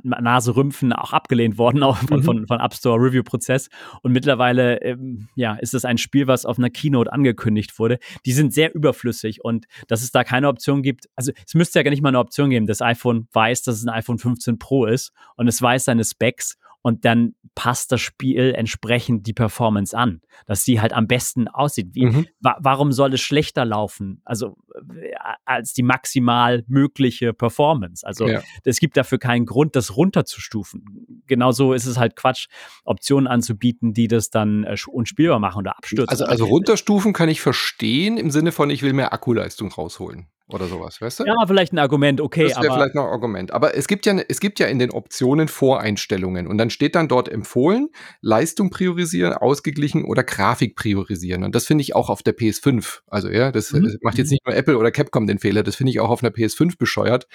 Naserümpfen 0.04 0.94
auch 0.94 1.14
abgelehnt 1.14 1.58
worden, 1.58 1.84
auch 1.84 1.98
von, 1.98 2.20
mhm. 2.20 2.24
von, 2.24 2.48
von 2.48 2.60
App 2.60 2.74
Store 2.74 3.00
Review-Prozess. 3.00 3.70
Und 4.02 4.12
mittlerweile 4.12 4.82
ähm, 4.82 5.28
ja, 5.36 5.56
ist 5.56 5.74
es 5.74 5.86
ein 5.86 5.98
Spiel, 5.98 6.28
was 6.28 6.46
auf 6.46 6.58
einer 6.58 6.70
Keynote 6.70 7.12
angekündigt 7.12 7.78
wurde. 7.80 8.00
Die 8.26 8.34
sind 8.34 8.54
sehr 8.54 8.74
überflüssig 8.74 9.44
und 9.44 9.66
dass 9.88 10.02
es 10.02 10.12
da 10.12 10.24
keine 10.24 10.48
Option 10.48 10.82
gibt, 10.82 11.10
also 11.16 11.32
es 11.46 11.54
müsste 11.54 11.80
ja 11.80 11.84
gar 11.84 11.92
nicht 11.92 12.02
mal 12.02 12.10
eine 12.10 12.20
Option 12.20 12.50
geben. 12.50 12.66
Das 12.66 12.82
iPhone 12.82 13.28
weiß, 13.32 13.64
dass 13.64 13.76
es 13.76 13.86
ein 13.86 13.90
iPhone 13.90 14.18
15 14.18 14.60
Pro 14.60 14.86
ist 14.86 15.12
und 15.36 15.48
es 15.48 15.62
weiß 15.62 15.86
seine 15.86 16.04
Specs 16.04 16.58
und 16.82 17.06
dann 17.06 17.36
passt 17.56 17.92
das 17.92 18.02
Spiel 18.02 18.54
entsprechend 18.56 19.28
die 19.28 19.34
Performance 19.34 19.96
an, 19.96 20.22
dass 20.46 20.64
sie 20.64 20.82
halt 20.82 20.94
am 20.94 21.08
besten 21.08 21.48
aussieht. 21.48 21.90
Wie, 21.94 22.06
mhm. 22.06 22.28
wa 22.40 22.58
warum 22.60 22.92
soll 22.92 23.14
es 23.14 23.22
schlechter 23.22 23.66
laufen? 23.66 24.22
Also 24.24 24.58
äh, 24.96 25.12
als 25.46 25.74
die 25.74 25.84
maximal 25.84 26.64
mögliche 26.68 27.34
Performance. 27.34 28.06
Also 28.06 28.28
ja. 28.28 28.42
es 28.64 28.80
gibt 28.80 28.98
dafür 28.98 29.20
keinen 29.20 29.46
Grund, 29.46 29.76
das 29.76 29.96
runterzustufen. 29.96 31.22
Genauso 31.28 31.74
ist 31.74 31.86
es 31.86 31.98
halt 31.98 32.16
Quatsch, 32.16 32.48
Optionen 32.84 33.28
anzubieten, 33.28 33.94
die 33.94 34.08
das 34.08 34.30
dann 34.30 34.64
äh, 34.64 34.76
unspielbar 34.88 35.40
machen 35.40 35.60
oder 35.60 35.78
abstürzen. 35.78 36.10
Also, 36.10 36.26
also 36.26 36.46
runterstufen 36.46 37.14
kann 37.14 37.30
ich 37.30 37.42
verstehen 37.42 38.18
im 38.18 38.32
Sinne 38.32 38.52
von, 38.52 38.70
ich 38.70 38.82
will 38.82 38.94
mehr 38.94 39.14
Akkuleistung 39.14 39.72
rausholen 39.72 40.28
oder 40.54 40.68
sowas, 40.68 41.02
weißt 41.02 41.22
du? 41.22 41.26
Ja, 41.26 41.36
vielleicht 41.46 41.74
ein 41.74 41.80
Argument, 41.80 42.22
okay. 42.22 42.48
Das 42.48 42.62
wäre 42.62 42.74
vielleicht 42.74 42.96
noch 42.96 43.06
ein 43.06 43.12
Argument. 43.12 43.52
Aber 43.52 43.76
es 43.76 43.88
gibt 43.88 44.06
ja, 44.06 44.18
es 44.28 44.40
gibt 44.40 44.60
ja 44.60 44.68
in 44.68 44.80
den 44.80 44.92
Optionen 44.92 45.48
Voreinstellungen 45.48 46.48
und 46.48 46.58
dann 46.58 46.70
steht 46.70 46.96
dann 46.96 47.08
dort 47.08 47.30
empfohlen, 47.30 47.90
Leistung 48.22 48.70
priorisieren, 48.70 49.34
ausgeglichen 49.34 50.06
oder 50.06 50.24
Grafik 50.24 50.76
priorisieren. 50.76 51.44
Und 51.44 51.56
das 51.56 51.66
finde 51.66 51.82
ich 51.82 51.96
auch 51.96 52.10
auf 52.10 52.24
der 52.24 52.36
PS5. 52.36 53.02
Also 53.08 53.30
ja, 53.30 53.52
das, 53.52 53.72
mhm. 53.72 53.98
macht 54.02 54.18
jetzt 54.18 54.32
nicht 54.32 54.46
nur 54.46 54.56
Apple 54.56 54.78
oder 54.78 54.92
Capcom 54.92 55.28
den 55.28 55.40
Fehler, 55.40 55.64
das 55.64 55.76
finde 55.76 55.92
ich 55.92 56.00
auch 56.00 56.10
auf 56.10 56.24
einer 56.24 56.34
PS5 56.34 56.78
bescheuert, 56.78 57.28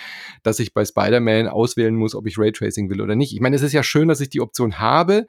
dass 0.42 0.58
ich 0.58 0.74
bei 0.74 0.84
Spider-Man 0.84 1.48
auswählen 1.48 1.94
muss, 1.94 2.14
ob 2.14 2.26
ich 2.26 2.38
Raytracing 2.38 2.90
will 2.90 3.00
oder 3.00 3.16
nicht. 3.16 3.32
Ich 3.34 3.40
meine, 3.40 3.56
es 3.56 3.62
ist 3.62 3.72
ja 3.72 3.82
schön, 3.82 4.08
dass 4.08 4.20
ich 4.20 4.30
die 4.30 4.40
Option 4.40 4.78
habe, 4.78 5.26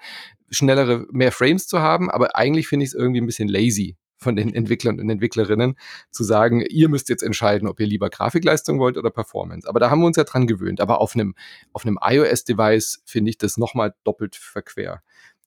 schnellere, 0.50 1.06
mehr 1.12 1.32
Frames 1.32 1.68
zu 1.68 1.80
haben, 1.80 2.10
aber 2.10 2.36
eigentlich 2.36 2.68
finde 2.68 2.86
ich 2.86 2.92
es 2.92 2.96
irgendwie 2.96 3.22
ein 3.22 3.26
bisschen 3.26 3.50
lazy 3.50 3.98
von 4.18 4.36
den 4.36 4.54
Entwicklern 4.54 5.00
und 5.00 5.10
Entwicklerinnen 5.10 5.76
zu 6.12 6.24
sagen, 6.24 6.62
ihr 6.62 6.90
müsst 6.90 7.10
jetzt 7.10 7.24
entscheiden, 7.24 7.68
ob 7.68 7.80
ihr 7.80 7.88
lieber 7.88 8.10
Grafikleistung 8.10 8.80
wollt 8.80 8.98
oder 8.98 9.12
Performance. 9.12 9.68
Aber 9.68 9.80
da 9.80 9.90
haben 9.90 10.00
wir 10.00 10.08
uns 10.08 10.18
ja 10.18 10.24
dran 10.24 10.48
gewöhnt. 10.48 10.82
Aber 10.82 11.00
auf 11.02 11.16
einem, 11.16 11.36
auf 11.74 11.86
einem 11.86 12.00
iOS-Device 12.02 13.04
finde 13.06 13.30
ich 13.30 13.38
das 13.38 13.58
nochmal 13.58 13.94
doppelt 14.04 14.36
verquer. 14.36 15.02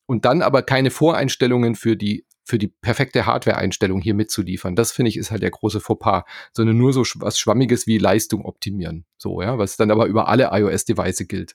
Und 0.07 0.25
dann 0.25 0.43
aber 0.43 0.63
keine 0.63 0.91
Voreinstellungen 0.91 1.75
für 1.75 1.97
die 1.97 2.25
für 2.43 2.59
die 2.59 2.69
perfekte 2.69 3.27
Hardware-Einstellung 3.27 4.01
hier 4.01 4.15
mitzuliefern. 4.15 4.75
Das 4.75 4.91
finde 4.91 5.11
ich 5.11 5.17
ist 5.17 5.31
halt 5.31 5.43
der 5.43 5.53
große 5.53 5.79
Fauxpas, 5.79 6.25
sondern 6.53 6.77
nur 6.77 6.93
so 6.93 7.05
was 7.17 7.39
Schwammiges 7.39 7.87
wie 7.87 7.99
Leistung 7.99 8.45
optimieren. 8.45 9.05
So, 9.19 9.41
ja, 9.41 9.57
was 9.57 9.77
dann 9.77 9.93
aber 9.93 10.07
über 10.07 10.27
alle 10.27 10.51
iOS-Device 10.53 11.29
gilt. 11.29 11.55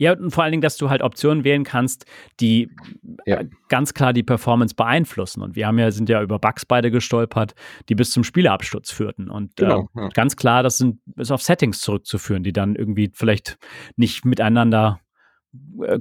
Ja, 0.00 0.14
und 0.14 0.30
vor 0.30 0.42
allen 0.42 0.52
Dingen, 0.52 0.62
dass 0.62 0.78
du 0.78 0.88
halt 0.88 1.02
Optionen 1.02 1.44
wählen 1.44 1.62
kannst, 1.62 2.06
die 2.40 2.70
ja. 3.26 3.40
Äh, 3.40 3.48
ganz 3.68 3.92
klar 3.92 4.14
die 4.14 4.22
Performance 4.22 4.74
beeinflussen. 4.74 5.42
Und 5.42 5.56
wir 5.56 5.66
haben 5.66 5.78
ja, 5.78 5.90
sind 5.90 6.08
ja 6.08 6.22
über 6.22 6.38
Bugs 6.38 6.64
beide 6.64 6.90
gestolpert, 6.90 7.54
die 7.90 7.94
bis 7.94 8.10
zum 8.10 8.24
Spieleabsturz 8.24 8.90
führten. 8.90 9.28
Und 9.28 9.56
genau, 9.56 9.90
äh, 9.94 10.00
ja. 10.00 10.08
ganz 10.08 10.36
klar, 10.36 10.62
das 10.62 10.78
sind, 10.78 11.00
ist 11.16 11.30
auf 11.30 11.42
Settings 11.42 11.82
zurückzuführen, 11.82 12.42
die 12.42 12.54
dann 12.54 12.76
irgendwie 12.76 13.10
vielleicht 13.12 13.58
nicht 13.96 14.24
miteinander 14.24 15.00
äh, 15.82 15.98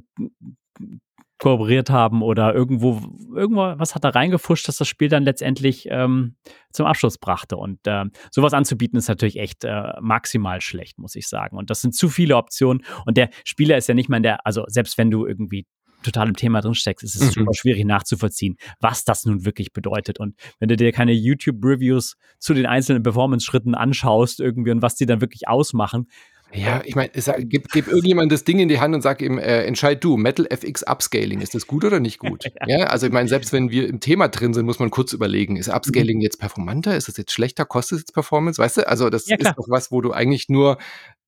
kooperiert 1.39 1.89
haben 1.89 2.22
oder 2.22 2.53
irgendwo, 2.53 3.01
irgendwo 3.34 3.74
was 3.77 3.96
hat 3.96 4.03
da 4.03 4.10
reingefuscht, 4.10 4.67
dass 4.67 4.77
das 4.77 4.88
Spiel 4.88 5.08
dann 5.08 5.24
letztendlich 5.24 5.88
ähm, 5.89 6.36
zum 6.72 6.86
Abschluss 6.86 7.17
brachte. 7.17 7.58
Und 7.58 7.80
äh, 7.88 8.06
sowas 8.30 8.54
anzubieten 8.54 8.97
ist 8.97 9.08
natürlich 9.08 9.39
echt 9.39 9.63
äh, 9.63 9.93
maximal 10.02 10.62
schlecht, 10.62 10.99
muss 10.99 11.15
ich 11.15 11.28
sagen. 11.28 11.58
Und 11.58 11.69
das 11.69 11.82
sind 11.82 11.95
zu 11.95 12.10
viele 12.10 12.36
Optionen. 12.36 12.84
Und 13.06 13.17
der 13.17 13.30
Spieler 13.45 13.78
ist 13.78 13.88
ja 13.88 13.95
nicht 13.95 14.10
mal 14.10 14.17
in 14.17 14.23
der, 14.23 14.45
also 14.45 14.65
selbst 14.67 14.97
wenn 14.97 15.10
du 15.10 15.25
irgendwie 15.25 15.65
total 16.04 16.28
im 16.28 16.36
Thema 16.36 16.62
drin 16.62 16.75
steckst, 16.75 17.04
ist 17.04 17.15
es 17.15 17.21
mhm. 17.21 17.41
super 17.41 17.54
schwierig 17.54 17.86
nachzuvollziehen, 17.86 18.56
was 18.80 19.04
das 19.04 19.25
nun 19.25 19.45
wirklich 19.45 19.73
bedeutet. 19.73 20.19
Und 20.19 20.36
wenn 20.60 20.69
du 20.69 20.78
dir 20.78 20.91
keine 20.91 21.12
YouTube-Reviews 21.12 22.15
zu 22.38 22.54
den 22.54 22.65
einzelnen 22.65 23.04
Performance-Schritten 23.04 23.75
anschaust 23.75 24.39
irgendwie 24.39 24.71
und 24.71 24.82
was 24.82 24.95
die 24.95 25.06
dann 25.06 25.21
wirklich 25.21 25.47
ausmachen, 25.47 26.08
ja, 26.53 26.81
ich 26.83 26.95
meine, 26.95 27.12
gib, 27.39 27.69
gib 27.71 27.88
irgendjemand 27.88 28.31
das 28.31 28.43
Ding 28.43 28.59
in 28.59 28.69
die 28.69 28.79
Hand 28.79 28.95
und 28.95 29.01
sag 29.01 29.21
ihm, 29.21 29.38
äh, 29.38 29.63
entscheid 29.65 30.03
du, 30.03 30.17
Metal 30.17 30.47
FX 30.49 30.83
Upscaling, 30.83 31.41
ist 31.41 31.53
das 31.53 31.67
gut 31.67 31.85
oder 31.85 31.99
nicht 31.99 32.19
gut? 32.19 32.45
ja, 32.67 32.85
also 32.85 33.07
ich 33.07 33.13
meine, 33.13 33.29
selbst 33.29 33.53
wenn 33.53 33.69
wir 33.69 33.88
im 33.88 33.99
Thema 33.99 34.29
drin 34.29 34.53
sind, 34.53 34.65
muss 34.65 34.79
man 34.79 34.89
kurz 34.89 35.13
überlegen, 35.13 35.57
ist 35.57 35.69
Upscaling 35.69 36.17
mhm. 36.17 36.23
jetzt 36.23 36.39
performanter, 36.39 36.95
ist 36.97 37.07
das 37.07 37.17
jetzt 37.17 37.31
schlechter, 37.31 37.65
kostet 37.65 37.97
es 37.97 38.01
jetzt 38.03 38.13
Performance, 38.13 38.62
weißt 38.62 38.77
du? 38.77 38.88
Also 38.88 39.09
das 39.09 39.27
ja, 39.27 39.38
ist 39.38 39.53
doch 39.57 39.67
was, 39.69 39.91
wo 39.91 40.01
du 40.01 40.12
eigentlich 40.12 40.49
nur 40.49 40.77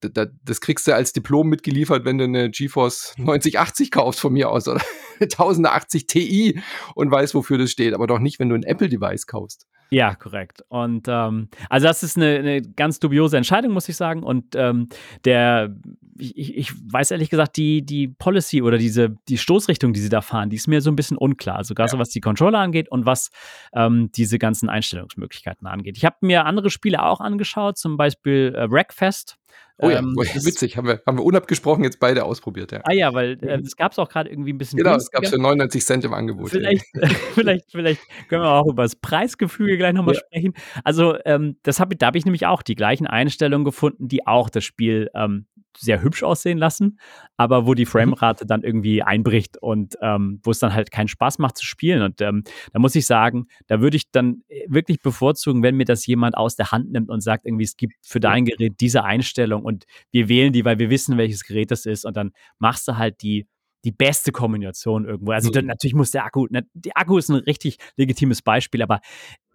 das 0.10 0.62
kriegst 0.62 0.88
du 0.88 0.96
als 0.96 1.14
Diplom 1.14 1.48
mitgeliefert, 1.48 2.06
wenn 2.06 2.18
du 2.18 2.24
eine 2.24 2.50
GeForce 2.50 3.14
9080 3.18 3.92
kaufst 3.92 4.20
von 4.20 4.34
mir 4.34 4.50
aus 4.50 4.68
oder 4.68 4.82
eine 5.20 5.30
1080 5.30 6.08
Ti 6.08 6.60
und 6.96 7.12
weißt, 7.12 7.36
wofür 7.36 7.58
das 7.58 7.72
steht, 7.72 7.94
aber 7.94 8.08
doch 8.08 8.20
nicht, 8.20 8.40
wenn 8.40 8.50
du 8.50 8.56
ein 8.56 8.64
Apple-Device 8.64 9.28
kaufst. 9.28 9.68
Ja, 9.94 10.16
korrekt. 10.16 10.64
Und 10.70 11.08
ähm, 11.10 11.50
also 11.70 11.88
das 11.88 12.02
ist 12.02 12.16
eine, 12.16 12.40
eine, 12.40 12.62
ganz 12.62 13.00
dubiose 13.00 13.36
Entscheidung, 13.36 13.74
muss 13.74 13.90
ich 13.90 13.98
sagen. 13.98 14.24
Und 14.24 14.56
ähm, 14.56 14.88
der, 15.26 15.76
ich, 16.22 16.58
ich 16.58 16.74
weiß 16.92 17.12
ehrlich 17.12 17.30
gesagt, 17.30 17.58
die, 17.58 17.86
die 17.86 18.08
Policy 18.08 18.62
oder 18.62 18.78
diese, 18.78 19.16
die 19.28 19.38
Stoßrichtung, 19.38 19.94
die 19.94 20.00
sie 20.00 20.10
da 20.10 20.22
fahren, 20.22 20.50
die 20.50 20.56
ist 20.56 20.68
mir 20.68 20.82
so 20.82 20.92
ein 20.92 20.96
bisschen 20.96 21.18
unklar. 21.18 21.64
Sogar 21.64 21.88
ja. 21.88 21.92
so 21.92 22.00
was 22.00 22.10
die 22.10 22.22
Controller 22.22 22.60
angeht 22.60 22.90
und 22.90 23.06
was 23.06 23.32
ähm, 23.74 24.12
diese 24.12 24.38
ganzen 24.40 24.70
Einstellungsmöglichkeiten 24.70 25.68
angeht. 25.68 25.98
Ich 25.98 26.06
habe 26.06 26.18
mir 26.22 26.46
andere 26.46 26.70
Spiele 26.70 27.04
auch 27.04 27.20
angeschaut, 27.20 27.78
zum 27.78 27.98
Beispiel 27.98 28.54
äh, 28.56 28.70
Wreckfest 28.70 29.38
Oh 29.84 29.90
ja, 29.90 29.98
ähm, 29.98 30.16
witzig, 30.16 30.78
haben 30.78 30.88
wir, 30.88 31.02
haben 31.08 31.18
wir 31.18 31.24
unabgesprochen 31.24 31.84
jetzt 31.84 32.00
beide 32.00 32.24
ausprobiert, 32.24 32.72
ja. 32.72 32.82
Ah 32.84 32.94
ja, 32.94 33.16
weil 33.16 33.32
äh, 33.44 33.60
das 33.60 33.76
gab 33.76 33.94
es 33.94 34.00
auch 34.00 34.10
gerade 34.10 34.30
irgendwie 34.30 34.54
ein 34.54 34.60
bisschen 34.60 34.78
Genau, 34.78 34.96
es 34.96 35.10
gab 35.10 35.24
es 35.24 35.32
für 35.32 35.40
99 35.40 35.84
Cent 35.84 36.06
im 36.06 36.14
Angebot. 36.14 36.52
Vielleicht, 36.52 36.86
ja. 36.94 37.08
vielleicht, 37.34 37.72
vielleicht 37.72 38.02
können 38.30 38.44
wir 38.44 38.52
auch 38.52 38.68
über 38.68 38.84
das 38.84 38.96
Preisgefüge 38.96 39.78
gleich 39.78 39.94
nochmal 39.94 40.14
ja. 40.14 40.22
sprechen. 40.22 40.54
Also 40.84 41.16
ähm, 41.26 41.58
das 41.64 41.80
hab, 41.80 41.98
da 41.98 42.06
habe 42.06 42.18
ich 42.18 42.26
nämlich 42.26 42.46
auch 42.46 42.62
die 42.62 42.76
gleichen 42.76 43.08
Einstellungen 43.08 43.66
gefunden, 43.66 44.08
die 44.08 44.28
auch 44.28 44.52
das 44.52 44.64
Spiel 44.64 45.10
ähm, 45.16 45.48
sehr 45.78 46.02
hübsch 46.02 46.24
aussehen 46.24 46.58
lassen, 46.58 47.00
aber 47.38 47.66
wo 47.66 47.74
die 47.74 47.86
mhm. 47.86 47.90
Framerate 47.90 48.46
dann 48.46 48.64
irgendwie 48.64 49.02
einbricht 49.02 49.58
und 49.62 49.98
ähm, 50.02 50.40
wo 50.44 50.52
es 50.52 50.60
dann 50.60 50.74
halt 50.74 50.92
keinen 50.92 51.08
Spaß 51.08 51.40
macht 51.40 51.58
zu 51.58 51.66
spielen. 51.66 52.02
Und 52.02 52.22
ähm, 52.22 52.44
da 52.74 52.80
muss 52.80 52.96
ich 52.96 53.06
sagen, 53.06 53.48
da 53.68 53.82
würde 53.82 53.98
ich 53.98 54.12
dann 54.12 54.44
äh, 54.48 54.66
wirklich 54.68 55.02
bevorzugen, 55.02 55.64
wenn 55.64 55.76
mir 55.76 55.86
das 55.86 56.06
jemand 56.06 56.36
aus 56.36 56.56
der 56.56 56.72
Hand 56.72 56.92
nimmt 56.92 57.10
und 57.10 57.22
sagt, 57.22 57.46
irgendwie, 57.46 57.66
es 57.66 57.78
gibt 57.78 57.94
für 58.02 58.20
dein 58.20 58.46
Gerät 58.46 58.76
diese 58.80 59.04
Einstellung 59.04 59.64
und 59.64 59.86
wir 60.12 60.30
wählen 60.30 60.54
die, 60.54 60.66
weil 60.66 60.80
wir 60.80 60.90
wissen, 60.90 61.18
welches 61.18 61.44
Gerät 61.44 61.72
das 61.72 61.86
ist. 61.86 62.06
Und 62.06 62.18
dann 62.18 62.32
machst 62.60 62.88
du 62.88 62.98
halt 62.98 63.22
die 63.22 63.48
die 63.84 63.92
beste 63.92 64.32
Kombination 64.32 65.06
irgendwo. 65.06 65.32
Also 65.32 65.50
mhm. 65.50 65.66
natürlich 65.66 65.96
muss 65.96 66.12
der 66.12 66.26
Akku, 66.26 66.48
ne, 66.50 66.68
der 66.74 66.92
Akku 66.96 67.18
ist 67.18 67.30
ein 67.30 67.36
richtig 67.36 67.78
legitimes 67.98 68.42
Beispiel, 68.42 68.82
aber 68.82 69.02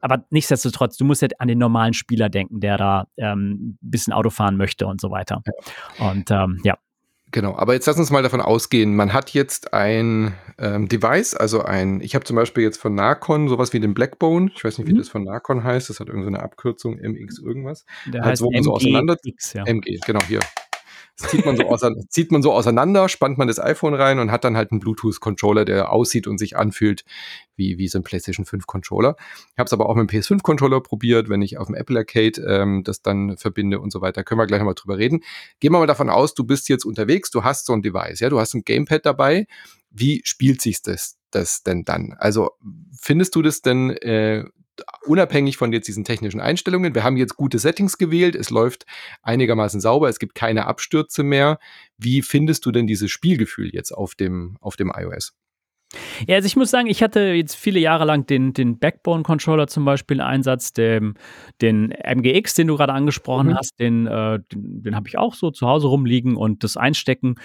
aber 0.01 0.25
nichtsdestotrotz, 0.31 0.97
du 0.97 1.05
musst 1.05 1.23
ja 1.23 1.29
an 1.39 1.49
den 1.49 1.59
normalen 1.59 1.95
Spieler 1.95 2.29
denken, 2.29 2.61
der 2.61 2.77
da 2.77 3.07
ähm, 3.17 3.51
ein 3.51 3.79
bisschen 3.81 4.13
Auto 4.13 4.31
fahren 4.31 4.57
möchte 4.57 4.87
und 4.87 5.01
so 5.01 5.11
weiter. 5.11 5.43
Ja. 5.99 6.11
Und 6.11 6.31
ähm, 6.31 6.61
ja. 6.65 6.77
Genau, 7.33 7.57
aber 7.57 7.75
jetzt 7.75 7.87
lass 7.87 7.99
uns 7.99 8.11
mal 8.11 8.23
davon 8.23 8.41
ausgehen, 8.41 8.95
man 8.95 9.13
hat 9.13 9.31
jetzt 9.31 9.75
ein 9.75 10.35
ähm, 10.59 10.89
Device, 10.89 11.35
also 11.35 11.61
ein, 11.61 12.01
ich 12.01 12.15
habe 12.15 12.25
zum 12.25 12.37
Beispiel 12.37 12.63
jetzt 12.63 12.79
von 12.79 12.95
Narcon 12.95 13.49
sowas 13.49 13.73
wie 13.73 13.81
den 13.81 13.95
Blackbone, 13.95 14.51
ich 14.55 14.65
weiß 14.65 14.79
nicht, 14.79 14.89
wie 14.89 14.95
mhm. 14.95 14.99
das 14.99 15.09
von 15.09 15.25
Narcon 15.25 15.65
heißt, 15.65 15.91
das 15.91 15.99
hat 15.99 16.07
irgendeine 16.07 16.41
Abkürzung, 16.41 16.95
MX 16.95 17.41
irgendwas. 17.41 17.85
Der 18.07 18.23
halt 18.23 18.33
heißt 18.33 18.41
so, 18.41 18.51
MG, 18.51 18.63
so 18.63 18.75
auseinander, 18.75 19.17
X, 19.25 19.55
ja. 19.55 19.65
MG, 19.67 19.99
genau, 20.07 20.23
hier. 20.29 20.41
Das 21.19 21.31
zieht 21.31 21.47
man, 21.47 21.57
so 21.57 21.65
zieht 22.09 22.31
man 22.31 22.43
so 22.43 22.53
auseinander, 22.53 23.09
spannt 23.09 23.39
man 23.39 23.49
das 23.49 23.59
iPhone 23.59 23.95
rein 23.95 24.19
und 24.19 24.31
hat 24.31 24.45
dann 24.45 24.57
halt 24.57 24.71
einen 24.71 24.81
Bluetooth-Controller, 24.81 25.65
der 25.65 25.91
aussieht 25.93 26.27
und 26.27 26.39
sich 26.39 26.57
anfühlt 26.57 27.05
wie, 27.57 27.79
wie 27.79 27.89
so 27.89 27.99
ein 27.99 28.05
PlayStation 28.05 28.45
5-Controller. 28.45 29.17
Ich 29.53 29.59
habe 29.59 29.67
es 29.67 29.73
aber 29.73 29.89
auch 29.89 29.95
mit 29.95 30.11
dem 30.11 30.21
PS5-Controller 30.21 30.81
probiert, 30.81 31.29
wenn 31.29 31.43
ich 31.43 31.59
auf 31.59 31.67
dem 31.67 31.75
Apple 31.75 31.99
Arcade 31.99 32.43
ähm, 32.47 32.85
das 32.85 33.01
dann 33.01 33.37
verbinde 33.37 33.81
und 33.81 33.91
so 33.93 34.01
weiter. 34.03 34.25
Können 34.25 34.41
wir 34.41 34.47
gleich 34.47 34.61
nochmal 34.61 34.75
drüber 34.75 34.99
reden. 34.99 35.23
Gehen 35.61 35.73
wir 35.73 35.79
mal 35.79 35.87
davon 35.87 36.11
aus, 36.11 36.35
du 36.35 36.45
bist 36.45 36.69
jetzt 36.69 36.85
unterwegs, 36.85 37.31
du 37.31 37.45
hast 37.45 37.67
so 37.67 37.73
ein 37.73 37.83
Device, 37.83 38.21
ja, 38.21 38.29
du 38.29 38.39
hast 38.39 38.55
ein 38.55 38.63
Gamepad 38.63 39.07
dabei. 39.07 39.47
Wie 39.91 40.21
spielt 40.25 40.61
sich 40.61 40.83
das, 40.83 41.17
das 41.31 41.63
denn 41.63 41.85
dann? 41.85 42.15
Also 42.19 42.51
findest 43.01 43.35
du 43.35 43.43
das 43.43 43.63
denn 43.63 43.91
äh, 43.91 44.45
unabhängig 45.05 45.57
von 45.57 45.73
jetzt 45.73 45.89
diesen 45.89 46.05
technischen 46.05 46.41
Einstellungen, 46.41 46.95
wir 46.95 47.05
haben 47.05 47.17
jetzt 47.17 47.37
gute 47.37 47.59
Settings 47.59 47.99
gewählt, 47.99 48.35
es 48.35 48.51
läuft 48.51 48.87
einigermaßen 49.23 49.81
sauber, 49.81 50.09
es 50.09 50.19
gibt 50.19 50.35
keine 50.35 50.67
Abstürze 50.67 51.23
mehr. 51.23 51.59
Wie 51.99 52.23
findest 52.23 52.67
du 52.67 52.73
denn 52.73 52.87
dieses 52.87 53.11
Spielgefühl 53.11 53.71
jetzt 53.73 53.93
auf 53.93 54.15
dem, 54.15 54.57
auf 54.61 54.77
dem 54.77 54.93
iOS? 54.95 55.35
Ja, 56.27 56.37
also 56.37 56.47
ich 56.47 56.57
muss 56.57 56.71
sagen, 56.71 56.89
ich 56.89 57.03
hatte 57.03 57.21
jetzt 57.21 57.55
viele 57.55 57.79
Jahre 57.79 58.05
lang 58.05 58.27
den, 58.27 58.53
den 58.53 58.79
Backbone-Controller 58.79 59.69
zum 59.69 59.85
Beispiel 59.85 60.19
im 60.19 60.27
Einsatz, 60.27 60.73
den, 60.73 61.15
den 61.63 61.91
MGX, 61.91 62.55
den 62.55 62.67
du 62.67 62.77
gerade 62.77 62.93
angesprochen 62.93 63.49
mhm. 63.49 63.57
hast, 63.57 63.79
den, 63.79 64.07
äh, 64.07 64.41
den, 64.53 64.83
den 64.83 64.97
habe 64.97 65.09
ich 65.09 65.17
auch 65.17 65.35
so 65.35 65.51
zu 65.51 65.67
Hause 65.67 65.87
rumliegen 65.87 66.37
und 66.37 66.65
das 66.65 66.77
Einstecken, 66.77 67.37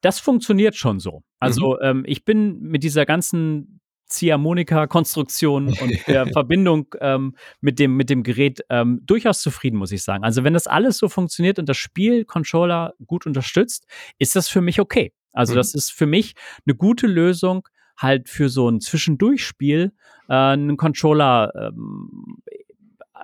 das 0.00 0.20
funktioniert 0.20 0.76
schon 0.76 1.00
so. 1.00 1.22
Also 1.40 1.78
mhm. 1.80 1.86
ähm, 1.86 2.02
ich 2.06 2.24
bin 2.24 2.60
mit 2.60 2.82
dieser 2.84 3.04
ganzen 3.04 3.80
Ziehharmonika-Konstruktion 4.12 5.68
und 5.80 6.06
der 6.06 6.26
Verbindung 6.26 6.86
ähm, 7.00 7.34
mit, 7.60 7.78
dem, 7.78 7.96
mit 7.96 8.10
dem 8.10 8.22
Gerät 8.22 8.60
ähm, 8.70 9.00
durchaus 9.04 9.42
zufrieden, 9.42 9.76
muss 9.76 9.92
ich 9.92 10.02
sagen. 10.02 10.24
Also 10.24 10.44
wenn 10.44 10.54
das 10.54 10.66
alles 10.66 10.98
so 10.98 11.08
funktioniert 11.08 11.58
und 11.58 11.68
das 11.68 11.76
Spiel 11.76 12.24
Controller 12.24 12.94
gut 13.06 13.26
unterstützt, 13.26 13.86
ist 14.18 14.36
das 14.36 14.48
für 14.48 14.60
mich 14.60 14.80
okay. 14.80 15.12
Also 15.32 15.54
mhm. 15.54 15.56
das 15.56 15.74
ist 15.74 15.92
für 15.92 16.06
mich 16.06 16.34
eine 16.66 16.74
gute 16.74 17.06
Lösung, 17.06 17.68
halt 17.96 18.28
für 18.28 18.48
so 18.48 18.68
ein 18.68 18.80
Zwischendurchspiel 18.80 19.92
äh, 20.28 20.34
einen 20.34 20.76
Controller 20.76 21.52
ähm, 21.54 22.42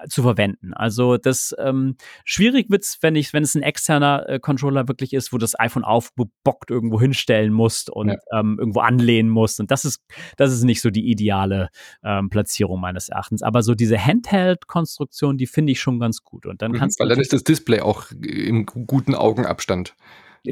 zu 0.08 0.22
verwenden. 0.22 0.74
Also 0.74 1.16
das 1.16 1.54
ähm, 1.58 1.96
schwierig 2.24 2.70
wird's, 2.70 2.98
wenn 3.00 3.16
ich, 3.16 3.32
wenn 3.32 3.42
es 3.42 3.54
ein 3.54 3.62
externer 3.62 4.28
äh, 4.28 4.40
Controller 4.40 4.88
wirklich 4.88 5.12
ist, 5.12 5.32
wo 5.32 5.38
das 5.38 5.58
iPhone 5.58 5.84
aufgebockt 5.84 6.70
irgendwo 6.70 7.00
hinstellen 7.00 7.52
musst 7.52 7.90
und 7.90 8.08
ja. 8.08 8.16
ähm, 8.32 8.56
irgendwo 8.58 8.80
anlehnen 8.80 9.30
musst. 9.30 9.60
Und 9.60 9.70
das 9.70 9.84
ist, 9.84 10.02
das 10.36 10.52
ist 10.52 10.64
nicht 10.64 10.80
so 10.80 10.90
die 10.90 11.10
ideale 11.10 11.68
ähm, 12.02 12.30
Platzierung 12.30 12.80
meines 12.80 13.08
Erachtens. 13.08 13.42
Aber 13.42 13.62
so 13.62 13.74
diese 13.74 13.98
Handheld-Konstruktion, 13.98 15.38
die 15.38 15.46
finde 15.46 15.72
ich 15.72 15.80
schon 15.80 15.98
ganz 15.98 16.22
gut. 16.22 16.46
Und 16.46 16.62
dann 16.62 16.72
mhm, 16.72 16.76
kannst 16.76 17.00
Weil 17.00 17.08
dann 17.08 17.20
ist 17.20 17.32
das 17.32 17.44
Display 17.44 17.80
auch 17.80 18.10
im 18.10 18.66
guten 18.66 19.14
Augenabstand. 19.14 19.94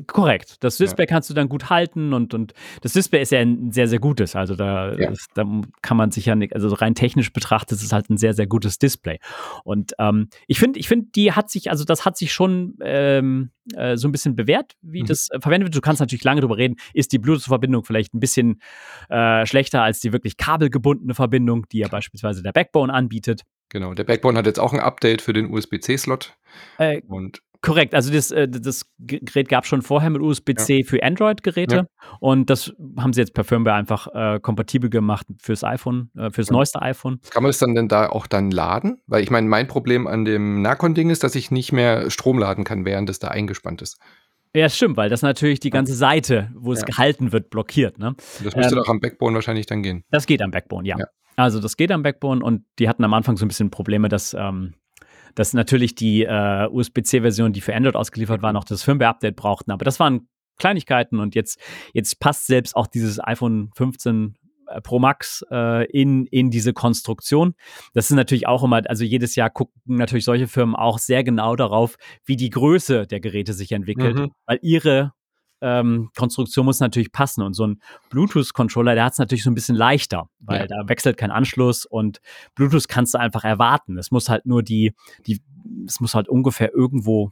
Korrekt. 0.06 0.62
Das 0.62 0.76
Display 0.76 1.04
ja. 1.04 1.06
kannst 1.06 1.30
du 1.30 1.34
dann 1.34 1.48
gut 1.48 1.70
halten 1.70 2.12
und, 2.12 2.34
und 2.34 2.54
das 2.82 2.92
Display 2.92 3.22
ist 3.22 3.32
ja 3.32 3.40
ein 3.40 3.72
sehr, 3.72 3.88
sehr 3.88 3.98
gutes. 3.98 4.36
Also 4.36 4.54
da, 4.54 4.94
ja. 4.94 5.10
ist, 5.10 5.28
da 5.34 5.44
kann 5.82 5.96
man 5.96 6.10
sich 6.10 6.26
ja 6.26 6.34
nicht, 6.34 6.54
also 6.54 6.68
rein 6.74 6.94
technisch 6.94 7.32
betrachtet 7.32 7.78
ist 7.78 7.84
es 7.84 7.92
halt 7.92 8.10
ein 8.10 8.16
sehr, 8.16 8.34
sehr 8.34 8.46
gutes 8.46 8.78
Display. 8.78 9.18
Und 9.64 9.92
ähm, 9.98 10.28
ich 10.46 10.58
finde, 10.58 10.78
ich 10.78 10.88
finde, 10.88 11.08
die 11.14 11.32
hat 11.32 11.50
sich, 11.50 11.70
also 11.70 11.84
das 11.84 12.04
hat 12.04 12.16
sich 12.16 12.32
schon 12.32 12.76
ähm, 12.82 13.50
äh, 13.74 13.96
so 13.96 14.08
ein 14.08 14.12
bisschen 14.12 14.36
bewährt, 14.36 14.74
wie 14.82 15.02
mhm. 15.02 15.06
das 15.06 15.28
äh, 15.30 15.40
verwendet 15.40 15.68
wird. 15.68 15.76
Du 15.76 15.80
kannst 15.80 16.00
natürlich 16.00 16.24
lange 16.24 16.40
darüber 16.40 16.56
reden, 16.56 16.76
ist 16.94 17.12
die 17.12 17.18
Bluetooth-Verbindung 17.18 17.84
vielleicht 17.84 18.14
ein 18.14 18.20
bisschen 18.20 18.60
äh, 19.08 19.46
schlechter 19.46 19.82
als 19.82 20.00
die 20.00 20.12
wirklich 20.12 20.36
kabelgebundene 20.36 21.14
Verbindung, 21.14 21.66
die 21.72 21.78
ja 21.78 21.88
beispielsweise 21.88 22.42
der 22.42 22.52
Backbone 22.52 22.92
anbietet. 22.92 23.42
Genau, 23.68 23.94
der 23.94 24.04
Backbone 24.04 24.38
hat 24.38 24.46
jetzt 24.46 24.60
auch 24.60 24.72
ein 24.72 24.78
Update 24.78 25.22
für 25.22 25.32
den 25.32 25.52
USB-C-Slot. 25.52 26.36
Äh, 26.78 27.02
und 27.08 27.42
Korrekt, 27.66 27.96
also 27.96 28.12
das, 28.12 28.30
äh, 28.30 28.46
das 28.46 28.86
Gerät 29.00 29.48
gab 29.48 29.64
es 29.64 29.68
schon 29.68 29.82
vorher 29.82 30.08
mit 30.08 30.22
USB-C 30.22 30.78
ja. 30.78 30.84
für 30.86 31.02
Android-Geräte 31.02 31.74
ja. 31.74 31.86
und 32.20 32.48
das 32.48 32.72
haben 32.96 33.12
sie 33.12 33.20
jetzt 33.20 33.34
per 33.34 33.42
Firmware 33.42 33.74
einfach 33.74 34.06
äh, 34.14 34.38
kompatibel 34.38 34.88
gemacht 34.88 35.26
fürs 35.42 35.64
iPhone, 35.64 36.10
äh, 36.16 36.30
fürs 36.30 36.50
ja. 36.50 36.52
neueste 36.52 36.80
iPhone. 36.80 37.18
Kann 37.28 37.42
man 37.42 37.50
es 37.50 37.58
dann 37.58 37.74
denn 37.74 37.88
da 37.88 38.08
auch 38.08 38.28
dann 38.28 38.52
laden? 38.52 39.02
Weil 39.08 39.24
ich 39.24 39.32
meine, 39.32 39.48
mein 39.48 39.66
Problem 39.66 40.06
an 40.06 40.24
dem 40.24 40.62
Nacon-Ding 40.62 41.10
ist, 41.10 41.24
dass 41.24 41.34
ich 41.34 41.50
nicht 41.50 41.72
mehr 41.72 42.08
Strom 42.08 42.38
laden 42.38 42.62
kann, 42.62 42.84
während 42.84 43.10
es 43.10 43.18
da 43.18 43.28
eingespannt 43.28 43.82
ist. 43.82 43.98
Ja, 44.54 44.68
stimmt, 44.68 44.96
weil 44.96 45.10
das 45.10 45.22
natürlich 45.22 45.58
die 45.58 45.70
ganze 45.70 45.94
Seite, 45.94 46.52
wo 46.54 46.72
es 46.72 46.84
gehalten 46.84 47.32
wird, 47.32 47.50
blockiert. 47.50 47.98
Ne? 47.98 48.14
Das 48.44 48.54
müsste 48.54 48.76
ähm, 48.76 48.82
doch 48.82 48.88
am 48.88 49.00
Backbone 49.00 49.34
wahrscheinlich 49.34 49.66
dann 49.66 49.82
gehen. 49.82 50.04
Das 50.12 50.26
geht 50.26 50.40
am 50.40 50.52
Backbone, 50.52 50.86
ja. 50.86 50.98
Also 51.34 51.58
das 51.60 51.76
geht 51.76 51.90
am 51.90 52.04
Backbone 52.04 52.44
und 52.44 52.62
die 52.78 52.88
hatten 52.88 53.02
am 53.02 53.12
Anfang 53.12 53.36
so 53.36 53.44
ein 53.44 53.48
bisschen 53.48 53.70
Probleme, 53.70 54.08
dass 54.08 54.34
ähm, 54.34 54.74
dass 55.36 55.54
natürlich 55.54 55.94
die 55.94 56.24
äh, 56.24 56.66
USB-C-Version, 56.68 57.52
die 57.52 57.60
für 57.60 57.76
Android 57.76 57.94
ausgeliefert 57.94 58.42
war, 58.42 58.52
noch 58.52 58.64
das 58.64 58.82
Firmware-Update 58.82 59.36
brauchten. 59.36 59.70
Aber 59.70 59.84
das 59.84 60.00
waren 60.00 60.28
Kleinigkeiten 60.58 61.20
und 61.20 61.34
jetzt, 61.34 61.60
jetzt 61.92 62.18
passt 62.18 62.46
selbst 62.46 62.74
auch 62.74 62.86
dieses 62.86 63.22
iPhone 63.22 63.70
15 63.76 64.34
äh, 64.66 64.80
Pro 64.80 64.98
Max 64.98 65.44
äh, 65.50 65.84
in, 65.90 66.26
in 66.26 66.50
diese 66.50 66.72
Konstruktion. 66.72 67.54
Das 67.92 68.10
ist 68.10 68.16
natürlich 68.16 68.48
auch 68.48 68.64
immer, 68.64 68.82
also 68.88 69.04
jedes 69.04 69.36
Jahr 69.36 69.50
gucken 69.50 69.74
natürlich 69.84 70.24
solche 70.24 70.48
Firmen 70.48 70.74
auch 70.74 70.98
sehr 70.98 71.22
genau 71.22 71.54
darauf, 71.54 71.96
wie 72.24 72.36
die 72.36 72.50
Größe 72.50 73.06
der 73.06 73.20
Geräte 73.20 73.52
sich 73.52 73.72
entwickelt, 73.72 74.16
mhm. 74.16 74.32
weil 74.46 74.58
ihre 74.62 75.12
ähm, 75.60 76.10
Konstruktion 76.16 76.66
muss 76.66 76.80
natürlich 76.80 77.12
passen. 77.12 77.42
Und 77.42 77.54
so 77.54 77.66
ein 77.66 77.80
Bluetooth-Controller, 78.10 78.94
der 78.94 79.04
hat 79.04 79.12
es 79.12 79.18
natürlich 79.18 79.44
so 79.44 79.50
ein 79.50 79.54
bisschen 79.54 79.76
leichter, 79.76 80.28
weil 80.40 80.60
ja. 80.60 80.66
da 80.66 80.88
wechselt 80.88 81.16
kein 81.16 81.30
Anschluss 81.30 81.84
und 81.86 82.20
Bluetooth 82.54 82.88
kannst 82.88 83.14
du 83.14 83.18
einfach 83.18 83.44
erwarten. 83.44 83.98
Es 83.98 84.10
muss 84.10 84.28
halt 84.28 84.46
nur 84.46 84.62
die, 84.62 84.94
die, 85.26 85.40
es 85.86 86.00
muss 86.00 86.14
halt 86.14 86.28
ungefähr 86.28 86.72
irgendwo 86.74 87.30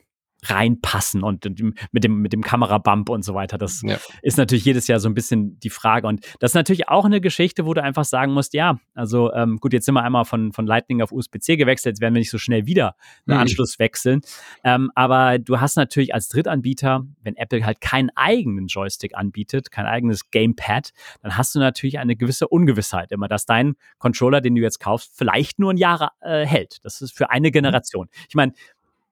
reinpassen 0.51 1.23
und 1.23 1.45
mit 1.93 2.05
dem, 2.05 2.21
mit 2.21 2.33
dem 2.33 2.43
Kamerabump 2.43 3.09
und 3.09 3.25
so 3.25 3.35
weiter. 3.35 3.59
Das 3.59 3.83
ja. 3.83 3.99
ist 4.23 4.39
natürlich 4.39 4.65
jedes 4.65 4.87
Jahr 4.87 5.01
so 5.01 5.09
ein 5.09 5.15
bisschen 5.15 5.59
die 5.61 5.71
Frage. 5.71 6.07
Und 6.07 6.25
das 6.41 6.53
ist 6.53 6.55
natürlich 6.55 6.89
auch 6.89 7.05
eine 7.05 7.21
Geschichte, 7.21 7.67
wo 7.67 7.75
du 7.75 7.83
einfach 7.83 8.05
sagen 8.05 8.33
musst, 8.33 8.55
ja, 8.55 8.79
also 8.95 9.33
ähm, 9.33 9.59
gut, 9.59 9.73
jetzt 9.73 9.87
sind 9.87 9.95
wir 9.95 10.03
einmal 10.03 10.25
von, 10.25 10.53
von 10.53 10.67
Lightning 10.67 11.03
auf 11.03 11.13
USB-C 11.13 11.57
gewechselt, 11.57 11.95
jetzt 11.95 12.01
werden 12.01 12.15
wir 12.15 12.21
nicht 12.21 12.31
so 12.31 12.39
schnell 12.39 12.67
wieder 12.67 12.97
einen 13.27 13.37
mhm. 13.37 13.43
Anschluss 13.43 13.79
wechseln. 13.79 14.21
Ähm, 14.63 14.91
aber 14.95 15.39
du 15.39 15.61
hast 15.61 15.77
natürlich 15.77 16.15
als 16.15 16.29
Drittanbieter, 16.29 17.05
wenn 17.23 17.37
Apple 17.37 17.65
halt 17.65 17.81
keinen 17.81 18.11
eigenen 18.15 18.67
Joystick 18.67 19.17
anbietet, 19.17 19.71
kein 19.71 19.87
eigenes 19.87 20.31
Gamepad, 20.31 20.91
dann 21.23 21.37
hast 21.37 21.55
du 21.55 21.59
natürlich 21.59 21.99
eine 21.99 22.17
gewisse 22.17 22.49
Ungewissheit 22.49 23.13
immer, 23.13 23.29
dass 23.29 23.47
dein 23.47 23.75
Controller, 23.99 24.41
den 24.41 24.55
du 24.55 24.63
jetzt 24.63 24.81
kaufst, 24.81 25.13
vielleicht 25.17 25.59
nur 25.59 25.73
ein 25.73 25.77
Jahr 25.77 26.13
äh, 26.21 26.45
hält. 26.45 26.79
Das 26.85 27.01
ist 27.01 27.17
für 27.17 27.31
eine 27.31 27.49
mhm. 27.49 27.53
Generation. 27.53 28.09
Ich 28.29 28.35
meine, 28.35 28.53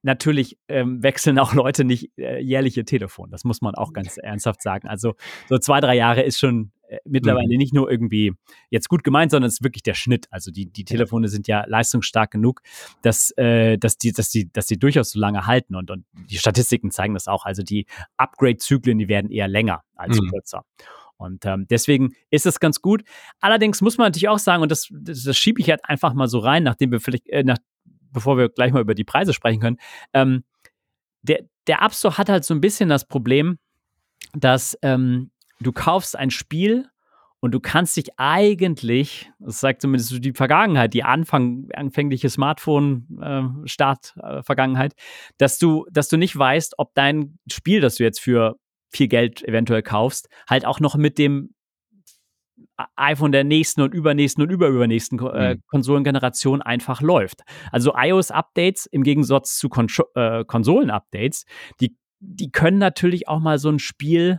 natürlich 0.03 0.59
ähm, 0.69 1.03
wechseln 1.03 1.39
auch 1.39 1.55
Leute 1.55 1.85
nicht 1.85 2.11
äh, 2.19 2.41
jährlich 2.41 2.77
ihr 2.77 2.85
Telefon. 2.85 3.31
Das 3.31 3.45
muss 3.45 3.63
man 3.63 3.75
auch 3.75 3.93
ganz 3.93 4.17
ernsthaft 4.19 4.63
sagen. 4.63 4.89
Also 4.89 5.15
so 5.49 5.59
zwei, 5.59 5.81
drei 5.81 5.97
Jahre 5.97 6.23
ist 6.23 6.39
schon 6.39 6.73
äh, 6.89 6.99
mittlerweile 7.05 7.49
mhm. 7.49 7.59
nicht 7.59 7.75
nur 7.75 7.91
irgendwie 7.91 8.33
jetzt 8.69 8.89
gut 8.89 9.05
gemeint, 9.05 9.31
sondern 9.31 9.49
es 9.49 9.55
ist 9.55 9.65
wirklich 9.65 9.83
der 9.83 9.95
Schnitt. 9.95 10.27
Also 10.31 10.51
die, 10.51 10.71
die 10.71 10.85
Telefone 10.85 11.29
sind 11.29 11.49
ja 11.49 11.65
leistungsstark 11.67 12.31
genug, 12.31 12.63
dass, 13.03 13.31
äh, 13.37 13.79
dass, 13.79 13.97
die, 13.97 14.13
dass, 14.13 14.29
die, 14.29 14.53
dass 14.53 14.67
die 14.67 14.79
durchaus 14.79 15.11
so 15.11 15.21
lange 15.21 15.47
halten. 15.47 15.77
Und, 15.77 15.91
und 15.91 16.05
die 16.31 16.39
Statistiken 16.39 16.91
zeigen 16.91 17.15
das 17.15 17.29
auch. 17.29 17.45
Also 17.45 17.63
die 17.63 17.87
Upgrade-Zyklen, 18.17 18.99
die 18.99 19.09
werden 19.09 19.31
eher 19.31 19.49
länger 19.49 19.83
als 19.95 20.21
mhm. 20.21 20.31
kürzer. 20.31 20.65
Und 21.17 21.47
ähm, 21.47 21.67
deswegen 21.71 22.15
ist 22.31 22.47
es 22.47 22.59
ganz 22.59 22.83
gut. 22.83 23.05
Allerdings 23.41 23.81
muss 23.81 23.97
man 23.97 24.09
natürlich 24.09 24.29
auch 24.29 24.41
sagen, 24.41 24.63
und 24.63 24.73
das, 24.73 24.89
das, 24.91 25.23
das 25.23 25.39
schiebe 25.39 25.61
ich 25.61 25.71
halt 25.71 25.85
einfach 25.85 26.15
mal 26.15 26.27
so 26.27 26.41
rein, 26.41 26.65
nachdem 26.65 26.91
wir 26.91 27.01
vielleicht, 27.01 27.29
äh, 27.29 27.45
nach, 27.45 27.59
bevor 28.13 28.39
wir 28.39 28.49
gleich 28.49 28.73
mal 28.73 28.83
über 28.83 28.95
die 28.95 29.05
Preise 29.05 29.33
sprechen 29.33 29.61
können, 29.61 29.79
ähm, 30.13 30.45
der, 31.23 31.41
der 31.67 31.83
App 31.83 31.95
Store 31.95 32.17
hat 32.19 32.29
halt 32.29 32.45
so 32.45 32.55
ein 32.55 32.61
bisschen 32.61 32.89
das 32.89 33.07
Problem, 33.07 33.59
dass 34.35 34.77
ähm, 34.83 35.31
du 35.61 35.73
kaufst 35.73 36.17
ein 36.17 36.31
Spiel 36.31 36.89
und 37.41 37.53
du 37.53 37.61
kannst 37.61 37.97
dich 37.97 38.19
eigentlich, 38.19 39.31
das 39.41 39.61
sagt 39.61 39.81
zumindest 39.83 40.25
die 40.25 40.33
Vergangenheit, 40.33 40.95
die 40.95 41.03
Anfang, 41.03 41.67
anfängliche 41.75 42.31
Smartphone-Start-Vergangenheit, 42.31 44.93
äh, 44.93 44.97
dass 45.39 45.59
du, 45.59 45.85
dass 45.91 46.09
du 46.09 46.17
nicht 46.17 46.39
weißt, 46.39 46.75
ob 46.79 46.95
dein 46.95 47.41
Spiel, 47.51 47.81
das 47.81 47.97
du 47.97 48.05
jetzt 48.05 48.21
für 48.21 48.55
viel 48.91 49.09
Geld 49.09 49.43
eventuell 49.43 49.83
kaufst, 49.83 50.29
halt 50.49 50.65
auch 50.65 50.79
noch 50.79 50.95
mit 50.95 51.19
dem 51.19 51.53
iPhone 52.97 53.33
der 53.33 53.45
nächsten 53.45 53.81
und 53.83 53.95
übernächsten 53.95 54.43
und 54.43 54.51
überübernächsten 54.51 55.19
äh, 55.19 55.55
mhm. 55.55 55.63
Konsolengeneration 55.67 56.63
einfach 56.63 57.01
läuft. 57.01 57.43
Also 57.71 57.93
iOS-Updates 57.97 58.87
im 58.87 59.03
Gegensatz 59.03 59.59
zu 59.59 59.69
Kon 59.69 59.89
äh, 60.15 60.45
Konsolen-Updates, 60.45 61.45
die, 61.81 61.97
die 62.21 62.51
können 62.51 62.79
natürlich 62.79 63.29
auch 63.29 63.41
mal 63.41 63.59
so 63.59 63.69
ein 63.69 63.79
Spiel 63.79 64.39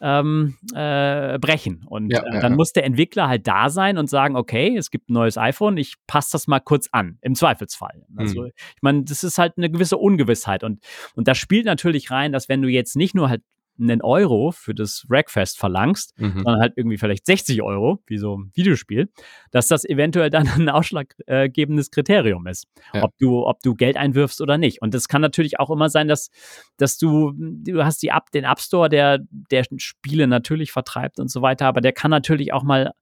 ähm, 0.00 0.56
äh, 0.74 1.38
brechen. 1.38 1.84
Und 1.86 2.10
ja, 2.10 2.20
äh, 2.20 2.40
dann 2.40 2.52
ja. 2.52 2.56
muss 2.56 2.72
der 2.72 2.84
Entwickler 2.84 3.28
halt 3.28 3.46
da 3.46 3.68
sein 3.68 3.98
und 3.98 4.08
sagen, 4.08 4.36
okay, 4.36 4.76
es 4.76 4.90
gibt 4.90 5.10
ein 5.10 5.14
neues 5.14 5.36
iPhone, 5.36 5.76
ich 5.76 5.96
passe 6.06 6.30
das 6.32 6.46
mal 6.46 6.60
kurz 6.60 6.88
an, 6.92 7.18
im 7.20 7.34
Zweifelsfall. 7.34 8.06
Also 8.16 8.42
mhm. 8.42 8.50
ich 8.56 8.82
meine, 8.82 9.04
das 9.04 9.22
ist 9.22 9.38
halt 9.38 9.54
eine 9.56 9.70
gewisse 9.70 9.98
Ungewissheit. 9.98 10.64
Und, 10.64 10.82
und 11.14 11.28
da 11.28 11.34
spielt 11.34 11.66
natürlich 11.66 12.10
rein, 12.10 12.32
dass 12.32 12.48
wenn 12.48 12.62
du 12.62 12.68
jetzt 12.68 12.96
nicht 12.96 13.14
nur 13.14 13.28
halt 13.28 13.42
einen 13.78 14.02
Euro 14.02 14.52
für 14.52 14.74
das 14.74 15.06
Rackfest 15.08 15.58
verlangst, 15.58 16.18
mhm. 16.18 16.42
sondern 16.42 16.60
halt 16.60 16.74
irgendwie 16.76 16.98
vielleicht 16.98 17.26
60 17.26 17.62
Euro, 17.62 18.02
wie 18.06 18.18
so 18.18 18.36
ein 18.36 18.50
Videospiel, 18.54 19.10
dass 19.50 19.68
das 19.68 19.84
eventuell 19.84 20.30
dann 20.30 20.48
ein 20.48 20.68
ausschlaggebendes 20.68 21.90
Kriterium 21.90 22.46
ist, 22.46 22.66
ja. 22.92 23.02
ob 23.02 23.16
du, 23.18 23.46
ob 23.46 23.60
du 23.62 23.74
Geld 23.74 23.96
einwirfst 23.96 24.40
oder 24.40 24.58
nicht. 24.58 24.82
Und 24.82 24.94
das 24.94 25.08
kann 25.08 25.22
natürlich 25.22 25.58
auch 25.60 25.70
immer 25.70 25.88
sein, 25.88 26.08
dass, 26.08 26.30
dass 26.76 26.98
du, 26.98 27.32
du 27.36 27.84
hast 27.84 28.02
die 28.02 28.08
App, 28.08 28.30
den 28.32 28.44
App 28.44 28.60
Store, 28.60 28.88
der, 28.88 29.18
der 29.30 29.64
Spiele 29.76 30.26
natürlich 30.26 30.72
vertreibt 30.72 31.18
und 31.18 31.30
so 31.30 31.42
weiter, 31.42 31.66
aber 31.66 31.80
der 31.80 31.92
kann 31.92 32.10
natürlich 32.10 32.52
auch 32.52 32.62
mal 32.62 32.92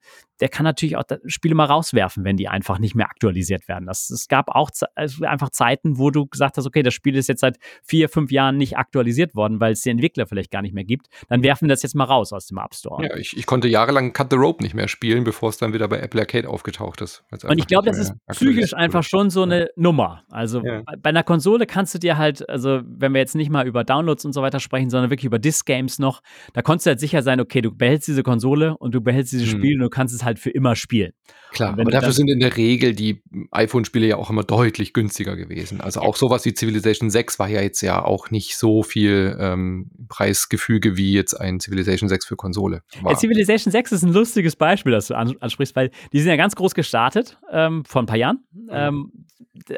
der 0.40 0.48
kann 0.48 0.64
natürlich 0.64 0.96
auch 0.96 1.04
Spiele 1.26 1.54
mal 1.54 1.64
rauswerfen, 1.64 2.24
wenn 2.24 2.36
die 2.36 2.48
einfach 2.48 2.78
nicht 2.78 2.94
mehr 2.94 3.06
aktualisiert 3.06 3.68
werden. 3.68 3.86
Das, 3.86 4.10
es 4.10 4.28
gab 4.28 4.48
auch 4.50 4.70
also 4.94 5.24
einfach 5.24 5.50
Zeiten, 5.50 5.98
wo 5.98 6.10
du 6.10 6.26
gesagt 6.26 6.56
hast, 6.56 6.66
okay, 6.66 6.82
das 6.82 6.94
Spiel 6.94 7.16
ist 7.16 7.28
jetzt 7.28 7.40
seit 7.40 7.58
vier, 7.82 8.08
fünf 8.08 8.30
Jahren 8.30 8.56
nicht 8.56 8.76
aktualisiert 8.76 9.34
worden, 9.34 9.60
weil 9.60 9.72
es 9.72 9.82
die 9.82 9.90
Entwickler 9.90 10.26
vielleicht 10.26 10.50
gar 10.50 10.62
nicht 10.62 10.74
mehr 10.74 10.84
gibt. 10.84 11.06
Dann 11.28 11.42
werfen 11.42 11.66
wir 11.66 11.70
das 11.70 11.82
jetzt 11.82 11.94
mal 11.94 12.04
raus 12.04 12.32
aus 12.32 12.46
dem 12.46 12.58
App 12.58 12.74
Store. 12.74 13.04
Ja, 13.04 13.16
ich, 13.16 13.36
ich 13.36 13.46
konnte 13.46 13.68
jahrelang 13.68 14.12
Cut 14.12 14.28
the 14.30 14.36
Rope 14.36 14.62
nicht 14.62 14.74
mehr 14.74 14.88
spielen, 14.88 15.24
bevor 15.24 15.48
es 15.48 15.58
dann 15.58 15.72
wieder 15.72 15.88
bei 15.88 15.98
Apple 15.98 16.20
Arcade 16.20 16.48
aufgetaucht 16.48 17.00
ist. 17.00 17.24
Und 17.30 17.58
ich 17.58 17.66
glaube, 17.66 17.86
das 17.86 17.98
ist 17.98 18.14
psychisch 18.28 18.74
einfach 18.74 19.02
schon 19.02 19.30
so 19.30 19.42
eine 19.42 19.68
Nummer. 19.76 20.22
Also 20.30 20.62
ja. 20.64 20.82
bei 20.98 21.10
einer 21.10 21.22
Konsole 21.22 21.66
kannst 21.66 21.94
du 21.94 21.98
dir 21.98 22.18
halt, 22.18 22.48
also 22.48 22.80
wenn 22.84 23.12
wir 23.12 23.20
jetzt 23.20 23.34
nicht 23.34 23.50
mal 23.50 23.66
über 23.66 23.84
Downloads 23.84 24.24
und 24.24 24.32
so 24.32 24.42
weiter 24.42 24.60
sprechen, 24.60 24.90
sondern 24.90 25.10
wirklich 25.10 25.26
über 25.26 25.38
Disc-Games 25.38 25.98
noch, 25.98 26.22
da 26.52 26.62
konntest 26.62 26.86
du 26.86 26.90
halt 26.90 27.00
sicher 27.00 27.22
sein, 27.22 27.40
okay, 27.40 27.60
du 27.60 27.72
behältst 27.74 28.08
diese 28.08 28.22
Konsole 28.22 28.76
und 28.76 28.94
du 28.94 29.00
behältst 29.00 29.32
dieses 29.32 29.52
hm. 29.52 29.58
Spiel 29.58 29.74
und 29.76 29.82
du 29.82 29.90
kannst 29.90 30.14
es 30.14 30.24
halt 30.24 30.27
für 30.36 30.50
immer 30.50 30.76
spielen. 30.76 31.12
Klar, 31.52 31.72
aber 31.72 31.90
dafür 31.90 32.12
sind 32.12 32.28
in 32.28 32.40
der 32.40 32.56
Regel 32.56 32.94
die 32.94 33.22
iPhone-Spiele 33.50 34.06
ja 34.06 34.16
auch 34.16 34.30
immer 34.30 34.44
deutlich 34.44 34.92
günstiger 34.92 35.36
gewesen. 35.36 35.80
Also 35.80 36.00
auch 36.00 36.16
sowas 36.16 36.44
wie 36.44 36.54
Civilization 36.54 37.10
6 37.10 37.38
war 37.38 37.48
ja 37.48 37.62
jetzt 37.62 37.80
ja 37.80 38.04
auch 38.04 38.30
nicht 38.30 38.56
so 38.56 38.82
viel 38.82 39.36
ähm, 39.40 39.90
Preisgefüge 40.08 40.96
wie 40.96 41.12
jetzt 41.12 41.34
ein 41.34 41.60
Civilization 41.60 42.08
6 42.08 42.26
für 42.26 42.36
Konsole. 42.36 42.82
Ja, 43.04 43.16
Civilization 43.16 43.72
6 43.72 43.92
ist 43.92 44.02
ein 44.02 44.12
lustiges 44.12 44.56
Beispiel, 44.56 44.92
das 44.92 45.06
du 45.06 45.14
ansprichst, 45.14 45.74
weil 45.74 45.90
die 46.12 46.20
sind 46.20 46.28
ja 46.28 46.36
ganz 46.36 46.54
groß 46.54 46.74
gestartet 46.74 47.38
ähm, 47.50 47.84
vor 47.86 48.02
ein 48.02 48.06
paar 48.06 48.18
Jahren, 48.18 48.44
mhm. 48.52 48.68
ähm, 48.70 49.12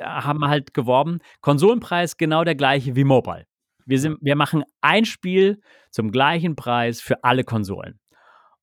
haben 0.02 0.44
halt 0.46 0.74
geworben, 0.74 1.18
Konsolenpreis 1.40 2.16
genau 2.16 2.44
der 2.44 2.54
gleiche 2.56 2.96
wie 2.96 3.04
Mobile. 3.04 3.46
Wir, 3.86 3.98
sind, 3.98 4.18
wir 4.20 4.36
machen 4.36 4.64
ein 4.80 5.04
Spiel 5.04 5.60
zum 5.90 6.10
gleichen 6.10 6.56
Preis 6.56 7.00
für 7.00 7.22
alle 7.24 7.44
Konsolen. 7.44 7.99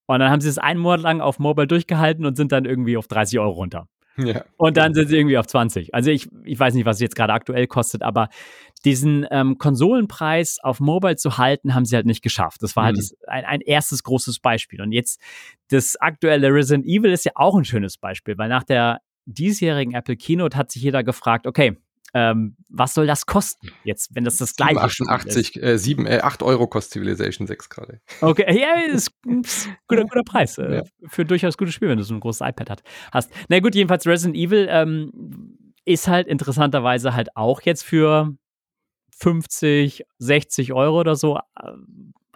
Und 0.07 0.19
dann 0.19 0.31
haben 0.31 0.41
sie 0.41 0.49
es 0.49 0.57
einen 0.57 0.79
Monat 0.79 1.01
lang 1.01 1.21
auf 1.21 1.39
Mobile 1.39 1.67
durchgehalten 1.67 2.25
und 2.25 2.35
sind 2.35 2.51
dann 2.51 2.65
irgendwie 2.65 2.97
auf 2.97 3.07
30 3.07 3.39
Euro 3.39 3.51
runter. 3.51 3.87
Ja. 4.17 4.43
Und 4.57 4.77
dann 4.77 4.93
sind 4.93 5.09
sie 5.09 5.17
irgendwie 5.17 5.37
auf 5.37 5.45
20. 5.45 5.93
Also 5.93 6.09
ich, 6.09 6.27
ich 6.43 6.59
weiß 6.59 6.73
nicht, 6.73 6.85
was 6.85 6.97
es 6.97 7.01
jetzt 7.01 7.15
gerade 7.15 7.33
aktuell 7.33 7.67
kostet, 7.67 8.01
aber 8.01 8.29
diesen 8.83 9.27
ähm, 9.29 9.57
Konsolenpreis 9.57 10.57
auf 10.61 10.79
Mobile 10.79 11.17
zu 11.17 11.37
halten, 11.37 11.75
haben 11.75 11.85
sie 11.85 11.95
halt 11.95 12.07
nicht 12.07 12.23
geschafft. 12.23 12.63
Das 12.63 12.75
war 12.75 12.85
halt 12.85 12.95
mhm. 12.95 13.01
halt 13.01 13.11
das, 13.11 13.27
ein, 13.27 13.45
ein, 13.45 13.61
erstes 13.61 14.01
großes 14.03 14.39
Beispiel. 14.39 14.81
Und 14.81 14.91
jetzt 14.91 15.21
das 15.69 15.95
aktuelle 15.97 16.51
Resident 16.51 16.85
Evil 16.85 17.11
ist 17.11 17.25
ja 17.25 17.33
auch 17.35 17.55
ein 17.55 17.65
schönes 17.65 17.97
Beispiel, 17.97 18.37
weil 18.37 18.49
nach 18.49 18.63
der 18.63 19.01
diesjährigen 19.25 19.93
Apple 19.93 20.15
Keynote 20.15 20.57
hat 20.57 20.71
sich 20.71 20.81
jeder 20.81 21.03
gefragt, 21.03 21.45
okay, 21.45 21.77
ähm, 22.17 22.55
was 22.67 22.95
soll 22.95 23.05
das 23.05 23.27
kosten 23.27 23.69
jetzt, 23.83 24.15
wenn 24.15 24.23
das 24.23 24.37
das 24.37 24.55
gleiche 24.55 24.81
88, 24.81 25.61
äh, 25.61 25.77
7, 25.77 26.07
äh, 26.07 26.21
8 26.23 26.41
Euro 26.41 26.65
kostet 26.65 26.93
Civilization 26.93 27.45
6 27.45 27.69
gerade. 27.69 28.01
Okay, 28.21 28.59
ja, 28.59 28.73
ist 28.91 29.11
ein 29.27 29.43
guter, 29.87 30.03
guter 30.03 30.23
Preis 30.23 30.57
äh, 30.57 30.77
ja. 30.77 30.83
für 31.07 31.25
durchaus 31.25 31.57
gutes 31.57 31.75
Spiel, 31.75 31.89
wenn 31.89 31.99
du 31.99 32.03
so 32.03 32.15
ein 32.15 32.19
großes 32.19 32.41
iPad 32.41 32.71
hat, 32.71 32.83
hast. 33.11 33.31
Na 33.49 33.59
gut, 33.59 33.75
jedenfalls 33.75 34.07
Resident 34.07 34.35
Evil 34.35 34.67
ähm, 34.67 35.13
ist 35.85 36.07
halt 36.07 36.27
interessanterweise 36.27 37.13
halt 37.13 37.35
auch 37.35 37.61
jetzt 37.61 37.83
für 37.83 38.33
50, 39.15 40.03
60 40.17 40.73
Euro 40.73 40.99
oder 40.99 41.15
so 41.15 41.37
äh, 41.37 41.71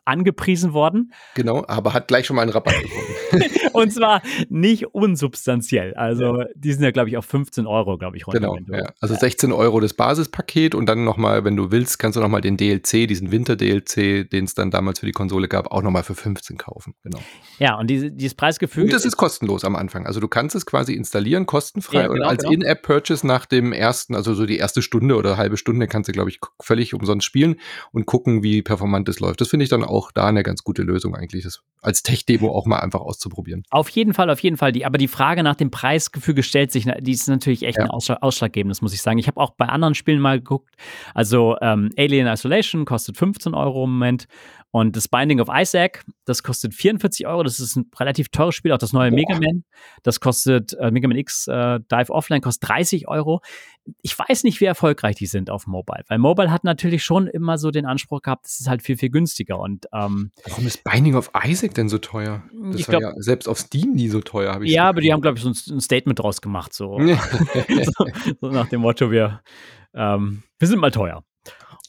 angepriesen 0.05 0.73
worden. 0.73 1.13
Genau, 1.35 1.63
aber 1.67 1.93
hat 1.93 2.07
gleich 2.07 2.25
schon 2.25 2.35
mal 2.35 2.43
einen 2.43 2.51
Rabatt 2.51 2.75
bekommen. 2.81 3.11
und 3.73 3.93
zwar 3.93 4.21
nicht 4.49 4.93
unsubstanziell. 4.93 5.93
Also 5.93 6.39
ja. 6.39 6.45
die 6.55 6.73
sind 6.73 6.83
ja, 6.83 6.91
glaube 6.91 7.09
ich, 7.09 7.17
auf 7.17 7.25
15 7.25 7.67
Euro, 7.67 7.97
glaube 7.97 8.17
ich, 8.17 8.27
runter. 8.27 8.39
Genau, 8.39 8.57
ja. 8.77 8.91
also 8.99 9.15
16 9.15 9.51
Euro 9.51 9.79
das 9.79 9.93
Basispaket 9.93 10.75
und 10.75 10.87
dann 10.87 11.03
nochmal, 11.03 11.43
wenn 11.45 11.55
du 11.55 11.71
willst, 11.71 11.99
kannst 11.99 12.17
du 12.17 12.21
nochmal 12.21 12.41
den 12.41 12.57
DLC, 12.57 13.07
diesen 13.07 13.31
Winter-DLC, 13.31 14.29
den 14.29 14.45
es 14.45 14.53
dann 14.53 14.71
damals 14.71 14.99
für 14.99 15.05
die 15.05 15.11
Konsole 15.11 15.47
gab, 15.47 15.71
auch 15.71 15.81
nochmal 15.81 16.03
für 16.03 16.15
15 16.15 16.57
kaufen. 16.57 16.95
Genau. 17.03 17.19
Ja, 17.59 17.77
und 17.77 17.87
diese, 17.87 18.11
dieses 18.11 18.35
Preisgefühl. 18.35 18.85
Und 18.85 18.93
es 18.93 19.05
ist 19.05 19.17
kostenlos 19.17 19.63
am 19.63 19.75
Anfang. 19.75 20.05
Also 20.05 20.19
du 20.19 20.27
kannst 20.27 20.55
es 20.55 20.65
quasi 20.65 20.93
installieren, 20.93 21.45
kostenfrei. 21.45 22.01
Ja, 22.01 22.07
genau, 22.07 22.23
und 22.23 22.23
als 22.23 22.43
genau. 22.43 22.53
In-App-Purchase 22.53 23.25
nach 23.25 23.45
dem 23.45 23.71
ersten, 23.71 24.15
also 24.15 24.33
so 24.33 24.45
die 24.45 24.57
erste 24.57 24.81
Stunde 24.81 25.15
oder 25.15 25.37
halbe 25.37 25.57
Stunde, 25.57 25.87
kannst 25.87 26.09
du, 26.09 26.11
glaube 26.11 26.29
ich, 26.29 26.39
völlig 26.61 26.93
umsonst 26.93 27.25
spielen 27.25 27.57
und 27.91 28.05
gucken, 28.05 28.43
wie 28.43 28.61
performant 28.61 29.07
es 29.09 29.19
läuft. 29.19 29.41
Das 29.41 29.47
finde 29.47 29.63
ich 29.63 29.69
dann 29.69 29.83
auch 29.83 29.90
da 30.13 30.27
eine 30.27 30.43
ganz 30.43 30.63
gute 30.63 30.83
Lösung 30.83 31.15
eigentlich, 31.15 31.43
das 31.43 31.61
als 31.81 32.03
Tech-Demo 32.03 32.49
auch 32.49 32.65
mal 32.65 32.79
einfach 32.79 33.01
auszuprobieren. 33.01 33.63
Auf 33.71 33.89
jeden 33.89 34.13
Fall, 34.13 34.29
auf 34.29 34.39
jeden 34.39 34.57
Fall. 34.57 34.71
Die, 34.71 34.85
aber 34.85 34.97
die 34.97 35.07
Frage 35.07 35.43
nach 35.43 35.55
dem 35.55 35.71
Preisgefüge 35.71 36.43
stellt 36.43 36.71
sich, 36.71 36.85
die 36.99 37.11
ist 37.11 37.27
natürlich 37.27 37.63
echt 37.63 37.79
ja. 37.79 37.85
ein 37.85 37.89
Ausschlaggebend, 37.89 38.71
das 38.71 38.81
muss 38.81 38.93
ich 38.93 39.01
sagen. 39.01 39.17
Ich 39.17 39.27
habe 39.27 39.39
auch 39.39 39.51
bei 39.51 39.65
anderen 39.65 39.95
Spielen 39.95 40.19
mal 40.19 40.39
geguckt. 40.39 40.75
Also 41.13 41.57
ähm, 41.61 41.89
Alien 41.97 42.27
Isolation 42.27 42.85
kostet 42.85 43.17
15 43.17 43.53
Euro 43.53 43.83
im 43.85 43.93
Moment. 43.93 44.27
Und 44.71 44.95
das 44.95 45.09
Binding 45.09 45.41
of 45.41 45.49
Isaac, 45.51 46.05
das 46.23 46.43
kostet 46.43 46.73
44 46.73 47.27
Euro. 47.27 47.43
Das 47.43 47.59
ist 47.59 47.75
ein 47.75 47.91
relativ 47.99 48.29
teures 48.29 48.55
Spiel. 48.55 48.71
Auch 48.71 48.77
das 48.77 48.93
neue 48.93 49.09
Boah. 49.09 49.15
Mega 49.15 49.33
Man, 49.33 49.65
das 50.03 50.21
kostet, 50.21 50.73
äh, 50.79 50.91
Mega 50.91 51.09
Man 51.09 51.17
X 51.17 51.47
äh, 51.47 51.79
Dive 51.91 52.09
Offline 52.09 52.41
kostet 52.41 52.69
30 52.69 53.07
Euro. 53.09 53.41
Ich 54.01 54.17
weiß 54.17 54.43
nicht, 54.43 54.61
wie 54.61 54.65
erfolgreich 54.65 55.15
die 55.15 55.25
sind 55.25 55.49
auf 55.49 55.67
Mobile, 55.67 56.03
weil 56.07 56.19
Mobile 56.19 56.51
hat 56.51 56.63
natürlich 56.63 57.03
schon 57.03 57.27
immer 57.27 57.57
so 57.57 57.71
den 57.71 57.85
Anspruch 57.85 58.21
gehabt, 58.21 58.45
es 58.45 58.61
ist 58.61 58.69
halt 58.69 58.81
viel, 58.81 58.95
viel 58.95 59.09
günstiger. 59.09 59.59
Und, 59.59 59.87
ähm, 59.93 60.31
Warum 60.47 60.67
ist 60.67 60.83
Binding 60.83 61.15
of 61.15 61.31
Isaac 61.43 61.73
denn 61.73 61.89
so 61.89 61.97
teuer? 61.97 62.43
Das 62.71 62.79
ich 62.79 62.85
glaub, 62.85 63.01
ja 63.01 63.13
selbst 63.17 63.47
auf 63.47 63.59
Steam 63.59 63.91
nie 63.93 64.07
so 64.07 64.21
teuer, 64.21 64.53
habe 64.53 64.65
ich 64.65 64.71
Ja, 64.71 64.87
aber 64.87 65.01
die 65.01 65.11
haben, 65.11 65.21
glaube 65.21 65.37
ich, 65.37 65.43
so 65.43 65.49
ein, 65.49 65.75
ein, 65.75 65.81
Statement 65.81 66.19
draus 66.19 66.41
gemacht. 66.41 66.73
So. 66.73 66.97
so, 67.67 68.05
so, 68.39 68.49
nach 68.49 68.69
dem 68.69 68.81
Motto, 68.81 69.11
wir, 69.11 69.41
ähm, 69.93 70.43
wir 70.59 70.67
sind 70.67 70.79
mal 70.79 70.91
teuer. 70.91 71.23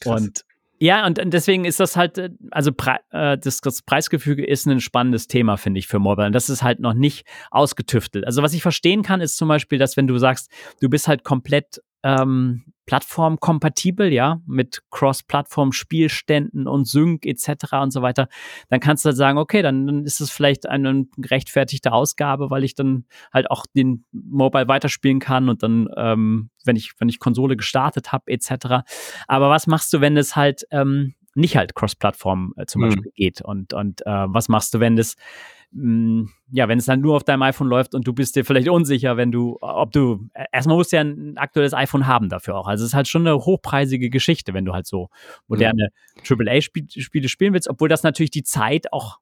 Krass. 0.01 0.21
Und 0.21 0.45
ja, 0.83 1.05
und, 1.05 1.17
deswegen 1.27 1.63
ist 1.63 1.79
das 1.79 1.95
halt, 1.95 2.17
äh, 2.17 2.29
also 2.51 2.73
Pre 2.73 2.97
äh, 3.11 3.37
das, 3.37 3.61
Preisgefüge 3.85 4.45
ist 4.45 4.65
ein 4.65 4.81
spannendes 4.81 5.29
Thema, 5.29 5.55
finde 5.55 5.79
ich, 5.79 5.87
für 5.87 5.97
Mobile. 5.97 6.27
Und 6.27 6.33
das 6.33 6.49
ist 6.49 6.61
halt 6.61 6.81
noch 6.81 6.93
nicht 6.93 7.25
ausgetüftelt. 7.51 8.25
Also 8.25 8.43
was 8.43 8.53
ich 8.53 8.61
verstehen 8.61 9.01
kann, 9.01 9.21
ist 9.21 9.37
zum 9.37 9.47
Beispiel, 9.47 9.79
dass 9.79 9.95
wenn 9.95 10.07
du 10.07 10.17
sagst, 10.17 10.51
du 10.81 10.89
bist 10.89 11.07
halt 11.07 11.23
komplett 11.23 11.79
ähm, 12.03 12.63
plattformkompatibel, 12.85 14.11
ja, 14.11 14.41
mit 14.45 14.81
Cross-Plattform-Spielständen 14.91 16.67
und 16.67 16.85
Sync 16.85 17.25
etc. 17.25 17.73
und 17.81 17.91
so 17.91 18.01
weiter, 18.01 18.27
dann 18.69 18.79
kannst 18.79 19.05
du 19.05 19.07
halt 19.07 19.17
sagen, 19.17 19.37
okay, 19.37 19.61
dann, 19.61 19.87
dann 19.87 20.03
ist 20.03 20.19
es 20.19 20.29
vielleicht 20.29 20.67
eine 20.67 21.05
gerechtfertigte 21.17 21.93
Ausgabe, 21.93 22.49
weil 22.49 22.63
ich 22.63 22.75
dann 22.75 23.05
halt 23.33 23.49
auch 23.49 23.65
den 23.73 24.03
Mobile 24.11 24.67
weiterspielen 24.67 25.19
kann 25.19 25.47
und 25.47 25.63
dann, 25.63 25.87
ähm, 25.95 26.49
wenn 26.65 26.75
ich, 26.75 26.91
wenn 26.99 27.09
ich 27.09 27.19
Konsole 27.19 27.55
gestartet 27.55 28.11
habe, 28.11 28.31
etc. 28.31 28.83
Aber 29.27 29.49
was 29.49 29.65
machst 29.67 29.93
du, 29.93 30.01
wenn 30.01 30.17
es 30.17 30.35
halt 30.35 30.63
ähm, 30.71 31.13
nicht 31.35 31.55
halt 31.55 31.75
Cross-Plattform 31.75 32.53
äh, 32.57 32.65
zum 32.65 32.81
mhm. 32.81 32.85
Beispiel 32.87 33.11
geht? 33.15 33.41
Und, 33.41 33.73
und 33.73 34.05
äh, 34.05 34.25
was 34.27 34.49
machst 34.49 34.73
du, 34.73 34.81
wenn 34.81 34.97
das 34.97 35.15
Mm, 35.15 35.62
ja, 35.75 36.67
wenn 36.67 36.77
es 36.77 36.85
dann 36.85 37.01
nur 37.01 37.15
auf 37.15 37.23
deinem 37.23 37.41
iPhone 37.41 37.67
läuft 37.67 37.95
und 37.95 38.05
du 38.05 38.13
bist 38.13 38.35
dir 38.35 38.45
vielleicht 38.45 38.69
unsicher, 38.69 39.17
wenn 39.17 39.31
du, 39.31 39.57
ob 39.59 39.91
du, 39.91 40.27
äh, 40.33 40.45
erstmal 40.51 40.77
musst 40.77 40.91
du 40.91 40.97
ja 40.97 41.01
ein 41.01 41.35
aktuelles 41.37 41.73
iPhone 41.73 42.05
haben 42.05 42.29
dafür 42.29 42.55
auch. 42.55 42.67
Also 42.67 42.83
es 42.83 42.91
ist 42.91 42.93
halt 42.93 43.07
schon 43.07 43.25
eine 43.25 43.37
hochpreisige 43.37 44.11
Geschichte, 44.11 44.53
wenn 44.53 44.65
du 44.65 44.73
halt 44.73 44.85
so 44.85 45.09
moderne 45.47 45.89
ja. 46.15 46.35
AAA-Spiele 46.37 47.27
spielen 47.27 47.53
willst, 47.53 47.69
obwohl 47.69 47.89
das 47.89 48.03
natürlich 48.03 48.29
die 48.29 48.43
Zeit 48.43 48.93
auch, 48.93 49.17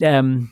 ähm, 0.00 0.50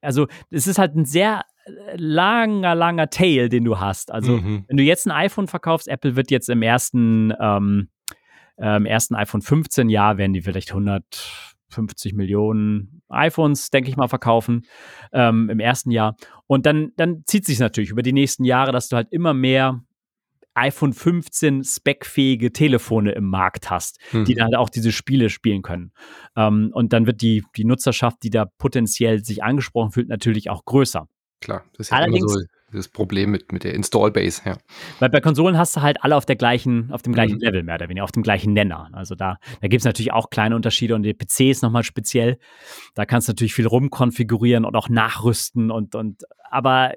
also 0.00 0.28
es 0.50 0.68
ist 0.68 0.78
halt 0.78 0.94
ein 0.94 1.06
sehr 1.06 1.44
äh, 1.64 1.96
langer, 1.96 2.76
langer 2.76 3.10
Tail, 3.10 3.48
den 3.48 3.64
du 3.64 3.80
hast. 3.80 4.12
Also 4.12 4.36
mhm. 4.36 4.64
wenn 4.68 4.76
du 4.76 4.84
jetzt 4.84 5.06
ein 5.06 5.12
iPhone 5.12 5.48
verkaufst, 5.48 5.88
Apple 5.88 6.14
wird 6.14 6.30
jetzt 6.30 6.48
im 6.48 6.62
ersten, 6.62 7.32
ähm, 7.40 7.88
ähm, 8.58 8.86
ersten 8.86 9.16
iPhone 9.16 9.42
15 9.42 9.88
Jahr 9.88 10.18
werden 10.18 10.34
die 10.34 10.42
vielleicht 10.42 10.70
100 10.70 11.55
50 11.70 12.14
Millionen 12.14 13.02
iPhones, 13.08 13.70
denke 13.70 13.90
ich 13.90 13.96
mal, 13.96 14.08
verkaufen 14.08 14.62
ähm, 15.12 15.50
im 15.50 15.60
ersten 15.60 15.90
Jahr. 15.90 16.16
Und 16.46 16.66
dann, 16.66 16.92
dann 16.96 17.22
zieht 17.26 17.44
sich 17.44 17.58
natürlich 17.58 17.90
über 17.90 18.02
die 18.02 18.12
nächsten 18.12 18.44
Jahre, 18.44 18.72
dass 18.72 18.88
du 18.88 18.96
halt 18.96 19.08
immer 19.10 19.34
mehr 19.34 19.82
iPhone 20.54 20.94
15 20.94 21.64
speckfähige 21.64 22.50
Telefone 22.50 23.12
im 23.12 23.28
Markt 23.28 23.70
hast, 23.70 24.00
mhm. 24.12 24.24
die 24.24 24.34
dann 24.34 24.46
halt 24.46 24.56
auch 24.56 24.70
diese 24.70 24.90
Spiele 24.90 25.28
spielen 25.28 25.62
können. 25.62 25.92
Ähm, 26.34 26.70
und 26.72 26.92
dann 26.92 27.06
wird 27.06 27.20
die, 27.20 27.44
die 27.56 27.64
Nutzerschaft, 27.64 28.22
die 28.22 28.30
da 28.30 28.46
potenziell 28.58 29.22
sich 29.22 29.44
angesprochen 29.44 29.90
fühlt, 29.92 30.08
natürlich 30.08 30.48
auch 30.48 30.64
größer. 30.64 31.08
Klar, 31.40 31.64
das 31.72 31.86
ist 31.86 31.90
ja 31.90 31.98
Allerdings, 31.98 32.20
immer 32.20 32.40
so 32.40 32.46
das 32.76 32.88
Problem 32.88 33.30
mit, 33.30 33.52
mit 33.52 33.64
der 33.64 33.74
Install-Base, 33.74 34.42
ja. 34.44 34.58
Weil 34.98 35.10
bei 35.10 35.20
Konsolen 35.20 35.58
hast 35.58 35.76
du 35.76 35.82
halt 35.82 36.02
alle 36.02 36.16
auf 36.16 36.26
der 36.26 36.36
gleichen, 36.36 36.90
auf 36.92 37.02
dem 37.02 37.12
gleichen 37.12 37.36
mhm. 37.36 37.40
Level 37.40 37.62
mehr 37.62 37.76
oder 37.76 37.88
weniger, 37.88 38.04
auf 38.04 38.12
dem 38.12 38.22
gleichen 38.22 38.52
Nenner. 38.52 38.88
Also 38.92 39.14
da, 39.14 39.38
da 39.60 39.68
gibt 39.68 39.80
es 39.80 39.84
natürlich 39.84 40.12
auch 40.12 40.30
kleine 40.30 40.56
Unterschiede 40.56 40.94
und 40.94 41.02
der 41.02 41.14
PC 41.14 41.50
ist 41.50 41.62
nochmal 41.62 41.82
speziell. 41.82 42.38
Da 42.94 43.04
kannst 43.04 43.28
du 43.28 43.32
natürlich 43.32 43.54
viel 43.54 43.66
rumkonfigurieren 43.66 44.64
und 44.64 44.76
auch 44.76 44.88
nachrüsten 44.88 45.70
und, 45.70 45.94
und 45.94 46.22
aber 46.50 46.94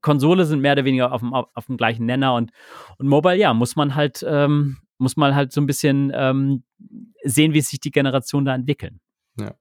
Konsole 0.00 0.44
sind 0.44 0.60
mehr 0.60 0.72
oder 0.72 0.84
weniger 0.84 1.12
auf 1.12 1.20
dem, 1.20 1.34
auf 1.34 1.66
dem 1.66 1.76
gleichen 1.76 2.06
Nenner 2.06 2.34
und, 2.34 2.52
und 2.98 3.08
Mobile, 3.08 3.36
ja, 3.36 3.52
muss 3.52 3.76
man 3.76 3.94
halt, 3.94 4.24
ähm, 4.26 4.78
muss 4.98 5.16
man 5.16 5.34
halt 5.34 5.52
so 5.52 5.60
ein 5.60 5.66
bisschen 5.66 6.12
ähm, 6.14 6.62
sehen, 7.24 7.52
wie 7.54 7.60
sich 7.60 7.80
die 7.80 7.90
Generationen 7.90 8.46
da 8.46 8.54
entwickeln. 8.54 9.00
Ja. 9.38 9.54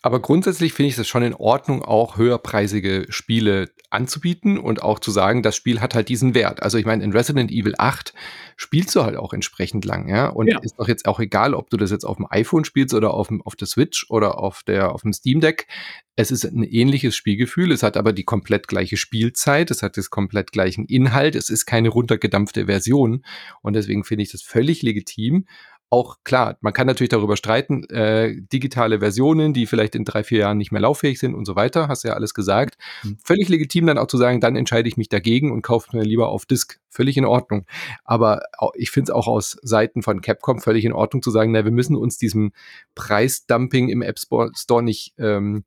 Aber 0.00 0.22
grundsätzlich 0.22 0.72
finde 0.72 0.90
ich 0.90 0.98
es 0.98 1.08
schon 1.08 1.24
in 1.24 1.34
Ordnung, 1.34 1.82
auch 1.82 2.16
höherpreisige 2.16 3.06
Spiele 3.08 3.68
anzubieten 3.90 4.58
und 4.58 4.80
auch 4.80 5.00
zu 5.00 5.10
sagen, 5.10 5.42
das 5.42 5.56
Spiel 5.56 5.80
hat 5.80 5.96
halt 5.96 6.08
diesen 6.08 6.34
Wert. 6.34 6.62
Also 6.62 6.78
ich 6.78 6.86
meine, 6.86 7.02
in 7.02 7.12
Resident 7.12 7.50
Evil 7.50 7.74
8 7.78 8.14
spielst 8.56 8.94
du 8.94 9.02
halt 9.02 9.16
auch 9.16 9.32
entsprechend 9.32 9.84
lang, 9.84 10.08
ja. 10.08 10.28
Und 10.28 10.46
ja. 10.46 10.60
ist 10.60 10.78
doch 10.78 10.86
jetzt 10.86 11.06
auch 11.06 11.18
egal, 11.18 11.54
ob 11.54 11.68
du 11.70 11.76
das 11.76 11.90
jetzt 11.90 12.04
auf 12.04 12.16
dem 12.16 12.26
iPhone 12.30 12.64
spielst 12.64 12.94
oder 12.94 13.12
auf, 13.12 13.26
dem, 13.26 13.42
auf 13.42 13.56
der 13.56 13.66
Switch 13.66 14.06
oder 14.08 14.38
auf 14.38 14.62
der 14.62 14.92
auf 14.92 15.02
dem 15.02 15.12
Steam 15.12 15.40
Deck. 15.40 15.66
Es 16.14 16.30
ist 16.30 16.44
ein 16.44 16.62
ähnliches 16.62 17.16
Spielgefühl, 17.16 17.72
es 17.72 17.82
hat 17.82 17.96
aber 17.96 18.12
die 18.12 18.24
komplett 18.24 18.68
gleiche 18.68 18.96
Spielzeit, 18.96 19.70
es 19.72 19.82
hat 19.82 19.96
das 19.96 20.10
komplett 20.10 20.52
gleichen 20.52 20.84
Inhalt, 20.84 21.34
es 21.34 21.50
ist 21.50 21.66
keine 21.66 21.88
runtergedampfte 21.88 22.66
Version. 22.66 23.24
Und 23.62 23.72
deswegen 23.72 24.04
finde 24.04 24.22
ich 24.22 24.30
das 24.30 24.42
völlig 24.42 24.82
legitim, 24.82 25.46
auch 25.90 26.18
klar, 26.22 26.58
man 26.60 26.72
kann 26.72 26.86
natürlich 26.86 27.08
darüber 27.08 27.36
streiten, 27.36 27.84
äh, 27.90 28.36
digitale 28.52 28.98
Versionen, 29.00 29.54
die 29.54 29.66
vielleicht 29.66 29.94
in 29.94 30.04
drei, 30.04 30.22
vier 30.22 30.40
Jahren 30.40 30.58
nicht 30.58 30.70
mehr 30.70 30.82
lauffähig 30.82 31.18
sind 31.18 31.34
und 31.34 31.46
so 31.46 31.56
weiter, 31.56 31.88
hast 31.88 32.04
du 32.04 32.08
ja 32.08 32.14
alles 32.14 32.34
gesagt. 32.34 32.76
Mhm. 33.02 33.18
Völlig 33.24 33.48
legitim 33.48 33.86
dann 33.86 33.96
auch 33.96 34.06
zu 34.06 34.18
sagen, 34.18 34.40
dann 34.40 34.56
entscheide 34.56 34.88
ich 34.88 34.96
mich 34.96 35.08
dagegen 35.08 35.50
und 35.50 35.62
kaufe 35.62 35.96
mir 35.96 36.04
lieber 36.04 36.28
auf 36.28 36.44
Disk. 36.44 36.78
Völlig 36.90 37.16
in 37.16 37.24
Ordnung. 37.24 37.64
Aber 38.04 38.42
ich 38.74 38.90
finde 38.90 39.12
es 39.12 39.14
auch 39.14 39.28
aus 39.28 39.56
Seiten 39.62 40.02
von 40.02 40.20
Capcom 40.20 40.60
völlig 40.60 40.84
in 40.84 40.92
Ordnung 40.92 41.22
zu 41.22 41.30
sagen, 41.30 41.52
na, 41.52 41.64
wir 41.64 41.72
müssen 41.72 41.96
uns 41.96 42.18
diesem 42.18 42.52
Preisdumping 42.94 43.88
im 43.88 44.02
App 44.02 44.18
Store 44.18 44.82
nicht 44.82 45.14
ähm, 45.18 45.64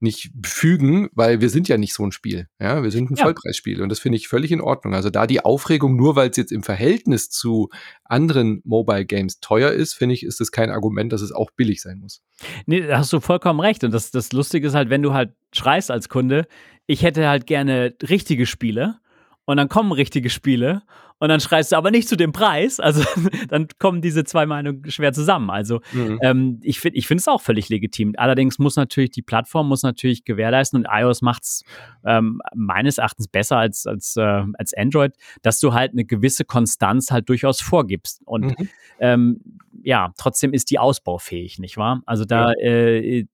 nicht 0.00 0.30
fügen, 0.44 1.08
weil 1.12 1.40
wir 1.40 1.48
sind 1.48 1.68
ja 1.68 1.78
nicht 1.78 1.94
so 1.94 2.04
ein 2.04 2.12
Spiel. 2.12 2.48
Ja, 2.60 2.82
wir 2.82 2.90
sind 2.90 3.10
ein 3.10 3.16
ja. 3.16 3.24
Vollpreisspiel 3.24 3.80
und 3.80 3.88
das 3.88 3.98
finde 3.98 4.16
ich 4.16 4.28
völlig 4.28 4.52
in 4.52 4.60
Ordnung. 4.60 4.94
Also 4.94 5.10
da 5.10 5.26
die 5.26 5.44
Aufregung 5.44 5.96
nur, 5.96 6.16
weil 6.16 6.30
es 6.30 6.36
jetzt 6.36 6.52
im 6.52 6.62
Verhältnis 6.62 7.30
zu 7.30 7.70
anderen 8.04 8.60
Mobile 8.64 9.06
Games 9.06 9.40
teuer 9.40 9.70
ist, 9.70 9.94
finde 9.94 10.14
ich, 10.14 10.22
ist 10.22 10.40
das 10.40 10.50
kein 10.50 10.70
Argument, 10.70 11.12
dass 11.12 11.22
es 11.22 11.32
auch 11.32 11.50
billig 11.50 11.80
sein 11.80 11.98
muss. 11.98 12.22
Nee, 12.66 12.86
da 12.86 12.98
hast 12.98 13.12
du 13.12 13.20
vollkommen 13.20 13.60
recht. 13.60 13.84
Und 13.84 13.92
das, 13.92 14.10
das 14.10 14.32
Lustige 14.32 14.66
ist 14.66 14.74
halt, 14.74 14.90
wenn 14.90 15.02
du 15.02 15.14
halt 15.14 15.32
schreist 15.54 15.90
als 15.90 16.08
Kunde, 16.08 16.46
ich 16.86 17.02
hätte 17.02 17.28
halt 17.28 17.46
gerne 17.46 17.94
richtige 18.08 18.46
Spiele 18.46 18.98
und 19.46 19.56
dann 19.56 19.68
kommen 19.68 19.92
richtige 19.92 20.28
Spiele 20.30 20.82
und 21.18 21.30
dann 21.30 21.40
schreist 21.40 21.72
du 21.72 21.76
aber 21.76 21.90
nicht 21.90 22.08
zu 22.08 22.16
dem 22.16 22.32
Preis. 22.32 22.78
Also 22.78 23.02
dann 23.48 23.68
kommen 23.78 24.02
diese 24.02 24.24
zwei 24.24 24.44
Meinungen 24.44 24.90
schwer 24.90 25.12
zusammen. 25.12 25.50
Also 25.50 25.80
mhm. 25.92 26.18
ähm, 26.22 26.60
ich 26.62 26.80
finde 26.80 26.98
ich 26.98 27.06
finde 27.06 27.20
es 27.20 27.28
auch 27.28 27.40
völlig 27.40 27.68
legitim. 27.68 28.14
Allerdings 28.18 28.58
muss 28.58 28.76
natürlich 28.76 29.10
die 29.10 29.22
Plattform 29.22 29.68
muss 29.68 29.82
natürlich 29.82 30.24
gewährleisten 30.24 30.84
und 30.84 30.88
iOS 30.90 31.22
macht 31.22 31.44
es 31.44 31.64
ähm, 32.04 32.40
meines 32.54 32.98
Erachtens 32.98 33.28
besser 33.28 33.56
als, 33.56 33.86
als, 33.86 34.16
äh, 34.16 34.42
als 34.54 34.74
Android, 34.76 35.14
dass 35.42 35.58
du 35.60 35.72
halt 35.72 35.92
eine 35.92 36.04
gewisse 36.04 36.44
Konstanz 36.44 37.10
halt 37.10 37.28
durchaus 37.28 37.60
vorgibst. 37.62 38.20
Und 38.26 38.58
mhm. 38.58 38.68
ähm, 39.00 39.40
ja, 39.82 40.12
trotzdem 40.18 40.52
ist 40.52 40.70
die 40.70 40.78
ausbaufähig, 40.78 41.58
nicht 41.58 41.76
wahr? 41.76 42.02
Also 42.06 42.24
da, 42.24 42.52
ja. 42.52 42.68
äh, 42.68 43.26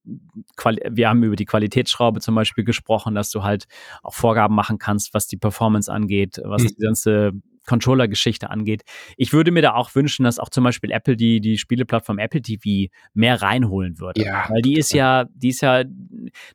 wir 0.89 1.09
haben 1.09 1.23
über 1.23 1.35
die 1.35 1.45
Qualitätsschraube 1.45 2.21
zum 2.21 2.35
Beispiel 2.35 2.63
gesprochen, 2.63 3.15
dass 3.15 3.29
du 3.29 3.43
halt 3.43 3.65
auch 4.03 4.13
Vorgaben 4.13 4.55
machen 4.55 4.77
kannst, 4.77 5.13
was 5.13 5.27
die 5.27 5.37
Performance 5.37 5.91
angeht, 5.91 6.39
was 6.43 6.63
mhm. 6.63 6.67
die 6.67 6.75
ganze 6.75 7.31
Controller-Geschichte 7.65 8.49
angeht. 8.49 8.83
Ich 9.17 9.33
würde 9.33 9.51
mir 9.51 9.61
da 9.61 9.73
auch 9.73 9.95
wünschen, 9.95 10.23
dass 10.23 10.39
auch 10.39 10.49
zum 10.49 10.63
Beispiel 10.63 10.91
Apple 10.91 11.15
die, 11.15 11.41
die 11.41 11.57
Spieleplattform 11.57 12.19
Apple 12.19 12.41
TV 12.41 12.91
mehr 13.13 13.41
reinholen 13.41 13.99
würde. 13.99 14.23
Ja, 14.23 14.45
weil 14.49 14.61
die 14.61 14.77
ist 14.77 14.93
ja, 14.93 15.25
die 15.33 15.49
ist 15.49 15.61
ja, 15.61 15.83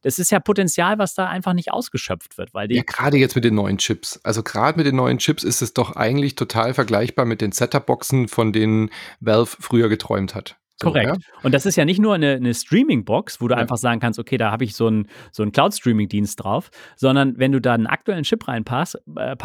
das 0.03 0.19
ist 0.19 0.31
ja 0.31 0.41
Potenzial, 0.41 0.99
was 0.99 1.15
da 1.15 1.29
einfach 1.29 1.53
nicht 1.53 1.73
ausgeschöpft 1.73 2.39
wird. 2.39 2.55
Weil 2.55 2.69
die 2.69 2.77
ja, 2.77 2.83
gerade 2.83 3.17
jetzt 3.17 3.35
mit 3.35 3.45
den 3.45 3.55
neuen 3.55 3.79
Chips. 3.79 4.21
Also 4.23 4.43
gerade 4.43 4.79
mit 4.79 4.87
den 4.87 4.97
neuen 4.97 5.19
Chips 5.19 5.45
ist 5.45 5.63
es 5.63 5.75
doch 5.75 5.97
eigentlich 5.97 6.35
total 6.35 6.75
vergleichbar 6.75 7.25
mit 7.25 7.41
den 7.41 7.53
Setup-Boxen, 7.53 8.29
von 8.29 8.53
denen 8.53 8.91
Valve 9.21 9.57
früher 9.59 9.89
geträumt 9.89 10.35
hat. 10.35 10.57
So, 10.81 10.89
Korrekt. 10.89 11.09
Ja? 11.09 11.17
Und 11.43 11.55
das 11.55 11.67
ist 11.67 11.75
ja 11.75 11.85
nicht 11.85 11.99
nur 11.99 12.15
eine, 12.15 12.35
eine 12.35 12.55
Streaming-Box, 12.55 13.41
wo 13.41 13.49
du 13.49 13.55
ja. 13.55 13.61
einfach 13.61 13.79
sagen 13.79 13.99
kannst, 14.01 14.19
okay, 14.19 14.37
da 14.37 14.53
habe 14.53 14.63
ich 14.63 14.77
so 14.77 14.87
einen 14.87 15.09
so 15.33 15.45
Cloud-Streaming-Dienst 15.45 16.43
drauf, 16.43 16.71
sondern 16.95 17.37
wenn 17.37 17.51
du 17.51 17.61
da 17.61 17.75
einen 17.75 17.89
aktuellen 17.89 18.23
Chip 18.23 18.47
reinpackst, 18.47 18.97
äh, 19.17 19.37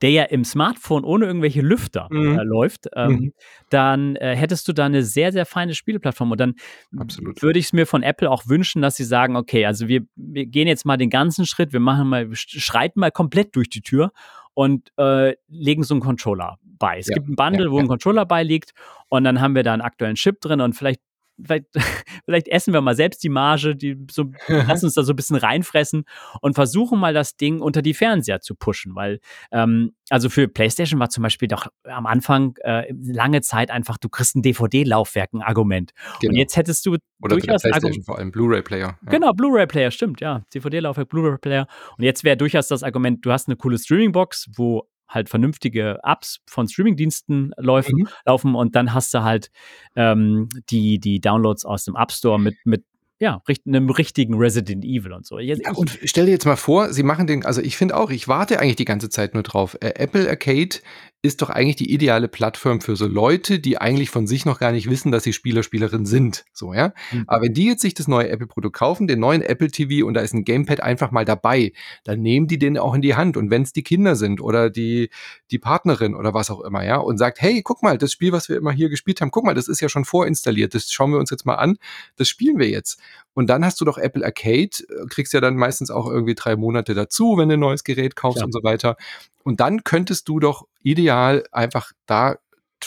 der 0.00 0.10
ja 0.10 0.24
im 0.24 0.44
Smartphone 0.44 1.04
ohne 1.04 1.26
irgendwelche 1.26 1.60
Lüfter 1.60 2.08
mhm. 2.10 2.38
äh, 2.38 2.42
läuft, 2.44 2.88
ähm, 2.96 3.10
mhm. 3.10 3.32
dann 3.68 4.16
äh, 4.16 4.34
hättest 4.34 4.68
du 4.68 4.72
da 4.72 4.86
eine 4.86 5.02
sehr, 5.02 5.32
sehr 5.32 5.44
feine 5.44 5.74
Spieleplattform. 5.74 6.32
Und 6.32 6.40
dann 6.40 6.54
würde 6.92 7.58
ich 7.58 7.66
es 7.66 7.72
mir 7.74 7.86
von 7.86 8.02
Apple 8.02 8.30
auch 8.30 8.46
wünschen, 8.46 8.80
dass 8.80 8.96
sie 8.96 9.04
sagen, 9.04 9.36
okay, 9.36 9.66
also 9.66 9.86
wir, 9.86 10.02
wir 10.16 10.46
gehen 10.46 10.66
jetzt 10.66 10.86
mal 10.86 10.96
den 10.96 11.10
ganzen 11.10 11.44
Schritt, 11.44 11.74
wir 11.74 11.80
machen 11.80 12.08
mal, 12.08 12.30
wir 12.30 12.36
schreiten 12.36 13.00
mal 13.00 13.10
komplett 13.10 13.54
durch 13.54 13.68
die 13.68 13.82
Tür 13.82 14.12
und 14.54 14.92
äh, 14.98 15.34
legen 15.48 15.82
so 15.82 15.94
einen 15.94 16.00
Controller 16.00 16.58
bei. 16.62 16.98
Es 16.98 17.08
ja. 17.08 17.14
gibt 17.14 17.28
ein 17.28 17.36
Bundle, 17.36 17.66
ja, 17.66 17.70
wo 17.70 17.78
ein 17.78 17.88
Controller 17.88 18.26
beiliegt 18.26 18.72
und 19.08 19.24
dann 19.24 19.40
haben 19.40 19.54
wir 19.54 19.62
da 19.62 19.72
einen 19.72 19.82
aktuellen 19.82 20.16
Chip 20.16 20.40
drin 20.40 20.60
und 20.60 20.74
vielleicht 20.74 21.00
Vielleicht, 21.44 21.66
vielleicht, 22.24 22.48
essen 22.48 22.72
wir 22.72 22.80
mal 22.80 22.94
selbst 22.94 23.22
die 23.22 23.28
Marge, 23.28 23.76
die 23.76 23.96
so, 24.10 24.30
lassen 24.48 24.86
uns 24.86 24.94
da 24.94 25.02
so 25.02 25.12
ein 25.12 25.16
bisschen 25.16 25.36
reinfressen 25.36 26.04
und 26.40 26.54
versuchen 26.54 26.98
mal 26.98 27.14
das 27.14 27.36
Ding 27.36 27.60
unter 27.60 27.82
die 27.82 27.94
Fernseher 27.94 28.40
zu 28.40 28.54
pushen, 28.54 28.94
weil 28.94 29.20
ähm, 29.52 29.92
also 30.10 30.28
für 30.28 30.48
PlayStation 30.48 30.98
war 30.98 31.08
zum 31.08 31.22
Beispiel 31.22 31.48
doch 31.48 31.68
am 31.84 32.06
Anfang 32.06 32.56
äh, 32.62 32.92
lange 32.92 33.42
Zeit 33.42 33.70
einfach, 33.70 33.96
du 33.96 34.08
kriegst 34.08 34.34
ein 34.34 34.42
DVD-Laufwerk, 34.42 35.32
ein 35.32 35.42
Argument. 35.42 35.92
Genau. 36.20 36.32
Und 36.32 36.36
jetzt 36.36 36.56
hättest 36.56 36.84
du 36.84 36.96
Oder 37.22 37.36
durchaus 37.36 37.62
PlayStation 37.62 38.02
vor 38.02 38.18
allem 38.18 38.32
Blu-ray-Player. 38.32 38.98
Ja. 39.04 39.10
Genau, 39.10 39.32
Blu-ray-Player, 39.32 39.90
stimmt, 39.92 40.20
ja, 40.20 40.42
DVD-Laufwerk, 40.52 41.08
Blu-ray-Player. 41.08 41.66
Und 41.96 42.04
jetzt 42.04 42.24
wäre 42.24 42.36
durchaus 42.36 42.68
das 42.68 42.82
Argument, 42.82 43.24
du 43.24 43.30
hast 43.30 43.48
eine 43.48 43.56
coole 43.56 43.78
Streaming-Box, 43.78 44.50
wo 44.56 44.89
halt 45.10 45.28
vernünftige 45.28 45.98
Apps 46.02 46.40
von 46.46 46.68
Streamingdiensten 46.68 47.52
laufen, 47.56 47.94
mhm. 47.98 48.08
laufen 48.24 48.54
und 48.54 48.74
dann 48.74 48.94
hast 48.94 49.12
du 49.12 49.22
halt 49.22 49.50
ähm, 49.96 50.48
die, 50.70 50.98
die 50.98 51.20
Downloads 51.20 51.64
aus 51.64 51.84
dem 51.84 51.96
App 51.96 52.12
Store 52.12 52.40
mit, 52.40 52.54
mit 52.64 52.84
ja, 53.18 53.42
einem 53.66 53.90
richtigen 53.90 54.34
Resident 54.34 54.82
Evil 54.82 55.12
und 55.12 55.26
so. 55.26 55.38
Jetzt, 55.38 55.62
ja, 55.62 55.72
und 55.72 55.98
stell 56.04 56.24
dir 56.24 56.32
jetzt 56.32 56.46
mal 56.46 56.56
vor, 56.56 56.90
sie 56.94 57.02
machen 57.02 57.26
den, 57.26 57.44
also 57.44 57.60
ich 57.60 57.76
finde 57.76 57.94
auch, 57.96 58.10
ich 58.10 58.28
warte 58.28 58.58
eigentlich 58.58 58.76
die 58.76 58.86
ganze 58.86 59.10
Zeit 59.10 59.34
nur 59.34 59.42
drauf. 59.42 59.76
Äh, 59.82 59.92
Apple 59.96 60.26
Arcade 60.26 60.76
ist 61.22 61.42
doch 61.42 61.50
eigentlich 61.50 61.76
die 61.76 61.92
ideale 61.92 62.28
Plattform 62.28 62.80
für 62.80 62.96
so 62.96 63.06
Leute, 63.06 63.58
die 63.58 63.78
eigentlich 63.78 64.08
von 64.08 64.26
sich 64.26 64.46
noch 64.46 64.58
gar 64.58 64.72
nicht 64.72 64.88
wissen, 64.88 65.12
dass 65.12 65.22
sie 65.22 65.34
Spieler, 65.34 65.62
Spielerin 65.62 66.06
sind. 66.06 66.46
So, 66.54 66.72
ja. 66.72 66.94
Mhm. 67.12 67.24
Aber 67.26 67.44
wenn 67.44 67.52
die 67.52 67.66
jetzt 67.66 67.82
sich 67.82 67.92
das 67.92 68.08
neue 68.08 68.30
Apple-Produkt 68.30 68.74
kaufen, 68.74 69.06
den 69.06 69.20
neuen 69.20 69.42
Apple 69.42 69.70
TV 69.70 70.06
und 70.06 70.14
da 70.14 70.22
ist 70.22 70.32
ein 70.32 70.44
Gamepad 70.44 70.80
einfach 70.80 71.10
mal 71.10 71.26
dabei, 71.26 71.72
dann 72.04 72.22
nehmen 72.22 72.46
die 72.46 72.58
den 72.58 72.78
auch 72.78 72.94
in 72.94 73.02
die 73.02 73.16
Hand. 73.16 73.36
Und 73.36 73.50
wenn 73.50 73.62
es 73.62 73.74
die 73.74 73.82
Kinder 73.82 74.16
sind 74.16 74.40
oder 74.40 74.70
die, 74.70 75.10
die 75.50 75.58
Partnerin 75.58 76.14
oder 76.14 76.32
was 76.32 76.50
auch 76.50 76.62
immer, 76.62 76.84
ja, 76.84 76.96
und 76.96 77.18
sagt, 77.18 77.42
hey, 77.42 77.60
guck 77.62 77.82
mal, 77.82 77.98
das 77.98 78.12
Spiel, 78.12 78.32
was 78.32 78.48
wir 78.48 78.56
immer 78.56 78.72
hier 78.72 78.88
gespielt 78.88 79.20
haben, 79.20 79.30
guck 79.30 79.44
mal, 79.44 79.54
das 79.54 79.68
ist 79.68 79.80
ja 79.80 79.90
schon 79.90 80.06
vorinstalliert, 80.06 80.74
das 80.74 80.90
schauen 80.90 81.12
wir 81.12 81.18
uns 81.18 81.30
jetzt 81.30 81.44
mal 81.44 81.56
an, 81.56 81.76
das 82.16 82.28
spielen 82.28 82.58
wir 82.58 82.70
jetzt. 82.70 82.98
Und 83.34 83.48
dann 83.48 83.64
hast 83.64 83.80
du 83.80 83.84
doch 83.84 83.98
Apple 83.98 84.24
Arcade, 84.24 84.70
äh, 84.88 85.06
kriegst 85.08 85.34
ja 85.34 85.40
dann 85.40 85.56
meistens 85.56 85.90
auch 85.90 86.06
irgendwie 86.06 86.34
drei 86.34 86.56
Monate 86.56 86.94
dazu, 86.94 87.36
wenn 87.36 87.50
du 87.50 87.54
ein 87.54 87.60
neues 87.60 87.84
Gerät 87.84 88.16
kaufst 88.16 88.40
ja. 88.40 88.46
und 88.46 88.52
so 88.52 88.62
weiter. 88.62 88.96
Und 89.42 89.60
dann 89.60 89.84
könntest 89.84 90.28
du 90.28 90.40
doch 90.40 90.66
ideal 90.82 91.44
einfach 91.52 91.92
da 92.06 92.36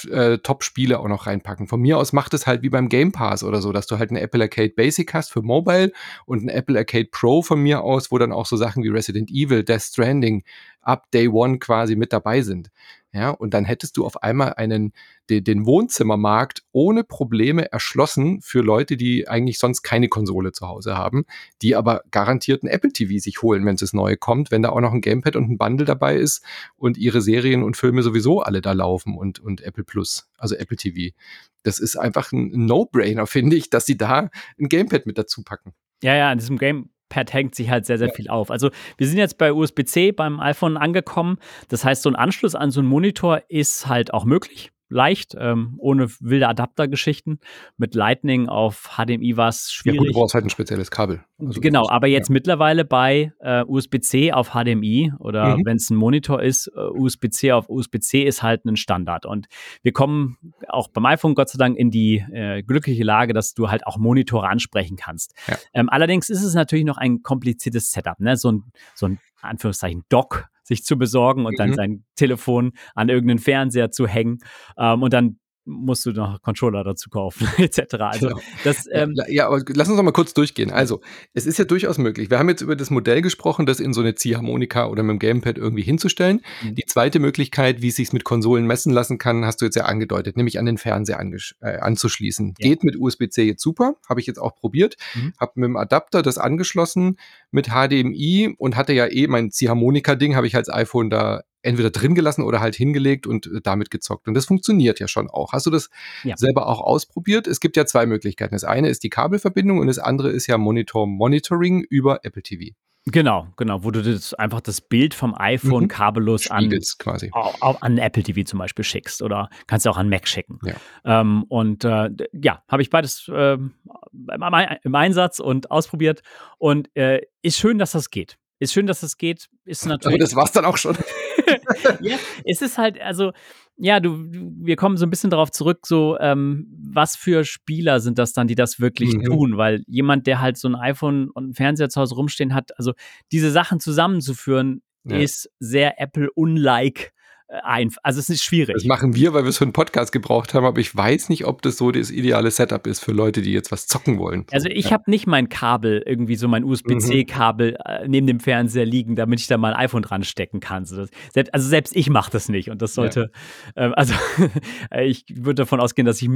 äh, 0.10 0.40
Top-Spiele 0.40 1.00
auch 1.00 1.08
noch 1.08 1.28
reinpacken. 1.28 1.68
Von 1.68 1.82
mir 1.82 1.98
aus 1.98 2.14
macht 2.14 2.34
es 2.34 2.48
halt 2.48 2.62
wie 2.62 2.70
beim 2.70 2.90
Game 2.90 3.12
Pass 3.12 3.44
oder 3.44 3.62
so, 3.62 3.72
dass 3.72 3.88
du 3.88 4.00
halt 4.00 4.10
eine 4.10 4.22
Apple 4.22 4.42
Arcade 4.42 4.74
Basic 4.76 5.14
hast 5.14 5.32
für 5.32 5.42
Mobile 5.42 5.92
und 6.26 6.44
ein 6.44 6.50
Apple 6.50 6.78
Arcade 6.78 7.10
Pro 7.12 7.42
von 7.42 7.62
mir 7.62 7.82
aus, 7.84 8.12
wo 8.12 8.18
dann 8.18 8.32
auch 8.32 8.46
so 8.46 8.58
Sachen 8.58 8.84
wie 8.84 8.90
Resident 8.90 9.30
Evil, 9.30 9.64
Death 9.64 9.84
Stranding 9.84 10.44
ab 10.82 11.06
Day 11.12 11.28
One 11.28 11.60
quasi 11.60 11.96
mit 11.96 12.12
dabei 12.12 12.42
sind. 12.42 12.70
Ja, 13.16 13.30
und 13.30 13.54
dann 13.54 13.64
hättest 13.64 13.98
du 13.98 14.08
auf 14.08 14.24
einmal 14.24 14.54
einen, 14.54 14.92
den, 15.30 15.44
den 15.44 15.68
Wohnzimmermarkt 15.68 16.64
ohne 16.72 17.04
Probleme 17.04 17.72
erschlossen 17.72 18.42
für 18.42 18.62
Leute, 18.62 18.98
die 18.98 19.28
eigentlich 19.28 19.60
sonst 19.60 19.84
keine 19.84 20.08
Konsole 20.08 20.52
zu 20.52 20.68
Hause 20.68 20.98
haben, 20.98 21.26
die 21.62 21.76
aber 21.76 22.02
garantiert 22.10 22.64
ein 22.64 22.68
Apple 22.68 22.92
TV 22.92 23.20
sich 23.20 23.44
holen, 23.44 23.68
wenn 23.68 23.76
es 23.76 23.82
das 23.82 23.94
neue 23.94 24.18
kommt, 24.18 24.50
wenn 24.50 24.64
da 24.64 24.70
auch 24.70 24.82
noch 24.82 24.94
ein 24.94 25.02
Gamepad 25.02 25.36
und 25.36 25.48
ein 25.48 25.60
Bundle 25.60 25.86
dabei 25.86 26.16
ist 26.16 26.44
und 26.76 26.98
ihre 26.98 27.22
Serien 27.22 27.62
und 27.62 27.78
Filme 27.78 28.02
sowieso 28.02 28.42
alle 28.42 28.62
da 28.62 28.72
laufen 28.72 29.16
und, 29.16 29.40
und 29.40 29.62
Apple 29.62 29.84
Plus, 29.84 30.28
also 30.40 30.56
Apple 30.56 30.78
TV. 30.78 31.16
Das 31.62 31.78
ist 31.78 31.96
einfach 31.96 32.32
ein 32.32 32.66
No-Brainer, 32.66 33.28
finde 33.28 33.56
ich, 33.56 33.70
dass 33.70 33.86
sie 33.86 33.96
da 33.96 34.32
ein 34.60 34.70
Gamepad 34.70 35.06
mit 35.06 35.20
dazu 35.20 35.44
packen. 35.44 35.74
Ja, 36.02 36.16
ja, 36.16 36.32
an 36.32 36.40
diesem 36.40 36.58
Game, 36.58 36.90
Pad 37.14 37.32
hängt 37.32 37.54
sich 37.56 37.70
halt 37.70 37.86
sehr, 37.86 37.98
sehr 37.98 38.08
ja. 38.08 38.14
viel 38.14 38.28
auf. 38.28 38.50
Also 38.50 38.72
wir 38.98 39.08
sind 39.08 39.18
jetzt 39.18 39.38
bei 39.38 39.54
USB-C 39.54 40.12
beim 40.12 40.40
iPhone 40.40 40.78
angekommen. 40.78 41.38
Das 41.70 41.86
heißt, 41.86 42.02
so 42.02 42.10
ein 42.10 42.16
Anschluss 42.16 42.56
an 42.56 42.72
so 42.72 42.80
einen 42.80 42.90
Monitor 42.90 43.42
ist 43.50 43.88
halt 43.88 44.14
auch 44.14 44.26
möglich 44.26 44.73
leicht, 44.94 45.36
ähm, 45.38 45.76
ohne 45.80 46.08
wilde 46.20 46.48
Adaptergeschichten. 46.48 47.40
Mit 47.78 47.96
Lightning 47.96 48.48
auf 48.48 48.92
HDMI 48.98 49.36
war 49.36 49.50
es 49.50 49.72
schwierig. 49.72 49.98
Ja 49.98 50.00
gut, 50.00 50.10
du 50.10 50.20
brauchst 50.20 50.36
halt 50.36 50.46
ein 50.46 50.50
spezielles 50.50 50.92
Kabel. 50.92 51.24
Also 51.40 51.60
genau, 51.60 51.90
aber 51.90 52.08
jetzt 52.08 52.30
ja. 52.30 52.34
mittlerweile 52.34 52.86
bei 52.86 53.34
äh, 53.40 53.64
USB-C 53.64 54.32
auf 54.32 54.52
HDMI 54.52 55.14
oder 55.20 55.58
mhm. 55.58 55.66
wenn 55.66 55.78
es 55.78 55.90
ein 55.90 55.98
Monitor 55.98 56.42
ist, 56.42 56.68
äh, 56.68 56.80
USB-C 56.80 57.52
auf 57.52 57.70
USB-C 57.70 58.24
ist 58.24 58.44
halt 58.44 58.66
ein 58.66 58.78
Standard. 58.78 59.26
Und 59.26 59.48
wir 59.82 59.92
kommen 59.92 60.38
auch 60.68 60.88
beim 60.88 61.06
iPhone 61.06 61.36
Gott 61.36 61.50
sei 61.50 61.58
Dank 61.58 61.78
in 61.78 61.90
die 61.90 62.24
äh, 62.32 62.64
glückliche 62.64 63.04
Lage, 63.04 63.34
dass 63.34 63.54
du 63.54 63.70
halt 63.70 63.86
auch 63.88 63.98
Monitore 63.98 64.48
ansprechen 64.48 64.96
kannst. 64.96 65.34
Ja. 65.48 65.58
Ähm, 65.74 65.90
allerdings 65.90 66.30
ist 66.30 66.44
es 66.44 66.54
natürlich 66.54 66.86
noch 66.86 66.98
ein 66.98 67.24
kompliziertes 67.24 67.92
Setup, 67.92 68.20
ne? 68.20 68.38
So 68.38 68.52
ein, 68.52 68.64
so 68.94 69.08
ein 69.08 69.20
Anführungszeichen 69.42 70.04
Dock 70.10 70.48
sich 70.64 70.84
zu 70.84 70.98
besorgen 70.98 71.46
und 71.46 71.54
mhm. 71.54 71.58
dann 71.58 71.74
sein 71.74 72.06
Telefon 72.16 72.72
an 72.96 73.10
irgendeinen 73.10 73.40
Fernseher 73.40 73.92
zu 73.92 74.08
hängen 74.08 74.40
ähm, 74.78 75.04
und 75.04 75.14
dann 75.14 75.40
musst 75.66 76.06
du 76.06 76.12
noch 76.12 76.42
Controller 76.42 76.84
dazu 76.84 77.10
kaufen, 77.10 77.48
etc. 77.58 77.96
Also 78.00 78.28
Genau. 78.28 78.42
das, 78.64 78.88
ähm, 78.92 79.16
Ja, 79.28 79.48
aber 79.48 79.62
lass 79.74 79.88
uns 79.88 79.98
noch 79.98 80.04
mal 80.04 80.12
kurz 80.12 80.34
durchgehen. 80.34 80.72
Also, 80.72 81.02
es 81.34 81.46
ist 81.46 81.58
ja 81.58 81.66
durchaus 81.66 81.98
möglich. 81.98 82.30
Wir 82.30 82.40
haben 82.40 82.50
jetzt 82.50 82.62
über 82.62 82.76
das 82.76 82.90
Modell 82.90 83.22
gesprochen, 83.22 83.66
das 83.66 83.80
in 83.80 83.94
so 83.94 84.02
eine 84.02 84.16
Ziehharmonika 84.16 84.88
oder 84.88 85.04
mit 85.04 85.14
dem 85.14 85.20
Gamepad 85.20 85.58
irgendwie 85.58 85.84
hinzustellen. 85.84 86.42
Mhm. 86.64 86.76
Die 86.76 86.86
zweite 86.86 87.20
Möglichkeit, 87.20 87.82
wie 87.82 87.90
es 87.90 87.96
sich 87.96 88.14
mit 88.14 88.24
Konsolen 88.24 88.68
messen 88.68 88.92
lassen 88.92 89.18
kann, 89.18 89.46
hast 89.46 89.62
du 89.62 89.66
jetzt 89.66 89.76
ja 89.76 89.86
angedeutet, 89.86 90.38
nämlich 90.38 90.60
an 90.60 90.66
den 90.66 90.78
Fernseher 90.78 91.20
äh, 91.62 91.78
anzuschließen. 91.78 92.56
Ja. 92.58 92.70
Geht 92.70 92.84
mit 92.84 92.98
USB-C 92.98 93.44
jetzt 93.44 93.62
super, 93.62 93.96
habe 94.08 94.20
ich 94.20 94.28
jetzt 94.28 94.40
auch 94.40 94.56
probiert. 94.56 94.96
Mhm. 95.16 95.34
Habe 95.40 95.52
mit 95.56 95.68
dem 95.68 95.78
Adapter 95.78 96.22
das 96.22 96.38
angeschlossen 96.38 97.18
mit 97.52 97.70
HDMI 97.70 98.56
und 98.58 98.76
hatte 98.76 98.94
ja 98.94 99.08
eh 99.10 99.28
mein 99.28 99.52
Ziehharmonika-Ding, 99.52 100.36
habe 100.36 100.48
ich 100.48 100.56
als 100.56 100.70
iPhone 100.70 101.10
da 101.10 101.44
entweder 101.64 101.90
drin 101.90 102.14
gelassen 102.16 102.44
oder 102.44 102.60
halt 102.60 102.76
hingelegt 102.76 103.26
und 103.26 103.48
äh, 103.48 103.62
damit 103.64 103.90
gezockt. 103.90 104.28
Und 104.28 104.36
das 104.36 104.46
funktioniert 104.46 105.00
ja 105.00 105.08
schon 105.08 105.30
auch. 105.30 105.54
Hast 105.54 105.66
du 105.66 105.72
das 105.72 105.90
Ja. 106.24 106.38
selber 106.38 106.68
auch 106.68 106.82
ausprobiert? 106.82 107.48
Es 107.48 107.60
gibt 107.60 107.76
ja 107.78 107.86
zwei 107.86 108.06
Möglichkeiten. 108.06 108.54
Das 108.54 108.64
eine 108.64 108.90
ist 108.90 109.04
die 109.04 109.10
Kabelverbindung 109.10 109.80
und 109.80 109.88
das 109.88 110.00
andere 110.00 110.30
ist 110.30 110.48
ja 110.48 110.58
Monitor 110.58 111.08
Monitoring 111.08 111.84
über 111.90 112.20
Apple 112.24 112.44
TV. 112.44 112.74
genau, 113.06 113.48
genau, 113.58 113.84
wo 113.84 113.92
du 113.92 114.02
das 114.02 114.34
einfach 114.34 114.62
das 114.62 114.80
Bild 114.80 115.14
vom 115.14 115.36
iPhone 115.38 115.84
Mhm. 115.84 115.88
kabellos 115.90 116.50
an 116.50 116.70
quasi. 117.00 117.30
au- 117.34 117.52
au- 117.60 117.78
an 117.82 117.98
Apple 117.98 118.24
TV 118.24 118.44
zum 118.44 118.60
Beispiel 118.60 118.86
schickst 118.86 119.22
oder 119.22 119.50
kannst 119.68 119.86
du 119.86 119.90
auch 119.90 119.98
an 119.98 120.08
Mac 120.08 120.26
schicken. 120.28 120.60
Ja. 120.64 120.76
Ähm, 121.22 121.44
und 121.50 121.84
äh, 121.84 122.10
ja, 122.32 122.64
habe 122.70 122.82
ich 122.82 122.90
beides 122.90 123.30
ähm, 123.34 123.74
im, 124.14 124.44
im 124.84 124.96
Einsatz 124.96 125.40
und 125.40 125.70
ausprobiert 125.70 126.22
und 126.60 126.96
äh, 126.96 127.22
ist 127.42 127.58
schön, 127.58 127.78
dass 127.78 127.92
das 127.92 128.10
geht. 128.10 128.38
Ist 128.64 128.74
schön, 128.74 128.88
dass 128.88 129.02
das 129.02 129.18
geht. 129.18 129.50
Ist 129.66 129.84
Aber 129.84 129.94
natürlich. 129.96 130.20
das 130.20 130.36
war's 130.36 130.52
dann 130.52 130.66
auch 130.66 130.78
schon. 130.78 130.98
ja, 132.02 132.18
es 132.46 132.62
ist 132.62 132.78
halt, 132.78 133.00
also, 133.02 133.32
ja, 133.78 134.00
du, 134.00 134.18
du- 134.28 134.52
wir 134.62 134.76
kommen 134.76 134.98
so 134.98 135.06
ein 135.06 135.10
bisschen 135.10 135.30
darauf 135.30 135.52
zurück, 135.52 135.86
so, 135.86 136.18
ähm, 136.20 136.68
was 136.94 137.16
für 137.16 137.44
Spieler 137.44 138.00
sind 138.00 138.18
das 138.20 138.34
dann, 138.34 138.48
die 138.48 138.56
das 138.56 138.80
wirklich 138.80 139.14
Mhm. 139.16 139.24
tun? 139.24 139.58
Weil 139.58 139.84
jemand, 139.88 140.28
der 140.28 140.42
halt 140.42 140.58
so 140.58 140.68
ein 140.68 140.76
iPhone 140.76 141.30
und 141.30 141.44
einen 141.46 141.54
Fernseher 141.54 141.90
zu 141.90 142.00
Hause 142.02 142.16
rumstehen 142.16 142.54
hat, 142.54 142.78
also 142.78 142.94
diese 143.32 143.52
Sachen 143.52 143.80
zusammenzuführen, 143.80 144.82
Ja. 145.06 145.18
ist 145.18 145.50
sehr 145.60 146.00
Apple-unlike. 146.00 147.12
Äh, 147.54 147.62
einf- 147.64 147.98
also 148.02 148.20
es 148.20 148.30
ist 148.30 148.44
schwierig. 148.44 148.74
Das 148.74 148.86
machen 148.86 149.14
wir, 149.16 149.34
weil 149.34 149.44
wir 149.44 149.50
es 149.50 149.60
für 149.60 149.64
einen 149.66 149.74
Podcast 149.74 150.12
gebraucht 150.12 150.54
haben, 150.54 150.66
aber 150.66 150.80
ich 150.80 150.96
weiß 150.96 151.30
nicht, 151.30 151.46
ob 151.46 151.62
das 151.62 151.78
so 151.78 151.92
das 151.92 152.10
ideale 152.10 152.50
Setup 152.50 152.88
ist 152.88 153.00
für 153.00 153.12
Leute, 153.12 153.42
die 153.42 153.54
jetzt 153.54 153.72
was 153.72 153.86
zocken 153.86 154.18
wollen. 154.18 154.46
Also 154.52 154.70
ich 154.70 154.92
habe 154.92 155.04
nicht 155.08 155.28
mein 155.28 155.50
Kabel, 155.50 156.02
irgendwie 156.06 156.36
so 156.36 156.48
mein 156.48 156.64
USB-C-Kabel 156.64 157.78
äh, 157.86 158.08
neben 158.08 158.26
dem 158.26 158.40
Fernseher 158.40 158.86
liegen, 158.86 159.16
damit 159.16 159.40
ich 159.40 159.48
da 159.48 159.58
mal 159.58 159.74
ein 159.74 159.86
iPhone 159.86 160.02
dran 160.02 160.24
stecken 160.24 160.60
kann. 160.62 160.86
So 160.86 160.96
das, 160.96 161.10
selbst, 161.34 161.54
also 161.54 161.68
selbst 161.68 161.96
ich 161.96 162.10
mache 162.10 162.32
das 162.32 162.50
nicht 162.50 162.70
und 162.72 162.82
das 162.82 162.96
sollte, 162.96 163.32
ähm, 163.76 163.94
also 163.96 164.14
ich 165.00 165.26
würde 165.30 165.56
davon 165.56 165.80
ausgehen, 165.80 166.06
dass 166.06 166.22
ich 166.22 166.30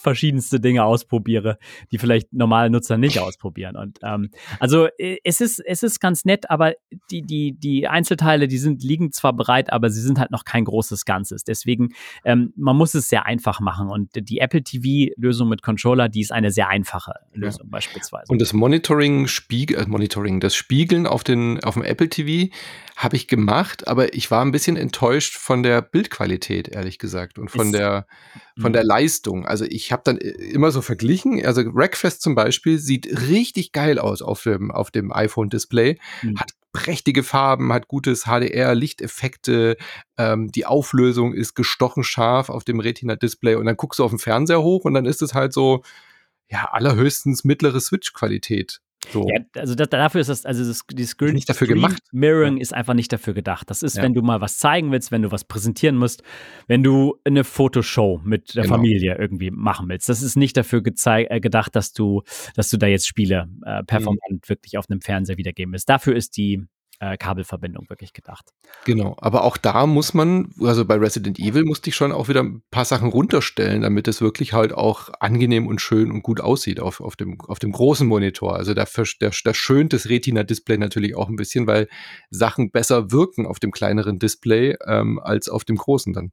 verschiedenste 0.00 0.60
Dinge 0.60 0.84
ausprobiere, 0.84 1.58
die 1.92 1.98
vielleicht 1.98 2.32
normale 2.32 2.70
Nutzer 2.70 2.98
nicht 2.98 3.18
ausprobieren. 3.20 3.76
Und 3.76 3.98
ähm, 4.02 4.30
also 4.60 4.88
äh, 4.98 5.18
es 5.24 5.40
ist 5.40 5.60
es 5.60 5.82
ist 5.82 6.00
ganz 6.00 6.24
nett, 6.24 6.50
aber 6.50 6.74
die 7.10 7.22
die 7.22 7.52
die 7.52 7.88
Einzelteile, 7.88 8.48
die 8.48 8.58
sind 8.58 8.82
liegen 8.82 9.12
zwar 9.12 9.32
bereit, 9.32 9.72
aber 9.72 9.90
sie 9.90 10.00
sind 10.00 10.18
halt 10.18 10.30
noch 10.30 10.44
kein 10.44 10.64
großes 10.64 11.04
Ganzes. 11.04 11.44
Deswegen 11.44 11.90
ähm, 12.24 12.52
man 12.56 12.76
muss 12.76 12.94
es 12.94 13.08
sehr 13.08 13.26
einfach 13.26 13.60
machen 13.60 13.88
und 13.88 14.10
die 14.14 14.38
Apple 14.38 14.62
TV 14.62 15.12
Lösung 15.16 15.48
mit 15.48 15.62
Controller, 15.62 16.08
die 16.08 16.20
ist 16.20 16.32
eine 16.32 16.50
sehr 16.50 16.68
einfache 16.68 17.12
Lösung 17.32 17.68
beispielsweise. 17.70 18.30
Und 18.30 18.40
das 18.40 18.52
Monitoring, 18.52 19.26
Spiegel, 19.26 19.78
äh, 19.78 19.86
Monitoring, 19.86 20.40
das 20.40 20.54
Spiegeln 20.54 21.06
auf, 21.06 21.24
den, 21.24 21.62
auf 21.62 21.74
dem 21.74 21.82
Apple 21.82 22.08
TV 22.08 22.52
habe 22.96 23.16
ich 23.16 23.28
gemacht, 23.28 23.86
aber 23.86 24.12
ich 24.14 24.30
war 24.30 24.44
ein 24.44 24.50
bisschen 24.50 24.76
enttäuscht 24.76 25.36
von 25.36 25.62
der 25.62 25.82
Bildqualität, 25.82 26.68
ehrlich 26.68 26.98
gesagt, 26.98 27.38
und 27.38 27.50
von 27.50 27.66
Ist- 27.66 27.74
der, 27.74 28.06
von 28.60 28.72
der 28.72 28.82
Leistung. 28.82 29.46
Also 29.46 29.64
ich 29.64 29.92
habe 29.92 29.97
dann 30.04 30.18
äh, 30.18 30.28
immer 30.28 30.70
so 30.70 30.82
verglichen, 30.82 31.44
also 31.44 31.62
Rackfest 31.66 32.22
zum 32.22 32.34
Beispiel 32.34 32.78
sieht 32.78 33.28
richtig 33.28 33.72
geil 33.72 33.98
aus 33.98 34.22
auf 34.22 34.42
dem, 34.42 34.70
auf 34.70 34.90
dem 34.90 35.12
iPhone-Display, 35.12 35.98
Mhm. 36.22 36.38
hat 36.38 36.52
prächtige 36.72 37.22
Farben, 37.22 37.72
hat 37.72 37.88
gutes 37.88 38.24
HDR, 38.24 38.74
Lichteffekte, 38.74 39.76
ähm, 40.16 40.52
die 40.52 40.66
Auflösung 40.66 41.32
ist 41.34 41.54
gestochen 41.54 42.04
scharf 42.04 42.50
auf 42.50 42.64
dem 42.64 42.80
Retina-Display 42.80 43.54
und 43.54 43.66
dann 43.66 43.76
guckst 43.76 43.98
du 43.98 44.04
auf 44.04 44.10
den 44.10 44.18
Fernseher 44.18 44.62
hoch 44.62 44.84
und 44.84 44.94
dann 44.94 45.06
ist 45.06 45.22
es 45.22 45.34
halt 45.34 45.52
so, 45.52 45.82
ja, 46.50 46.68
allerhöchstens 46.70 47.44
mittlere 47.44 47.80
Switch-Qualität. 47.80 48.80
So. 49.10 49.26
Ja, 49.28 49.40
also 49.56 49.74
das, 49.74 49.88
dafür 49.88 50.20
ist 50.20 50.28
das, 50.28 50.44
also 50.44 50.64
das, 50.64 50.82
die 50.92 51.04
Screen 51.04 51.34
Nicht 51.34 51.48
dafür 51.48 51.66
Screen 51.66 51.80
gemacht. 51.82 52.02
Mirroring 52.12 52.58
ist 52.58 52.74
einfach 52.74 52.94
nicht 52.94 53.12
dafür 53.12 53.32
gedacht. 53.32 53.70
Das 53.70 53.82
ist, 53.82 53.96
Ja. 53.96 54.02
wenn 54.02 54.12
du 54.12 54.22
mal 54.22 54.40
was 54.40 54.58
zeigen 54.58 54.90
willst, 54.92 55.12
wenn 55.12 55.22
du 55.22 55.30
was 55.30 55.44
präsentieren 55.44 55.96
musst, 55.96 56.22
wenn 56.66 56.82
du 56.82 57.16
eine 57.24 57.44
Fotoshow 57.44 58.20
mit 58.24 58.54
der 58.54 58.64
Genau. 58.64 58.74
Familie 58.76 59.16
irgendwie 59.18 59.50
machen 59.50 59.88
willst. 59.88 60.08
Das 60.08 60.22
ist 60.22 60.36
nicht 60.36 60.56
dafür 60.56 60.82
äh, 60.84 61.40
gedacht, 61.40 61.74
dass 61.76 61.92
du, 61.92 62.22
dass 62.54 62.70
du 62.70 62.76
da 62.76 62.86
jetzt 62.86 63.06
Spiele 63.06 63.48
äh, 63.64 63.82
performant 63.84 64.18
Mhm. 64.30 64.40
wirklich 64.48 64.76
auf 64.76 64.86
einem 64.90 65.00
Fernseher 65.00 65.38
wiedergeben 65.38 65.72
willst. 65.72 65.88
Dafür 65.88 66.14
ist 66.16 66.36
die 66.36 66.64
äh, 67.00 67.16
Kabelverbindung 67.16 67.88
wirklich 67.88 68.12
gedacht. 68.12 68.52
Genau, 68.84 69.16
aber 69.20 69.44
auch 69.44 69.56
da 69.56 69.86
muss 69.86 70.14
man, 70.14 70.52
also 70.60 70.84
bei 70.84 70.96
Resident 70.96 71.38
Evil 71.38 71.64
musste 71.64 71.90
ich 71.90 71.96
schon 71.96 72.12
auch 72.12 72.28
wieder 72.28 72.42
ein 72.42 72.62
paar 72.70 72.84
Sachen 72.84 73.08
runterstellen, 73.10 73.82
damit 73.82 74.08
es 74.08 74.20
wirklich 74.20 74.52
halt 74.52 74.72
auch 74.72 75.10
angenehm 75.20 75.66
und 75.66 75.80
schön 75.80 76.10
und 76.10 76.22
gut 76.22 76.40
aussieht 76.40 76.80
auf, 76.80 77.00
auf, 77.00 77.16
dem, 77.16 77.40
auf 77.40 77.58
dem 77.58 77.72
großen 77.72 78.06
Monitor. 78.06 78.56
Also 78.56 78.74
da, 78.74 78.84
der, 79.20 79.32
da 79.44 79.54
schönt 79.54 79.92
das 79.92 80.08
Retina-Display 80.08 80.78
natürlich 80.78 81.16
auch 81.16 81.28
ein 81.28 81.36
bisschen, 81.36 81.66
weil 81.66 81.88
Sachen 82.30 82.70
besser 82.70 83.12
wirken 83.12 83.46
auf 83.46 83.60
dem 83.60 83.70
kleineren 83.70 84.18
Display 84.18 84.76
ähm, 84.86 85.20
als 85.22 85.48
auf 85.48 85.64
dem 85.64 85.76
großen 85.76 86.12
dann. 86.12 86.32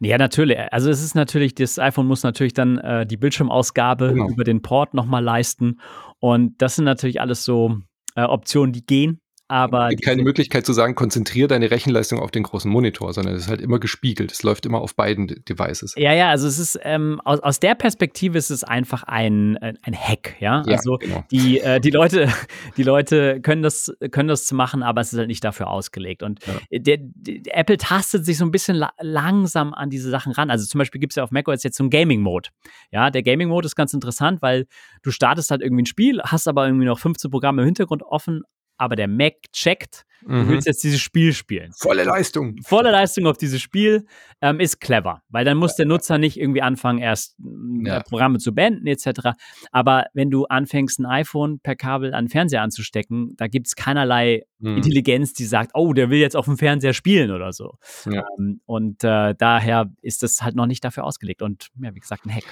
Ja, 0.00 0.16
natürlich. 0.16 0.58
Also 0.70 0.90
es 0.90 1.02
ist 1.02 1.14
natürlich, 1.14 1.54
das 1.54 1.78
iPhone 1.78 2.06
muss 2.06 2.22
natürlich 2.22 2.54
dann 2.54 2.78
äh, 2.78 3.06
die 3.06 3.16
Bildschirmausgabe 3.16 4.12
Genau. 4.14 4.28
über 4.28 4.44
den 4.44 4.62
Port 4.62 4.94
nochmal 4.94 5.22
leisten. 5.22 5.80
Und 6.20 6.62
das 6.62 6.76
sind 6.76 6.84
natürlich 6.84 7.20
alles 7.20 7.44
so 7.44 7.76
äh, 8.14 8.22
Optionen, 8.22 8.72
die 8.72 8.86
gehen. 8.86 9.20
Aber 9.48 9.84
Es 9.86 9.90
gibt 9.90 10.04
keine 10.04 10.22
Möglichkeit 10.22 10.66
zu 10.66 10.72
sagen, 10.72 10.94
konzentriere 10.94 11.48
deine 11.48 11.70
Rechenleistung 11.70 12.18
auf 12.18 12.30
den 12.30 12.42
großen 12.42 12.70
Monitor, 12.70 13.12
sondern 13.14 13.34
es 13.34 13.44
ist 13.44 13.48
halt 13.48 13.60
immer 13.62 13.78
gespiegelt. 13.78 14.30
Es 14.30 14.42
läuft 14.42 14.66
immer 14.66 14.80
auf 14.80 14.94
beiden 14.94 15.26
De- 15.26 15.40
Devices. 15.40 15.94
Ja, 15.96 16.12
ja, 16.12 16.28
also 16.28 16.46
es 16.46 16.58
ist 16.58 16.78
ähm, 16.82 17.20
aus, 17.24 17.40
aus 17.40 17.58
der 17.58 17.74
Perspektive 17.74 18.36
ist 18.36 18.50
es 18.50 18.62
einfach 18.62 19.04
ein, 19.04 19.56
ein 19.58 19.78
ein 19.82 19.94
Hack, 19.94 20.36
ja. 20.40 20.62
Ja, 20.66 20.76
also 20.76 20.98
genau. 20.98 21.24
die, 21.30 21.60
äh, 21.60 21.80
die 21.80 21.90
Leute, 21.90 22.28
die 22.76 22.82
Leute 22.82 23.40
können 23.40 23.62
das, 23.62 23.90
können 24.10 24.28
das 24.28 24.52
machen, 24.52 24.82
aber 24.82 25.00
es 25.00 25.12
ist 25.12 25.18
halt 25.18 25.28
nicht 25.28 25.42
dafür 25.44 25.68
ausgelegt. 25.70 26.22
Und 26.22 26.40
Ja. 26.46 26.78
der, 26.78 26.98
der, 27.00 27.56
Apple 27.56 27.78
tastet 27.78 28.26
sich 28.26 28.36
so 28.36 28.44
ein 28.44 28.50
bisschen 28.50 28.76
la 28.76 28.90
langsam 29.00 29.72
an 29.72 29.88
diese 29.88 30.10
Sachen 30.10 30.32
ran. 30.32 30.50
Also 30.50 30.66
zum 30.66 30.78
Beispiel 30.78 31.00
gibt 31.00 31.12
es 31.12 31.16
ja 31.16 31.24
auf 31.24 31.30
macOS 31.30 31.62
jetzt 31.62 31.76
so 31.78 31.82
einen 31.84 31.90
Gaming-Mode. 31.90 32.50
Ja, 32.90 33.10
der 33.10 33.22
Gaming-Mode 33.22 33.64
ist 33.66 33.76
ganz 33.76 33.94
interessant, 33.94 34.42
weil 34.42 34.66
du 35.02 35.10
startest 35.10 35.50
halt 35.50 35.62
irgendwie 35.62 35.82
ein 35.84 35.86
Spiel, 35.86 36.20
hast 36.22 36.48
aber 36.48 36.66
irgendwie 36.66 36.84
noch 36.86 36.98
15 36.98 37.30
Programme 37.30 37.62
im 37.62 37.66
Hintergrund 37.66 38.02
offen, 38.02 38.42
aber 38.78 38.96
der 38.96 39.08
Mac 39.08 39.34
checkt, 39.52 40.04
du 40.22 40.32
Mhm. 40.32 40.48
willst 40.48 40.66
jetzt 40.66 40.82
dieses 40.82 41.00
Spiel 41.00 41.32
spielen 41.32 41.70
Volle 41.78 42.02
Leistung. 42.02 42.56
volle 42.64 42.90
Leistung 42.90 43.26
auf 43.28 43.38
dieses 43.38 43.60
Spiel 43.62 44.04
ähm, 44.40 44.58
ist 44.58 44.80
clever, 44.80 45.22
weil 45.28 45.44
dann 45.44 45.56
muss 45.56 45.76
der 45.76 45.86
Nutzer 45.86 46.18
nicht 46.18 46.36
irgendwie 46.40 46.60
anfangen, 46.60 46.98
erst 46.98 47.36
mm, 47.38 47.86
Ja. 47.86 48.02
Programme 48.02 48.38
zu 48.38 48.52
beenden 48.52 48.86
etc. 48.88 49.30
Aber 49.70 50.06
wenn 50.14 50.28
du 50.30 50.46
anfängst, 50.46 50.98
ein 50.98 51.06
iPhone 51.06 51.60
per 51.60 51.76
Kabel 51.76 52.14
an 52.14 52.24
den 52.24 52.30
Fernseher 52.30 52.62
anzustecken, 52.62 53.34
da 53.36 53.46
gibt 53.46 53.68
es 53.68 53.76
keinerlei 53.76 54.42
Mhm. 54.58 54.78
Intelligenz, 54.78 55.34
die 55.34 55.44
sagt, 55.44 55.70
oh, 55.74 55.92
der 55.92 56.10
will 56.10 56.18
jetzt 56.18 56.34
auf 56.34 56.46
dem 56.46 56.58
Fernseher 56.58 56.94
spielen 56.94 57.30
oder 57.30 57.52
so. 57.52 57.74
Ja. 58.10 58.24
Ähm, 58.38 58.60
und 58.66 59.04
äh, 59.04 59.36
daher 59.38 59.88
ist 60.02 60.24
das 60.24 60.42
halt 60.42 60.56
noch 60.56 60.66
nicht 60.66 60.84
dafür 60.84 61.04
ausgelegt 61.04 61.42
und 61.42 61.68
ja, 61.80 61.94
wie 61.94 62.00
gesagt, 62.00 62.26
ein 62.26 62.34
Hack. 62.34 62.44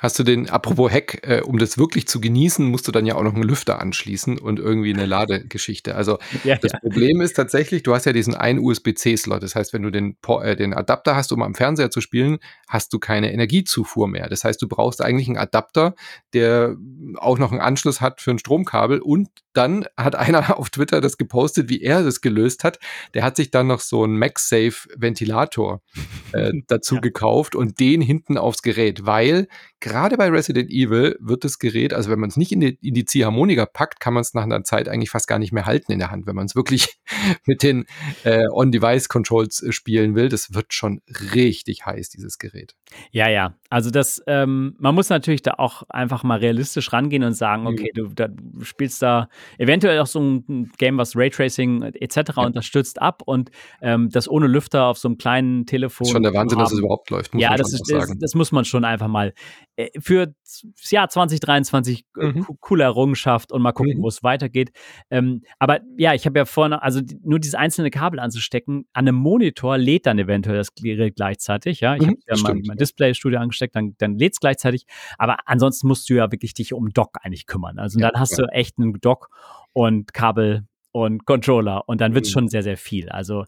Hast 0.00 0.18
du 0.18 0.22
den, 0.22 0.48
apropos 0.48 0.90
Hack, 0.90 1.20
äh, 1.28 1.42
um 1.42 1.58
das 1.58 1.76
wirklich 1.76 2.08
zu 2.08 2.20
genießen, 2.22 2.64
musst 2.64 2.88
du 2.88 2.92
dann 2.92 3.04
ja 3.04 3.16
auch 3.16 3.22
noch 3.22 3.34
einen 3.34 3.42
Lüfter 3.42 3.80
anschließen 3.80 4.38
und 4.38 4.58
irgendwie 4.58 4.94
eine 4.94 5.04
Ladegeschichte. 5.04 5.94
Also 5.94 6.18
Ja, 6.44 6.56
das 6.56 6.72
ja. 6.72 6.78
Problem 6.80 7.20
ist 7.20 7.34
tatsächlich, 7.34 7.82
du 7.82 7.94
hast 7.94 8.06
ja 8.06 8.14
diesen 8.14 8.34
einen 8.34 8.60
USB-C-Slot. 8.60 9.42
Das 9.42 9.54
heißt, 9.54 9.74
wenn 9.74 9.82
du 9.82 9.90
den, 9.90 10.16
äh, 10.42 10.56
den 10.56 10.72
Adapter 10.72 11.16
hast, 11.16 11.32
um 11.32 11.42
am 11.42 11.54
Fernseher 11.54 11.90
zu 11.90 12.00
spielen, 12.00 12.38
hast 12.66 12.94
du 12.94 12.98
keine 12.98 13.30
Energiezufuhr 13.30 14.08
mehr. 14.08 14.28
Das 14.30 14.42
heißt, 14.42 14.60
du 14.62 14.68
brauchst 14.68 15.02
eigentlich 15.02 15.28
einen 15.28 15.36
Adapter, 15.36 15.94
der 16.32 16.76
auch 17.16 17.38
noch 17.38 17.52
einen 17.52 17.60
Anschluss 17.60 18.00
hat 18.00 18.22
für 18.22 18.30
ein 18.30 18.38
Stromkabel. 18.38 19.00
Und 19.00 19.28
dann 19.52 19.84
hat 19.98 20.14
einer 20.16 20.40
auf 20.58 20.70
Twitter 20.70 21.02
das 21.02 21.18
gepostet, 21.18 21.68
wie 21.68 21.82
er 21.82 22.02
das 22.02 22.22
gelöst 22.22 22.64
hat. 22.64 22.78
Der 23.12 23.22
hat 23.22 23.36
sich 23.36 23.50
dann 23.50 23.66
noch 23.66 23.80
so 23.80 24.02
einen 24.04 24.18
MagSafe-Ventilator 24.18 25.82
äh, 26.32 26.52
dazu 26.68 26.94
Ja. 26.96 27.00
gekauft 27.02 27.54
und 27.54 27.80
den 27.80 28.00
hinten 28.00 28.38
aufs 28.38 28.62
Gerät, 28.62 29.04
weil 29.04 29.46
gerade 29.90 30.16
bei 30.16 30.28
Resident 30.28 30.70
Evil 30.70 31.16
wird 31.20 31.44
das 31.44 31.58
Gerät, 31.58 31.92
also 31.92 32.10
wenn 32.10 32.20
man 32.20 32.30
es 32.30 32.36
nicht 32.36 32.52
in 32.52 32.60
die, 32.60 32.78
in 32.80 32.94
die 32.94 33.04
Ziehharmonika 33.04 33.66
packt, 33.66 33.98
kann 34.00 34.14
man 34.14 34.20
es 34.20 34.34
nach 34.34 34.44
einer 34.44 34.62
Zeit 34.62 34.88
eigentlich 34.88 35.10
fast 35.10 35.26
gar 35.26 35.38
nicht 35.38 35.52
mehr 35.52 35.66
halten 35.66 35.90
in 35.90 35.98
der 35.98 36.10
Hand, 36.10 36.26
wenn 36.26 36.36
man 36.36 36.46
es 36.46 36.54
wirklich 36.54 37.00
mit 37.46 37.62
den 37.62 37.86
äh, 38.24 38.46
On-Device-Controls 38.52 39.62
äh, 39.62 39.72
spielen 39.72 40.14
will. 40.14 40.28
Das 40.28 40.54
wird 40.54 40.72
schon 40.72 41.00
richtig 41.34 41.84
heiß, 41.86 42.10
dieses 42.10 42.38
Gerät. 42.38 42.76
Ja, 43.10 43.28
ja. 43.28 43.54
Also 43.68 43.90
das, 43.90 44.22
ähm, 44.26 44.76
man 44.78 44.94
muss 44.94 45.08
natürlich 45.08 45.42
da 45.42 45.54
auch 45.58 45.82
einfach 45.88 46.22
mal 46.22 46.38
realistisch 46.38 46.92
rangehen 46.92 47.24
und 47.24 47.34
sagen, 47.34 47.66
okay, 47.66 47.90
mhm. 47.94 47.98
du, 47.98 48.14
da, 48.14 48.28
du 48.28 48.64
spielst 48.64 49.02
da 49.02 49.28
eventuell 49.58 49.98
auch 50.00 50.06
so 50.06 50.20
ein 50.20 50.70
Game, 50.78 50.98
was 50.98 51.16
Raytracing 51.16 51.82
etc. 51.82 52.16
Ja. 52.36 52.42
unterstützt 52.44 53.02
ab 53.02 53.22
und 53.24 53.50
ähm, 53.82 54.08
das 54.10 54.28
ohne 54.28 54.46
Lüfter 54.46 54.86
auf 54.86 54.98
so 54.98 55.08
einem 55.08 55.18
kleinen 55.18 55.66
Telefon. 55.66 56.04
Das 56.04 56.08
ist 56.08 56.12
schon 56.12 56.22
der 56.22 56.34
Wahnsinn, 56.34 56.58
dass 56.58 56.72
es 56.72 56.78
überhaupt 56.78 57.10
läuft. 57.10 57.34
ja, 57.34 57.56
das, 57.56 57.72
ist, 57.72 57.90
das, 57.90 58.12
das, 58.18 58.34
muss 58.34 58.52
man 58.52 58.64
schon 58.64 58.84
einfach 58.84 59.08
mal 59.08 59.34
äh, 59.76 59.79
für 59.98 60.34
das 60.44 60.90
Jahr 60.90 61.08
2023 61.08 62.04
äh, 62.18 62.26
mhm. 62.26 62.46
coole 62.60 62.84
Errungenschaft 62.84 63.52
und 63.52 63.62
mal 63.62 63.72
gucken, 63.72 63.98
mhm. 63.98 64.02
wo 64.02 64.08
es 64.08 64.22
weitergeht. 64.22 64.70
Ähm, 65.10 65.42
aber 65.58 65.80
ja, 65.96 66.14
ich 66.14 66.26
habe 66.26 66.38
ja 66.38 66.44
vorne, 66.44 66.82
also 66.82 67.00
nur 67.22 67.38
dieses 67.38 67.54
einzelne 67.54 67.90
Kabel 67.90 68.20
anzustecken, 68.20 68.86
an 68.92 69.08
einem 69.08 69.16
Monitor 69.16 69.78
lädt 69.78 70.06
dann 70.06 70.18
eventuell 70.18 70.56
das 70.56 70.74
Gerät 70.74 71.16
gleichzeitig. 71.16 71.80
Ja, 71.80 71.94
ich 71.94 72.02
mhm, 72.02 72.06
habe 72.08 72.18
ja 72.28 72.36
mein, 72.42 72.62
mein 72.66 72.76
Display-Studio 72.76 73.38
angesteckt, 73.38 73.76
dann, 73.76 73.94
dann 73.98 74.18
lädt 74.18 74.34
es 74.34 74.40
gleichzeitig. 74.40 74.86
Aber 75.18 75.36
ansonsten 75.46 75.88
musst 75.88 76.08
du 76.10 76.14
ja 76.14 76.30
wirklich 76.32 76.54
dich 76.54 76.72
um 76.72 76.90
Dock 76.90 77.18
eigentlich 77.22 77.46
kümmern. 77.46 77.78
Also 77.78 77.98
ja, 77.98 78.10
dann 78.10 78.20
hast 78.20 78.38
ja. 78.38 78.44
du 78.44 78.52
echt 78.52 78.78
einen 78.78 78.94
Dock 79.00 79.28
und 79.72 80.12
Kabel 80.12 80.64
und 80.92 81.24
Controller 81.24 81.88
und 81.88 82.00
dann 82.00 82.14
wird 82.14 82.26
es 82.26 82.30
mhm. 82.30 82.32
schon 82.32 82.48
sehr, 82.48 82.62
sehr 82.62 82.76
viel. 82.76 83.08
Also 83.08 83.44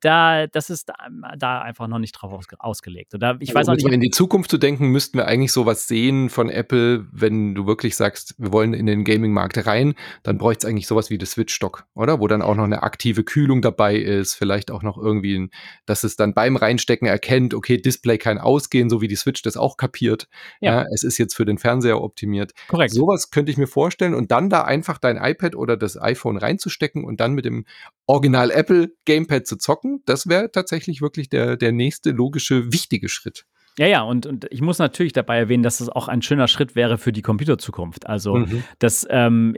da, 0.00 0.46
das 0.46 0.70
ist 0.70 0.90
da, 1.38 1.60
einfach 1.60 1.86
noch 1.86 1.98
nicht 1.98 2.12
drauf 2.12 2.32
ausge 2.32 2.56
ausgelegt. 2.58 3.14
Oder 3.14 3.36
ich 3.40 3.50
weiß 3.54 3.68
also, 3.68 3.72
auch 3.72 3.76
nicht. 3.76 3.94
In 3.94 4.00
die 4.00 4.10
Zukunft 4.10 4.50
zu 4.50 4.58
denken, 4.58 4.88
müssten 4.88 5.18
wir 5.18 5.26
eigentlich 5.26 5.52
sowas 5.52 5.86
sehen 5.86 6.30
von 6.30 6.50
Apple, 6.50 7.06
wenn 7.12 7.54
du 7.54 7.66
wirklich 7.66 7.96
sagst, 7.96 8.34
wir 8.38 8.52
wollen 8.52 8.74
in 8.74 8.86
den 8.86 9.04
Gaming-Markt 9.04 9.66
rein, 9.66 9.94
dann 10.22 10.38
bräuchte 10.38 10.66
es 10.66 10.70
eigentlich 10.70 10.86
sowas 10.86 11.10
wie 11.10 11.18
das 11.18 11.32
Switch-Stock, 11.32 11.84
oder? 11.94 12.20
Wo 12.20 12.26
dann 12.26 12.42
auch 12.42 12.56
noch 12.56 12.64
eine 12.64 12.82
aktive 12.82 13.22
Kühlung 13.22 13.62
dabei 13.62 13.96
ist, 13.96 14.34
vielleicht 14.34 14.70
auch 14.70 14.82
noch 14.82 14.98
irgendwie, 14.98 15.38
ein, 15.38 15.50
dass 15.86 16.02
es 16.02 16.16
dann 16.16 16.34
beim 16.34 16.56
Reinstecken 16.56 17.06
erkennt, 17.06 17.54
okay, 17.54 17.76
Display 17.76 18.18
kann 18.18 18.38
ausgehen, 18.38 18.90
so 18.90 19.00
wie 19.00 19.08
die 19.08 19.16
Switch 19.16 19.42
das 19.42 19.56
auch 19.56 19.76
kapiert. 19.76 20.28
Ja. 20.60 20.82
ja. 20.82 20.86
es 20.92 21.04
ist 21.04 21.18
jetzt 21.18 21.34
für 21.34 21.44
den 21.44 21.58
Fernseher 21.58 22.02
optimiert. 22.02 22.52
Korrekt. 22.68 22.92
Sowas 22.92 23.30
könnte 23.30 23.52
ich 23.52 23.58
mir 23.58 23.68
vorstellen 23.68 24.14
und 24.14 24.32
dann 24.32 24.50
da 24.50 24.62
einfach 24.62 24.98
dein 24.98 25.16
iPad 25.16 25.54
oder 25.54 25.76
das 25.76 26.00
iPhone 26.00 26.36
reinzustecken 26.36 27.04
und 27.04 27.20
dann 27.20 27.34
mit 27.34 27.44
dem 27.44 27.64
Original 28.06 28.50
Apple 28.50 28.92
Gamepad 29.04 29.35
zu 29.44 29.56
zocken, 29.56 30.02
das 30.06 30.28
wäre 30.28 30.50
tatsächlich 30.50 31.00
wirklich 31.00 31.28
der, 31.28 31.56
der 31.56 31.72
nächste 31.72 32.10
logische, 32.10 32.72
wichtige 32.72 33.08
Schritt. 33.08 33.44
Ja, 33.78 33.86
ja, 33.86 34.02
und, 34.02 34.24
und 34.24 34.46
ich 34.50 34.62
muss 34.62 34.78
natürlich 34.78 35.12
dabei 35.12 35.36
erwähnen, 35.36 35.62
dass 35.62 35.80
es 35.80 35.90
auch 35.90 36.08
ein 36.08 36.22
schöner 36.22 36.48
Schritt 36.48 36.74
wäre 36.74 36.96
für 36.96 37.12
die 37.12 37.20
Computerzukunft. 37.20 38.06
Also, 38.06 38.36
mhm. 38.36 38.64
dass 38.78 39.06
ähm, 39.10 39.54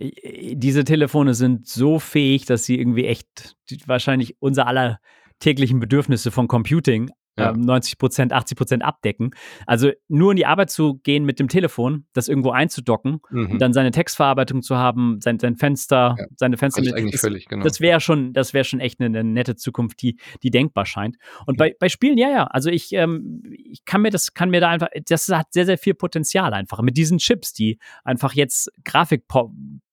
diese 0.53 0.83
Telefone 0.83 1.35
sind 1.35 1.68
so 1.68 2.01
fähig, 2.01 2.45
dass 2.45 2.64
sie 2.64 2.81
irgendwie 2.81 3.07
echt 3.07 3.57
wahrscheinlich 3.87 4.37
unser 4.41 4.66
aller 4.66 4.99
täglichen 5.39 5.79
Bedürfnisse 5.79 6.33
von 6.33 6.49
Computing 6.49 7.11
ja. 7.39 7.53
90 7.53 7.93
ähm, 7.93 7.99
Prozent, 7.99 8.32
80 8.32 8.57
Prozent 8.57 8.84
abdecken. 8.84 9.30
Also 9.66 9.91
nur 10.09 10.32
in 10.32 10.36
die 10.36 10.47
Arbeit 10.47 10.70
zu 10.70 10.99
gehen 11.03 11.24
mit 11.24 11.39
dem 11.39 11.49
Telefon, 11.49 12.07
das 12.12 12.28
irgendwo 12.28 12.51
einzudocken 12.51 13.20
mhm. 13.30 13.53
und 13.53 13.59
dann 13.59 13.72
seine 13.72 13.91
Textverarbeitung 13.91 14.62
zu 14.62 14.76
haben, 14.76 15.20
sein, 15.20 15.39
sein 15.39 15.57
Fenster, 15.57 16.16
ja. 16.18 16.26
seine 16.36 16.57
Fenster. 16.57 16.82
Das, 16.82 16.93
eigentlich 16.93 17.20
völlig, 17.20 17.47
genau. 17.47 17.64
Das 17.64 17.80
wäre 17.80 18.01
schon, 18.01 18.32
das 18.32 18.55
wäre 18.55 18.64
schon 18.64 18.80
echt 18.80 19.01
eine, 19.01 19.18
eine, 19.18 19.28
nette 19.28 19.57
Zukunft, 19.57 20.03
die, 20.03 20.18
die 20.43 20.51
denkbar 20.51 20.86
scheint. 20.86 21.16
Und 21.47 21.59
ja. 21.59 21.66
bei, 21.66 21.76
bei 21.78 21.89
Spielen, 21.89 22.18
ja, 22.18 22.30
ja. 22.30 22.45
Also 22.45 22.70
ich, 22.70 22.93
ähm, 22.93 23.43
ich 23.53 23.84
kann 23.84 24.03
mir 24.03 24.11
das, 24.11 24.34
kann 24.34 24.51
mir 24.51 24.61
da 24.61 24.70
einfach, 24.70 24.89
das 25.07 25.28
hat 25.28 25.53
sehr, 25.53 25.66
sehr 25.66 25.78
viel 25.78 25.95
Potenzial 25.95 26.55
einfach 26.55 26.80
mit 26.82 26.97
diesen 26.97 27.18
Chips, 27.18 27.53
die 27.53 27.78
einfach 28.05 28.34
jetzt 28.34 28.70
Grafik 28.84 29.26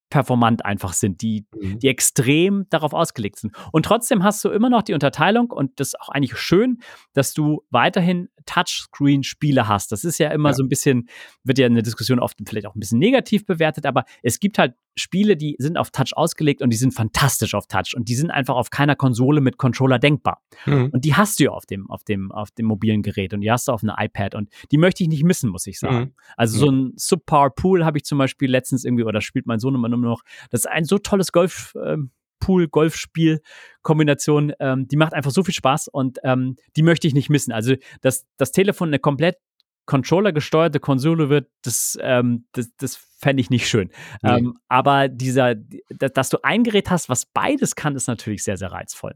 performant 0.09 0.65
einfach 0.65 0.93
sind, 0.93 1.21
die, 1.21 1.45
mhm. 1.53 1.79
die 1.79 1.87
extrem 1.87 2.65
darauf 2.69 2.93
ausgelegt 2.93 3.39
sind. 3.39 3.55
Und 3.71 3.85
trotzdem 3.85 4.23
hast 4.23 4.43
du 4.45 4.49
immer 4.49 4.69
noch 4.69 4.83
die 4.83 4.93
Unterteilung 4.93 5.49
und 5.51 5.79
das 5.79 5.89
ist 5.89 6.01
auch 6.01 6.09
eigentlich 6.09 6.37
schön, 6.37 6.79
dass 7.13 7.33
du 7.33 7.63
weiterhin 7.69 8.29
Touchscreen-Spiele 8.45 9.67
hast. 9.67 9.91
Das 9.91 10.03
ist 10.03 10.19
ja 10.19 10.29
immer 10.29 10.49
ja. 10.49 10.53
so 10.53 10.63
ein 10.63 10.69
bisschen, 10.69 11.09
wird 11.43 11.57
ja 11.57 11.67
in 11.67 11.73
der 11.73 11.83
Diskussion 11.83 12.19
oft 12.19 12.37
vielleicht 12.45 12.67
auch 12.67 12.75
ein 12.75 12.79
bisschen 12.79 12.99
negativ 12.99 13.45
bewertet, 13.45 13.85
aber 13.85 14.05
es 14.21 14.39
gibt 14.39 14.59
halt 14.59 14.75
Spiele, 14.97 15.35
die 15.35 15.55
sind 15.59 15.77
auf 15.77 15.91
Touch 15.91 16.15
ausgelegt 16.15 16.61
und 16.61 16.71
die 16.71 16.77
sind 16.77 16.93
fantastisch 16.93 17.53
auf 17.53 17.67
Touch 17.67 17.95
und 17.95 18.07
die 18.07 18.15
sind 18.15 18.31
einfach 18.31 18.55
auf 18.55 18.69
keiner 18.69 18.95
Konsole 18.95 19.41
mit 19.41 19.57
Controller 19.57 19.99
denkbar. 19.99 20.41
Mhm. 20.65 20.89
Und 20.91 21.05
die 21.05 21.15
hast 21.15 21.39
du 21.39 21.45
ja 21.45 21.51
auf 21.51 21.65
dem, 21.65 21.89
auf 21.89 22.03
dem, 22.03 22.31
auf 22.31 22.51
dem 22.51 22.65
mobilen 22.65 23.01
Gerät 23.01 23.33
und 23.33 23.41
die 23.41 23.51
hast 23.51 23.67
du 23.67 23.71
auf 23.71 23.83
einem 23.83 23.95
iPad 23.97 24.35
und 24.35 24.49
die 24.71 24.77
möchte 24.77 25.03
ich 25.03 25.09
nicht 25.09 25.23
missen, 25.23 25.49
muss 25.49 25.67
ich 25.67 25.79
sagen. 25.79 25.97
Mhm. 25.97 26.13
Also 26.37 26.59
so 26.59 26.69
ein 26.69 26.93
Subpar 26.95 27.49
Pool 27.49 27.83
habe 27.85 27.97
ich 27.97 28.05
zum 28.05 28.17
Beispiel 28.17 28.49
letztens 28.49 28.85
irgendwie, 28.85 29.03
oder 29.03 29.21
spielt 29.21 29.45
mein 29.45 29.59
Sohn 29.59 29.75
immer 29.75 29.89
nur 29.89 29.99
noch. 29.99 30.23
Das 30.49 30.61
ist 30.61 30.67
ein 30.67 30.85
so 30.85 30.97
tolles 30.97 31.31
Golf, 31.31 31.73
ähm, 31.83 32.11
Pool, 32.39 32.67
Golfspiel, 32.67 33.41
Kombination, 33.81 34.53
ähm, 34.59 34.87
die 34.87 34.97
macht 34.97 35.13
einfach 35.13 35.31
so 35.31 35.43
viel 35.43 35.53
Spaß 35.53 35.87
und 35.87 36.19
ähm, 36.23 36.57
die 36.75 36.83
möchte 36.83 37.07
ich 37.07 37.13
nicht 37.13 37.29
missen. 37.29 37.51
Also, 37.51 37.75
dass 38.01 38.25
das 38.37 38.51
Telefon 38.51 38.89
eine 38.89 38.99
komplett 38.99 39.37
Controller 39.85 40.31
gesteuerte 40.31 40.79
Konsole 40.79 41.29
wird, 41.29 41.49
das, 41.63 41.97
ähm, 42.01 42.45
das, 42.51 42.69
das 42.77 42.95
fände 43.25 43.41
ich 43.41 43.49
nicht 43.49 43.67
schön. 43.67 43.89
Nee. 44.21 44.37
Ähm, 44.37 44.59
aber 44.67 45.07
dieser, 45.07 45.55
dass 45.55 46.29
du 46.29 46.37
ein 46.43 46.63
Gerät 46.63 46.91
hast, 46.91 47.09
was 47.09 47.25
beides 47.25 47.75
kann, 47.75 47.95
ist 47.95 48.07
natürlich 48.07 48.43
sehr, 48.43 48.55
sehr 48.55 48.71
reizvoll. 48.71 49.15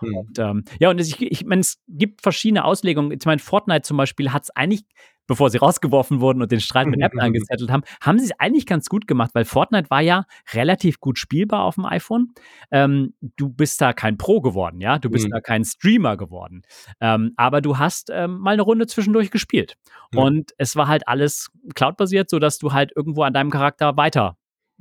Mhm. 0.00 0.16
Und, 0.16 0.38
ähm, 0.38 0.64
ja, 0.78 0.88
und 0.88 0.98
ich, 0.98 1.20
ich 1.20 1.44
meine, 1.44 1.60
es 1.60 1.78
gibt 1.86 2.22
verschiedene 2.22 2.64
Auslegungen. 2.64 3.12
Ich 3.12 3.26
meine, 3.26 3.38
Fortnite 3.38 3.82
zum 3.82 3.98
Beispiel 3.98 4.32
hat 4.32 4.44
es 4.44 4.50
eigentlich 4.56 4.84
bevor 5.30 5.48
sie 5.48 5.58
rausgeworfen 5.58 6.20
wurden 6.20 6.42
und 6.42 6.50
den 6.50 6.58
Streit 6.58 6.88
mit 6.88 7.00
Apple 7.00 7.22
angezettelt 7.22 7.70
haben, 7.70 7.84
haben 8.02 8.18
sie 8.18 8.24
es 8.24 8.32
eigentlich 8.40 8.66
ganz 8.66 8.88
gut 8.88 9.06
gemacht, 9.06 9.30
weil 9.32 9.44
Fortnite 9.44 9.88
war 9.88 10.00
ja 10.00 10.24
relativ 10.52 10.98
gut 10.98 11.20
spielbar 11.20 11.62
auf 11.62 11.76
dem 11.76 11.84
iPhone. 11.84 12.32
Ähm, 12.72 13.14
du 13.36 13.48
bist 13.48 13.80
da 13.80 13.92
kein 13.92 14.18
Pro 14.18 14.40
geworden, 14.40 14.80
ja, 14.80 14.98
du 14.98 15.08
bist 15.08 15.26
mhm. 15.26 15.30
da 15.30 15.40
kein 15.40 15.64
Streamer 15.64 16.16
geworden, 16.16 16.62
ähm, 17.00 17.32
aber 17.36 17.60
du 17.60 17.78
hast 17.78 18.10
ähm, 18.12 18.38
mal 18.38 18.54
eine 18.54 18.62
Runde 18.62 18.88
zwischendurch 18.88 19.30
gespielt 19.30 19.76
mhm. 20.10 20.18
und 20.18 20.50
es 20.58 20.74
war 20.74 20.88
halt 20.88 21.06
alles 21.06 21.48
Cloud-basiert, 21.76 22.28
sodass 22.28 22.58
du 22.58 22.72
halt 22.72 22.90
irgendwo 22.96 23.22
an 23.22 23.32
deinem 23.32 23.50
Charakter 23.50 23.96
weiter 23.96 24.36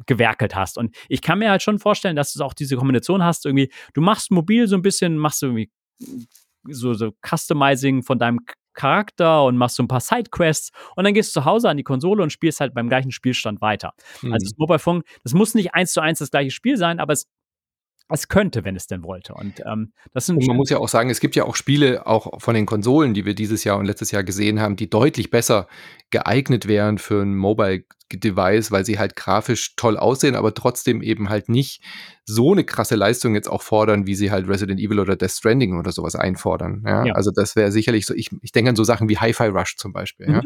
gewerkelt 0.08 0.56
hast. 0.56 0.80
Und 0.80 0.96
ich 1.10 1.22
kann 1.22 1.38
mir 1.38 1.52
halt 1.52 1.62
schon 1.62 1.78
vorstellen, 1.78 2.16
dass 2.16 2.34
du 2.34 2.44
auch 2.44 2.56
diese 2.56 2.76
Kombination 2.76 3.22
hast, 3.22 3.46
irgendwie, 3.46 3.72
du 3.94 4.02
machst 4.02 4.32
mobil 4.32 4.68
so 4.68 4.76
ein 4.76 4.82
bisschen, 4.82 5.20
machst 5.20 5.44
du 5.44 5.46
irgendwie 5.46 5.70
so, 6.64 6.96
so 6.96 7.12
Customizing 7.24 8.02
von 8.02 8.18
deinem 8.18 8.40
Charakter 8.80 9.44
und 9.44 9.58
machst 9.58 9.76
so 9.76 9.84
ein 9.84 9.88
paar 9.88 10.00
Sidequests 10.00 10.72
und 10.96 11.04
dann 11.04 11.14
gehst 11.14 11.36
du 11.36 11.42
zu 11.42 11.46
Hause 11.46 11.70
an 11.70 11.78
die 11.78 11.84
Konsole 11.84 12.24
und 12.24 12.32
spielst 12.32 12.62
halt 12.62 12.74
beim 12.74 12.88
gleichen 12.88 13.12
Spielstand 13.12 13.62
weiter. 13.62 13.94
Mhm. 14.22 14.34
Also 14.34 14.46
das 14.46 14.58
Mobile 14.58 14.80
Phone, 14.80 15.04
das 15.24 15.34
muss 15.34 15.54
nicht 15.54 15.74
eins 15.74 15.92
zu 15.92 16.02
eins 16.02 16.20
das 16.20 16.32
gleiche 16.32 16.52
Spiel 16.52 16.78
sein, 16.78 17.00
aber 17.00 17.14
es 17.14 17.28
es 18.10 18.28
könnte, 18.28 18.66
wenn 18.66 18.76
es 18.76 18.88
denn 18.88 19.04
wollte. 19.04 19.34
Und 19.34 19.62
ähm, 19.66 19.94
das 20.14 20.26
sind. 20.26 20.38
Und 20.38 20.48
man 20.48 20.58
muss 20.58 20.70
ja 20.70 20.78
auch 20.78 20.90
sagen, 20.90 21.10
es 21.10 21.20
gibt 21.20 21.36
ja 21.36 21.46
auch 21.46 21.56
Spiele, 21.56 22.08
auch 22.08 22.42
von 22.42 22.56
den 22.56 22.66
Konsolen, 22.66 23.14
die 23.14 23.26
wir 23.26 23.36
dieses 23.36 23.64
Jahr 23.64 23.78
und 23.78 23.86
letztes 23.86 24.12
Jahr 24.12 24.24
gesehen 24.24 24.60
haben, 24.60 24.76
die 24.76 24.90
deutlich 24.90 25.30
besser 25.30 25.68
geeignet 26.10 26.68
wären 26.68 26.98
für 26.98 27.22
ein 27.22 27.36
Mobile 27.36 27.84
Device, 28.12 28.72
weil 28.72 28.86
sie 28.86 28.98
halt 28.98 29.16
grafisch 29.16 29.76
toll 29.76 29.98
aussehen, 29.98 30.36
aber 30.36 30.54
trotzdem 30.56 31.04
eben 31.04 31.30
halt 31.30 31.48
nicht 31.48 31.84
so 32.26 32.52
eine 32.52 32.64
krasse 32.64 32.96
Leistung 32.96 33.36
jetzt 33.36 33.48
auch 33.48 33.62
fordern, 33.62 34.08
wie 34.08 34.16
sie 34.16 34.32
halt 34.32 34.48
Resident 34.48 34.80
Evil 34.80 35.00
oder 35.00 35.16
Death 35.16 35.32
Stranding 35.32 35.78
oder 35.78 35.92
sowas 35.92 36.16
einfordern. 36.16 36.84
Ja? 36.86 37.06
ja. 37.06 37.14
Also 37.14 37.32
das 37.32 37.56
wäre 37.56 37.72
sicherlich 37.72 38.08
so, 38.08 38.16
ich, 38.16 38.30
ich 38.42 38.52
denke 38.52 38.70
an 38.70 38.76
so 38.76 38.84
Sachen 38.84 39.10
wie 39.10 39.18
Hi-Fi 39.20 39.48
Rush 39.48 39.78
zum 39.78 39.94
Beispiel, 39.94 40.28
mhm. 40.28 40.42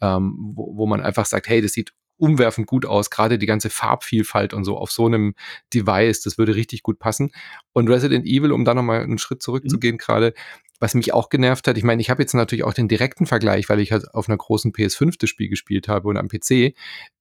ja? 0.00 0.16
ähm, 0.16 0.52
wo, 0.54 0.76
wo 0.76 0.86
man 0.86 1.00
einfach 1.00 1.26
sagt, 1.26 1.48
hey, 1.48 1.60
das 1.60 1.72
sieht 1.72 1.92
umwerfend 2.16 2.66
gut 2.66 2.86
aus, 2.86 3.10
gerade 3.10 3.38
die 3.38 3.46
ganze 3.46 3.70
Farbvielfalt 3.70 4.54
und 4.54 4.64
so 4.64 4.76
auf 4.76 4.90
so 4.90 5.06
einem 5.06 5.34
Device, 5.74 6.22
das 6.22 6.38
würde 6.38 6.54
richtig 6.54 6.82
gut 6.82 6.98
passen. 6.98 7.32
Und 7.72 7.88
Resident 7.88 8.26
Evil, 8.26 8.52
um 8.52 8.64
da 8.64 8.74
nochmal 8.74 9.02
einen 9.02 9.18
Schritt 9.18 9.42
zurückzugehen, 9.42 9.94
mhm. 9.94 9.98
gerade, 9.98 10.34
was 10.82 10.94
mich 10.94 11.14
auch 11.14 11.28
genervt 11.28 11.68
hat, 11.68 11.78
ich 11.78 11.84
meine, 11.84 12.02
ich 12.02 12.10
habe 12.10 12.20
jetzt 12.22 12.34
natürlich 12.34 12.64
auch 12.64 12.74
den 12.74 12.88
direkten 12.88 13.24
Vergleich, 13.24 13.68
weil 13.68 13.78
ich 13.78 13.92
halt 13.92 14.12
auf 14.14 14.28
einer 14.28 14.36
großen 14.36 14.72
PS5 14.72 15.14
das 15.16 15.30
Spiel 15.30 15.48
gespielt 15.48 15.86
habe 15.86 16.08
und 16.08 16.16
am 16.16 16.26
PC. 16.26 16.74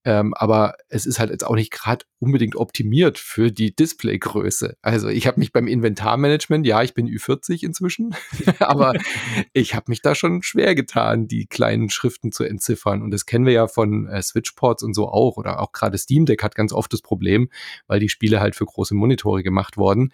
Ähm, 0.04 0.34
aber 0.34 0.74
es 0.90 1.06
ist 1.06 1.20
halt 1.20 1.30
jetzt 1.30 1.46
auch 1.46 1.54
nicht 1.54 1.72
gerade 1.72 2.04
unbedingt 2.18 2.56
optimiert 2.56 3.20
für 3.20 3.52
die 3.52 3.76
Displaygröße. 3.76 4.78
Also 4.82 5.10
ich 5.10 5.28
habe 5.28 5.40
mich 5.40 5.52
beim 5.52 5.68
Inventarmanagement, 5.68 6.66
ja, 6.66 6.82
ich 6.82 6.96
bin 6.96 7.08
Ü40 7.08 7.64
inzwischen, 7.64 8.16
aber 8.60 8.94
ich 9.54 9.76
habe 9.76 9.86
mich 9.90 10.02
da 10.02 10.16
schon 10.16 10.42
schwer 10.42 10.74
getan, 10.74 11.28
die 11.28 11.46
kleinen 11.46 11.92
Schriften 11.92 12.32
zu 12.32 12.44
entziffern. 12.44 13.04
Und 13.04 13.12
das 13.12 13.28
kennen 13.28 13.46
wir 13.46 13.54
ja 13.54 13.68
von 13.68 14.08
äh, 14.08 14.24
Switchports 14.24 14.82
und 14.82 14.96
so 14.96 15.08
auch. 15.08 15.38
Oder 15.38 15.60
auch 15.60 15.72
gerade 15.72 16.00
Steam 16.00 16.26
Deck 16.26 16.42
hat 16.42 16.56
ganz 16.56 16.74
oft 16.74 16.92
das 16.94 17.04
Problem, 17.04 17.48
weil 17.86 18.00
die 18.00 18.10
Spiele 18.10 18.40
halt 18.40 18.56
für 18.56 18.66
große 18.66 18.96
Monitore 18.96 19.44
gemacht 19.44 19.78
wurden 19.78 20.12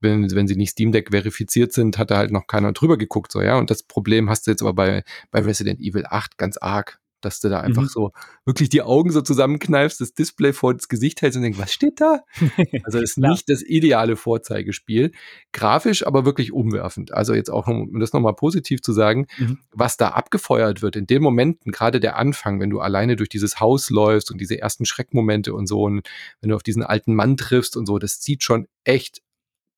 wenn, 0.00 0.30
wenn 0.30 0.48
sie 0.48 0.56
nicht 0.56 0.70
Steam 0.70 0.92
Deck 0.92 1.10
verifiziert 1.10 1.72
sind, 1.72 1.98
hat 1.98 2.10
da 2.10 2.16
halt 2.16 2.30
noch 2.30 2.46
keiner 2.46 2.72
drüber 2.72 2.98
geguckt, 2.98 3.32
so, 3.32 3.40
ja. 3.42 3.58
Und 3.58 3.70
das 3.70 3.82
Problem 3.82 4.30
hast 4.30 4.46
du 4.46 4.50
jetzt 4.50 4.62
aber 4.62 4.74
bei, 4.74 5.04
bei 5.30 5.40
Resident 5.40 5.80
Evil 5.80 6.04
8 6.08 6.38
ganz 6.38 6.56
arg. 6.56 7.00
dass 7.22 7.40
du 7.40 7.48
da 7.48 7.60
einfach 7.60 7.82
mhm. 7.82 7.88
so 7.88 8.12
wirklich 8.44 8.68
die 8.68 8.82
Augen 8.82 9.10
so 9.10 9.20
zusammenkneifst, 9.20 10.00
das 10.00 10.14
Display 10.14 10.52
vor 10.52 10.74
das 10.74 10.88
Gesicht 10.88 11.20
hältst 11.20 11.36
und 11.36 11.42
denkst, 11.42 11.58
was 11.58 11.72
steht 11.72 12.00
da? 12.00 12.20
Also 12.84 12.98
ist 12.98 13.18
nicht 13.18 13.48
das 13.48 13.62
ideale 13.62 14.16
Vorzeigespiel. 14.16 15.12
Grafisch 15.52 16.06
aber 16.06 16.24
wirklich 16.24 16.52
umwerfend. 16.52 17.12
Also 17.12 17.34
jetzt 17.34 17.50
auch, 17.50 17.66
um 17.66 18.00
das 18.00 18.12
nochmal 18.12 18.34
positiv 18.34 18.80
zu 18.80 18.92
sagen, 18.92 19.26
mhm. 19.38 19.58
was 19.72 19.96
da 19.96 20.08
abgefeuert 20.10 20.82
wird 20.82 20.96
in 20.96 21.06
den 21.06 21.22
Momenten, 21.22 21.72
gerade 21.72 22.00
der 22.00 22.16
Anfang, 22.16 22.60
wenn 22.60 22.70
du 22.70 22.80
alleine 22.80 23.16
durch 23.16 23.28
dieses 23.28 23.60
Haus 23.60 23.90
läufst 23.90 24.30
und 24.30 24.40
diese 24.40 24.58
ersten 24.58 24.86
Schreckmomente 24.86 25.52
und 25.52 25.66
so, 25.66 25.82
und 25.82 26.08
wenn 26.40 26.50
du 26.50 26.56
auf 26.56 26.62
diesen 26.62 26.82
alten 26.82 27.14
Mann 27.14 27.36
triffst 27.36 27.76
und 27.76 27.86
so, 27.86 27.98
das 27.98 28.22
sieht 28.22 28.42
schon 28.42 28.66
echt 28.84 29.20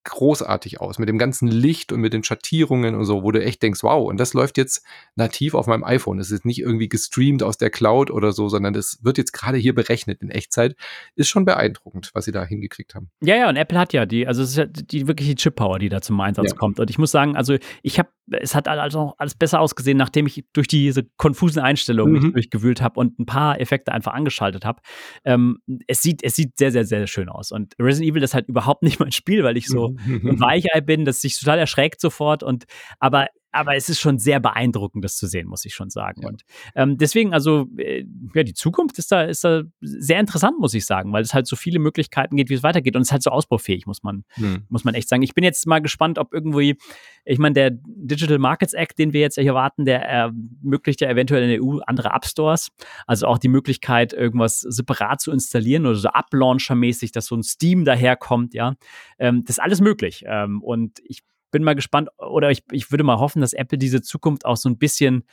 großartig 0.05 0.80
aus 0.80 0.98
mit 0.98 1.09
dem 1.09 1.18
ganzen 1.18 1.48
Licht 1.48 1.92
und 1.92 2.00
mit 2.00 2.12
den 2.12 2.24
Schattierungen 2.24 2.94
und 2.94 3.05
so, 3.05 3.22
wo 3.22 3.30
du 3.30 3.42
echt 3.42 3.62
denkst, 3.62 3.82
wow, 3.82 4.09
und 4.09 4.18
das 4.18 4.34
läuft 4.34 4.59
jetzt 4.59 4.84
nativ 5.16 5.55
auf 5.55 5.66
meinem 5.66 5.84
iPhone. 5.84 6.18
Es 6.18 6.30
ist 6.30 6.44
nicht 6.44 6.61
irgendwie 6.61 6.88
gestreamt 6.88 7.42
aus 7.42 7.59
der 7.59 7.70
Cloud 7.70 8.11
oder 8.11 8.32
so, 8.32 8.48
sondern 8.48 8.72
das 8.72 8.98
wird 9.03 9.18
jetzt 9.18 9.32
gerade 9.32 9.59
hier 9.59 9.74
berechnet 9.74 10.22
in 10.22 10.30
Echtzeit. 10.30 10.76
Ist 11.14 11.28
schon 11.28 11.44
beeindruckend, 11.44 12.11
was 12.14 12.24
sie 12.24 12.32
da 12.32 12.44
hingekriegt 12.44 12.94
haben. 12.94 13.11
Ja, 13.20 13.36
ja, 13.36 13.48
und 13.48 13.57
Apple 13.57 13.78
hat 13.78 13.92
ja 13.92 14.07
die, 14.07 14.26
also 14.26 14.42
es 14.42 14.50
ist 14.50 14.57
ja 14.57 14.66
die 14.66 15.07
wirkliche 15.07 15.34
Chip-Power, 15.34 15.78
die 15.78 15.88
da 15.88 16.00
zum 16.00 16.20
Einsatz 16.20 16.50
ja. 16.50 16.57
kommt. 16.57 16.80
Und 16.80 16.90
ich 16.90 16.98
muss 16.98 17.11
sagen, 17.11 17.36
also 17.36 17.57
ich 17.82 17.98
habe, 17.98 18.09
es 18.40 18.54
hat 18.54 18.68
also 18.68 19.14
alles 19.18 19.34
besser 19.34 19.60
ausgesehen, 19.60 19.98
nachdem 19.98 20.26
ich 20.26 20.44
durch 20.52 20.68
diese 20.68 21.04
konfusen 21.16 21.62
Einstellungen 21.62 22.14
mhm. 22.14 22.22
mich 22.22 22.32
durchgewühlt 22.32 22.80
habe 22.80 22.98
und 23.00 23.18
ein 23.18 23.26
paar 23.26 23.60
Effekte 23.60 23.92
einfach 23.92 24.12
angeschaltet 24.12 24.64
habe. 24.64 24.80
Ähm, 25.24 25.58
es 25.86 26.02
sieht, 26.02 26.22
es 26.22 26.36
sieht 26.36 26.56
sehr, 26.56 26.72
sehr, 26.72 26.84
sehr 26.84 27.06
schön 27.06 27.28
aus. 27.28 27.52
Und 27.52 27.74
Resident 27.78 28.10
Evil 28.10 28.22
ist 28.22 28.34
halt 28.34 28.48
überhaupt 28.48 28.82
nicht 28.82 29.00
mein 29.00 29.12
Spiel, 29.12 29.44
weil 29.44 29.56
ich 29.56 29.68
so 29.68 29.94
ein 30.06 30.40
Weichei 30.40 30.80
bin, 30.80 31.04
das 31.04 31.20
sich 31.20 31.38
total 31.38 31.58
erschreckt 31.58 32.00
sofort. 32.00 32.42
Und 32.42 32.64
aber 32.98 33.28
aber 33.53 33.76
es 33.76 33.88
ist 33.88 34.00
schon 34.00 34.18
sehr 34.18 34.40
beeindruckend, 34.40 35.05
das 35.05 35.16
zu 35.16 35.26
sehen, 35.26 35.46
muss 35.46 35.64
ich 35.64 35.74
schon 35.74 35.90
sagen. 35.90 36.22
Ja. 36.22 36.28
Und 36.28 36.42
ähm, 36.74 36.96
deswegen, 36.96 37.34
also, 37.34 37.68
äh, 37.76 38.05
ja, 38.34 38.42
die 38.42 38.55
Zukunft 38.55 38.98
ist 38.98 39.12
da, 39.12 39.22
ist 39.22 39.44
da 39.44 39.62
sehr 39.80 40.20
interessant, 40.20 40.59
muss 40.59 40.74
ich 40.74 40.86
sagen, 40.86 41.12
weil 41.12 41.22
es 41.22 41.34
halt 41.34 41.46
so 41.46 41.55
viele 41.55 41.78
Möglichkeiten 41.78 42.36
geht, 42.36 42.48
wie 42.48 42.55
es 42.55 42.62
weitergeht. 42.62 42.96
Und 42.96 43.03
es 43.03 43.09
ist 43.09 43.12
halt 43.12 43.22
so 43.22 43.30
ausbaufähig, 43.30 43.86
muss 43.86 44.03
man, 44.03 44.24
hm. 44.30 44.64
muss 44.68 44.84
man 44.84 44.94
echt 44.94 45.09
sagen. 45.09 45.22
Ich 45.22 45.34
bin 45.34 45.44
jetzt 45.44 45.66
mal 45.66 45.80
gespannt, 45.80 46.18
ob 46.18 46.32
irgendwie, 46.32 46.76
ich 47.24 47.38
meine, 47.38 47.53
der 47.53 47.70
Digital 47.72 48.38
Markets 48.38 48.72
Act, 48.72 48.98
den 48.98 49.12
wir 49.12 49.20
jetzt 49.20 49.38
hier 49.38 49.55
warten, 49.55 49.84
der 49.84 50.03
ermöglicht 50.03 51.03
ja 51.03 51.11
eventuell 51.11 51.42
in 51.42 51.48
der 51.50 51.62
EU 51.62 51.80
andere 51.86 52.09
App 52.09 52.24
Stores. 52.24 52.68
Also 53.07 53.26
auch 53.26 53.38
die 53.38 53.48
Möglichkeit, 53.48 54.14
irgendwas 54.14 54.61
separat 54.61 55.20
zu 55.20 55.30
installieren 55.30 55.86
oder 55.86 55.96
so 55.96 56.09
Uplancher-mäßig, 56.09 57.12
dass 57.12 57.26
so 57.26 57.36
ein 57.36 57.42
Steam 57.42 57.84
daherkommt, 57.84 58.55
ja. 58.55 58.74
Ähm, 59.18 59.44
das 59.44 59.59
ist 59.59 59.62
alles 59.62 59.80
möglich. 59.80 60.24
Ähm, 60.26 60.62
und 60.62 61.00
ich 61.05 61.22
bin 61.53 61.62
mal 61.62 61.76
gespannt, 61.76 62.09
oder 62.18 62.50
ich, 62.50 62.64
ich 62.72 62.90
würde 62.90 63.05
mal 63.05 63.18
hoffen, 63.18 63.40
dass 63.40 63.53
Apple 63.53 63.78
diese 63.78 64.03
Zukunft 64.03 64.44
auch 64.44 64.57
so 64.57 64.68
ein 64.68 64.78
bisschen 64.78 65.24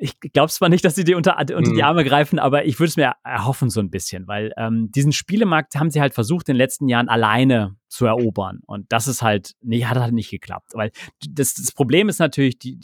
ich 0.00 0.18
glaube 0.20 0.50
zwar 0.50 0.68
nicht, 0.68 0.84
dass 0.84 0.94
sie 0.94 1.04
dir 1.04 1.16
unter, 1.16 1.38
unter 1.38 1.60
die 1.60 1.72
mhm. 1.72 1.82
Arme 1.82 2.04
greifen, 2.04 2.38
aber 2.38 2.64
ich 2.64 2.78
würde 2.78 2.88
es 2.88 2.96
mir 2.96 3.14
erhoffen 3.24 3.68
so 3.68 3.80
ein 3.80 3.90
bisschen, 3.90 4.28
weil 4.28 4.52
ähm, 4.56 4.90
diesen 4.92 5.12
Spielemarkt 5.12 5.74
haben 5.74 5.90
sie 5.90 6.00
halt 6.00 6.14
versucht, 6.14 6.48
in 6.48 6.54
den 6.54 6.58
letzten 6.58 6.88
Jahren 6.88 7.08
alleine 7.08 7.76
zu 7.88 8.06
erobern. 8.06 8.60
Und 8.66 8.92
das 8.92 9.08
ist 9.08 9.22
halt, 9.22 9.54
nee, 9.60 9.84
hat 9.84 9.98
halt 9.98 10.14
nicht 10.14 10.30
geklappt. 10.30 10.70
Weil 10.74 10.92
das, 11.28 11.54
das 11.54 11.72
Problem 11.72 12.08
ist 12.08 12.20
natürlich, 12.20 12.58
die, 12.58 12.78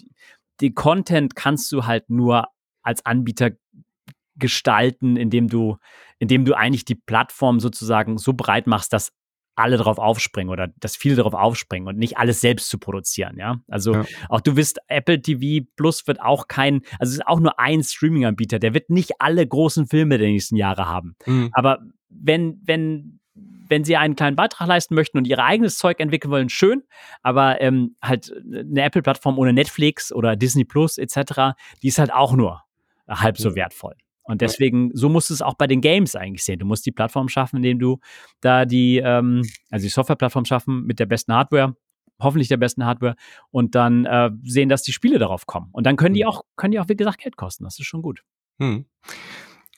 die 0.61 0.75
Content 0.75 1.37
kannst 1.37 1.71
du 1.73 1.87
halt 1.87 2.11
nur 2.11 2.49
als 2.83 3.07
Anbieter 3.07 3.53
gestalten, 4.37 5.17
indem 5.17 5.49
du, 5.49 5.77
indem 6.19 6.45
du 6.45 6.55
eigentlich 6.55 6.85
die 6.85 6.97
Plattform 6.97 7.61
sozusagen 7.61 8.19
so 8.19 8.33
breit 8.33 8.67
machst, 8.67 8.93
dass 8.93 9.12
alle 9.57 9.77
darauf 9.77 9.99
aufspringen 9.99 10.51
oder 10.51 10.69
dass 10.81 10.97
viele 10.97 11.17
darauf 11.17 11.35
aufspringen 11.35 11.89
und 11.89 11.99
nicht 11.99 12.19
alles 12.19 12.41
selbst 12.41 12.69
zu 12.69 12.79
produzieren, 12.79 13.37
ja. 13.39 13.61
Also 13.69 13.95
ja. 13.95 14.05
auch 14.29 14.41
du 14.41 14.57
wirst, 14.57 14.79
Apple 14.89 15.21
TV 15.21 15.67
Plus 15.77 16.07
wird 16.07 16.21
auch 16.21 16.49
kein, 16.49 16.83
also 16.99 17.11
es 17.11 17.19
ist 17.19 17.27
auch 17.27 17.41
nur 17.41 17.59
ein 17.59 17.83
Streaming-Anbieter, 17.83 18.59
der 18.59 18.75
wird 18.75 18.91
nicht 18.91 19.21
alle 19.21 19.47
großen 19.47 19.87
Filme 19.87 20.19
der 20.19 20.29
nächsten 20.29 20.57
Jahre 20.57 20.87
haben. 20.89 21.17
Mhm. 21.27 21.51
Aber 21.53 21.81
wenn, 22.09 22.61
wenn, 22.65 23.21
wenn 23.69 23.85
sie 23.85 23.97
einen 23.97 24.17
kleinen 24.17 24.37
Beitrag 24.37 24.69
leisten 24.69 24.95
möchten 24.95 25.19
und 25.19 25.27
ihr 25.27 25.39
eigenes 25.39 25.79
Zeug 25.79 26.01
entwickeln 26.01 26.31
wollen, 26.31 26.49
schön, 26.49 26.83
aber 27.23 27.61
ähm, 27.61 27.97
halt 28.03 28.33
eine 28.47 28.83
Apple-Plattform 28.83 29.39
ohne 29.39 29.53
Netflix 29.53 30.13
oder 30.13 30.37
Disney 30.37 30.65
Plus 30.65 30.99
etc., 30.99 31.57
die 31.83 31.89
ist 31.89 31.99
halt 31.99 32.13
auch 32.13 32.35
nur 32.35 32.63
halb 33.09 33.39
so 33.39 33.55
wertvoll. 33.55 33.95
Und 34.25 34.41
deswegen, 34.41 34.91
so 34.95 35.09
musst 35.09 35.31
du 35.31 35.35
es 35.35 35.43
auch 35.43 35.55
bei 35.55 35.66
den 35.66 35.81
Games 35.81 36.16
eigentlich 36.16 36.45
sehen. 36.45 36.59
Du 36.59 36.66
musst 36.66 36.87
die 36.87 36.93
Plattform 36.93 37.29
schaffen, 37.29 37.57
indem 37.57 37.79
du 37.79 37.99
da 38.41 38.64
die, 38.64 38.99
ähm, 38.99 39.43
also 39.70 39.85
die 39.85 39.91
Softwareplattform 39.91 40.47
schaffen 40.47 40.85
mit 40.85 40.99
der 40.99 41.07
besten 41.07 41.35
Hardware, 41.35 41.77
hoffentlich 42.20 42.49
der 42.49 42.57
besten 42.57 42.85
Hardware 42.85 43.16
und 43.51 43.75
dann 43.75 44.07
äh, 44.07 44.31
sehen, 44.43 44.68
dass 44.68 44.83
die 44.83 44.93
Spiele 44.93 45.18
darauf 45.18 45.47
kommen. 45.47 45.68
Und 45.72 45.85
dann 45.87 45.97
können 45.97 46.14
die 46.14 46.25
auch, 46.25 46.43
können 46.57 46.72
die 46.72 46.81
auch, 46.81 46.89
wie 46.89 46.97
gesagt, 46.97 47.20
Geld 47.20 47.37
kosten. 47.37 47.64
Das 47.64 47.79
ist 47.79 47.87
schon 47.87 48.03
gut. 48.03 48.22
Hm. 48.59 48.87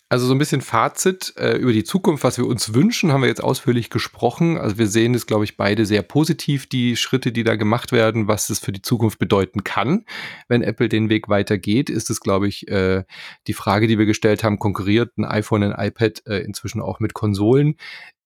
Also 0.09 0.26
so 0.26 0.34
ein 0.34 0.38
bisschen 0.38 0.61
Fazit 0.61 1.34
äh, 1.36 1.57
über 1.57 1.72
die 1.72 1.82
Zukunft, 1.82 2.22
was 2.22 2.38
wir 2.38 2.46
uns 2.46 2.74
wünschen, 2.74 3.11
haben 3.11 3.22
wir 3.22 3.28
jetzt 3.28 3.42
ausführlich 3.42 3.90
gesprochen. 3.90 4.57
Also 4.57 4.78
wir 4.78 4.86
sehen 4.86 5.14
das, 5.14 5.26
glaube 5.26 5.42
ich, 5.42 5.57
beide 5.57 5.84
sehr 5.84 6.02
positiv, 6.02 6.68
die 6.68 6.94
Schritte, 6.96 7.32
die 7.32 7.42
da 7.42 7.57
gemacht 7.57 7.90
werden, 7.90 8.28
was 8.28 8.48
es 8.48 8.61
für 8.61 8.70
die 8.70 8.82
Zukunft 8.82 9.18
bedeuten 9.18 9.64
kann. 9.64 10.04
Wenn 10.46 10.62
Apple 10.62 10.88
den 10.88 11.09
Weg 11.09 11.28
weitergeht, 11.28 11.90
ist 11.90 12.09
es, 12.09 12.20
glaube 12.20 12.46
ich, 12.46 12.68
äh, 12.68 13.02
die 13.48 13.52
Frage, 13.52 13.88
die 13.88 13.98
wir 13.98 14.07
gestellt 14.07 14.44
haben, 14.44 14.61
konkurriert 14.61 15.18
ein 15.18 15.24
iPhone, 15.24 15.64
ein 15.64 15.88
iPad 15.88 16.22
äh, 16.26 16.38
inzwischen 16.38 16.80
auch 16.80 17.00
mit 17.00 17.12
Konsolen 17.12 17.74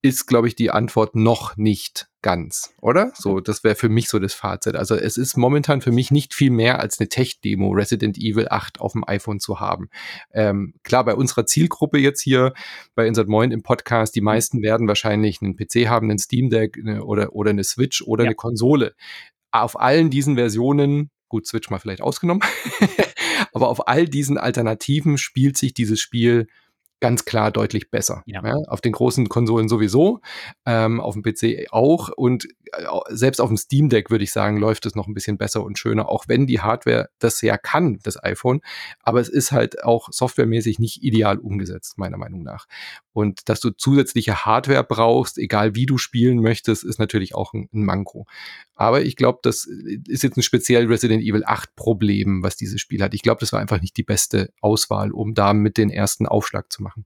ist, 0.02 0.26
glaube 0.26 0.48
ich, 0.48 0.54
die 0.54 0.70
Antwort 0.70 1.14
noch 1.14 1.56
nicht 1.56 2.08
ganz, 2.22 2.74
oder? 2.80 3.12
So, 3.14 3.40
das 3.40 3.64
wäre 3.64 3.74
für 3.74 3.88
mich 3.88 4.08
so 4.08 4.18
das 4.18 4.32
Fazit. 4.34 4.74
Also 4.74 4.94
es 4.94 5.16
ist 5.16 5.36
momentan 5.36 5.80
für 5.80 5.92
mich 5.92 6.10
nicht 6.10 6.34
viel 6.34 6.50
mehr 6.50 6.80
als 6.80 6.98
eine 6.98 7.08
Tech-Demo, 7.08 7.70
Resident 7.70 8.16
Evil 8.18 8.48
8 8.48 8.80
auf 8.80 8.92
dem 8.92 9.06
iPhone 9.06 9.40
zu 9.40 9.60
haben. 9.60 9.90
Ähm, 10.32 10.74
klar, 10.82 11.04
bei 11.04 11.14
unserer 11.14 11.46
Zielgruppe 11.46 11.98
jetzt 11.98 12.22
hier 12.22 12.54
bei 12.94 13.06
Insert 13.06 13.28
Moin 13.28 13.50
im 13.50 13.62
Podcast, 13.62 14.14
die 14.14 14.20
meisten 14.20 14.62
werden 14.62 14.88
wahrscheinlich 14.88 15.42
einen 15.42 15.56
PC 15.56 15.88
haben, 15.88 16.10
einen 16.10 16.18
Steam 16.18 16.50
Deck 16.50 16.78
eine, 16.78 17.04
oder, 17.04 17.34
oder 17.34 17.50
eine 17.50 17.64
Switch 17.64 18.02
oder 18.02 18.24
ja. 18.24 18.28
eine 18.28 18.36
Konsole. 18.36 18.94
Auf 19.50 19.78
allen 19.78 20.10
diesen 20.10 20.36
Versionen, 20.36 21.10
gut, 21.28 21.46
Switch 21.46 21.68
mal 21.70 21.78
vielleicht 21.78 22.02
ausgenommen, 22.02 22.42
aber 23.52 23.68
auf 23.68 23.86
all 23.88 24.06
diesen 24.06 24.38
Alternativen 24.38 25.18
spielt 25.18 25.58
sich 25.58 25.74
dieses 25.74 26.00
Spiel 26.00 26.46
ganz 27.00 27.24
klar 27.24 27.50
deutlich 27.50 27.90
besser. 27.90 28.22
Ja. 28.26 28.42
ja 28.44 28.54
auf 28.68 28.80
den 28.80 28.92
großen 28.92 29.28
Konsolen 29.28 29.68
sowieso, 29.68 30.20
ähm, 30.66 31.00
auf 31.00 31.14
dem 31.14 31.22
PC 31.22 31.72
auch 31.72 32.10
und 32.10 32.46
äh, 32.72 32.86
selbst 33.08 33.40
auf 33.40 33.48
dem 33.48 33.56
Steam 33.56 33.88
Deck 33.88 34.10
würde 34.10 34.24
ich 34.24 34.32
sagen, 34.32 34.58
läuft 34.58 34.86
es 34.86 34.94
noch 34.94 35.06
ein 35.06 35.14
bisschen 35.14 35.38
besser 35.38 35.64
und 35.64 35.78
schöner, 35.78 36.08
auch 36.08 36.24
wenn 36.28 36.46
die 36.46 36.60
Hardware 36.60 37.08
das 37.18 37.40
ja 37.40 37.56
kann, 37.56 37.98
das 38.02 38.22
iPhone. 38.22 38.60
Aber 39.02 39.20
es 39.20 39.28
ist 39.28 39.52
halt 39.52 39.82
auch 39.84 40.08
softwaremäßig 40.12 40.78
nicht 40.78 41.02
ideal 41.02 41.38
umgesetzt, 41.38 41.98
meiner 41.98 42.16
Meinung 42.16 42.42
nach. 42.42 42.66
Und 43.12 43.48
dass 43.48 43.60
du 43.60 43.70
zusätzliche 43.70 44.44
Hardware 44.44 44.84
brauchst, 44.84 45.38
egal 45.38 45.74
wie 45.74 45.86
du 45.86 45.98
spielen 45.98 46.40
möchtest, 46.40 46.84
ist 46.84 46.98
natürlich 46.98 47.34
auch 47.34 47.52
ein, 47.52 47.68
ein 47.72 47.84
Manko. 47.84 48.26
Aber 48.74 49.02
ich 49.02 49.16
glaube, 49.16 49.40
das 49.42 49.64
ist 49.64 50.22
jetzt 50.22 50.36
ein 50.36 50.42
speziell 50.42 50.86
Resident 50.86 51.22
Evil 51.22 51.42
8 51.44 51.74
Problem, 51.74 52.42
was 52.42 52.56
dieses 52.56 52.80
Spiel 52.80 53.02
hat. 53.02 53.14
Ich 53.14 53.22
glaube, 53.22 53.40
das 53.40 53.52
war 53.52 53.60
einfach 53.60 53.80
nicht 53.80 53.96
die 53.96 54.04
beste 54.04 54.52
Auswahl, 54.60 55.10
um 55.10 55.34
da 55.34 55.52
mit 55.52 55.76
den 55.76 55.90
ersten 55.90 56.26
Aufschlag 56.26 56.70
zu 56.72 56.82
machen. 56.82 57.04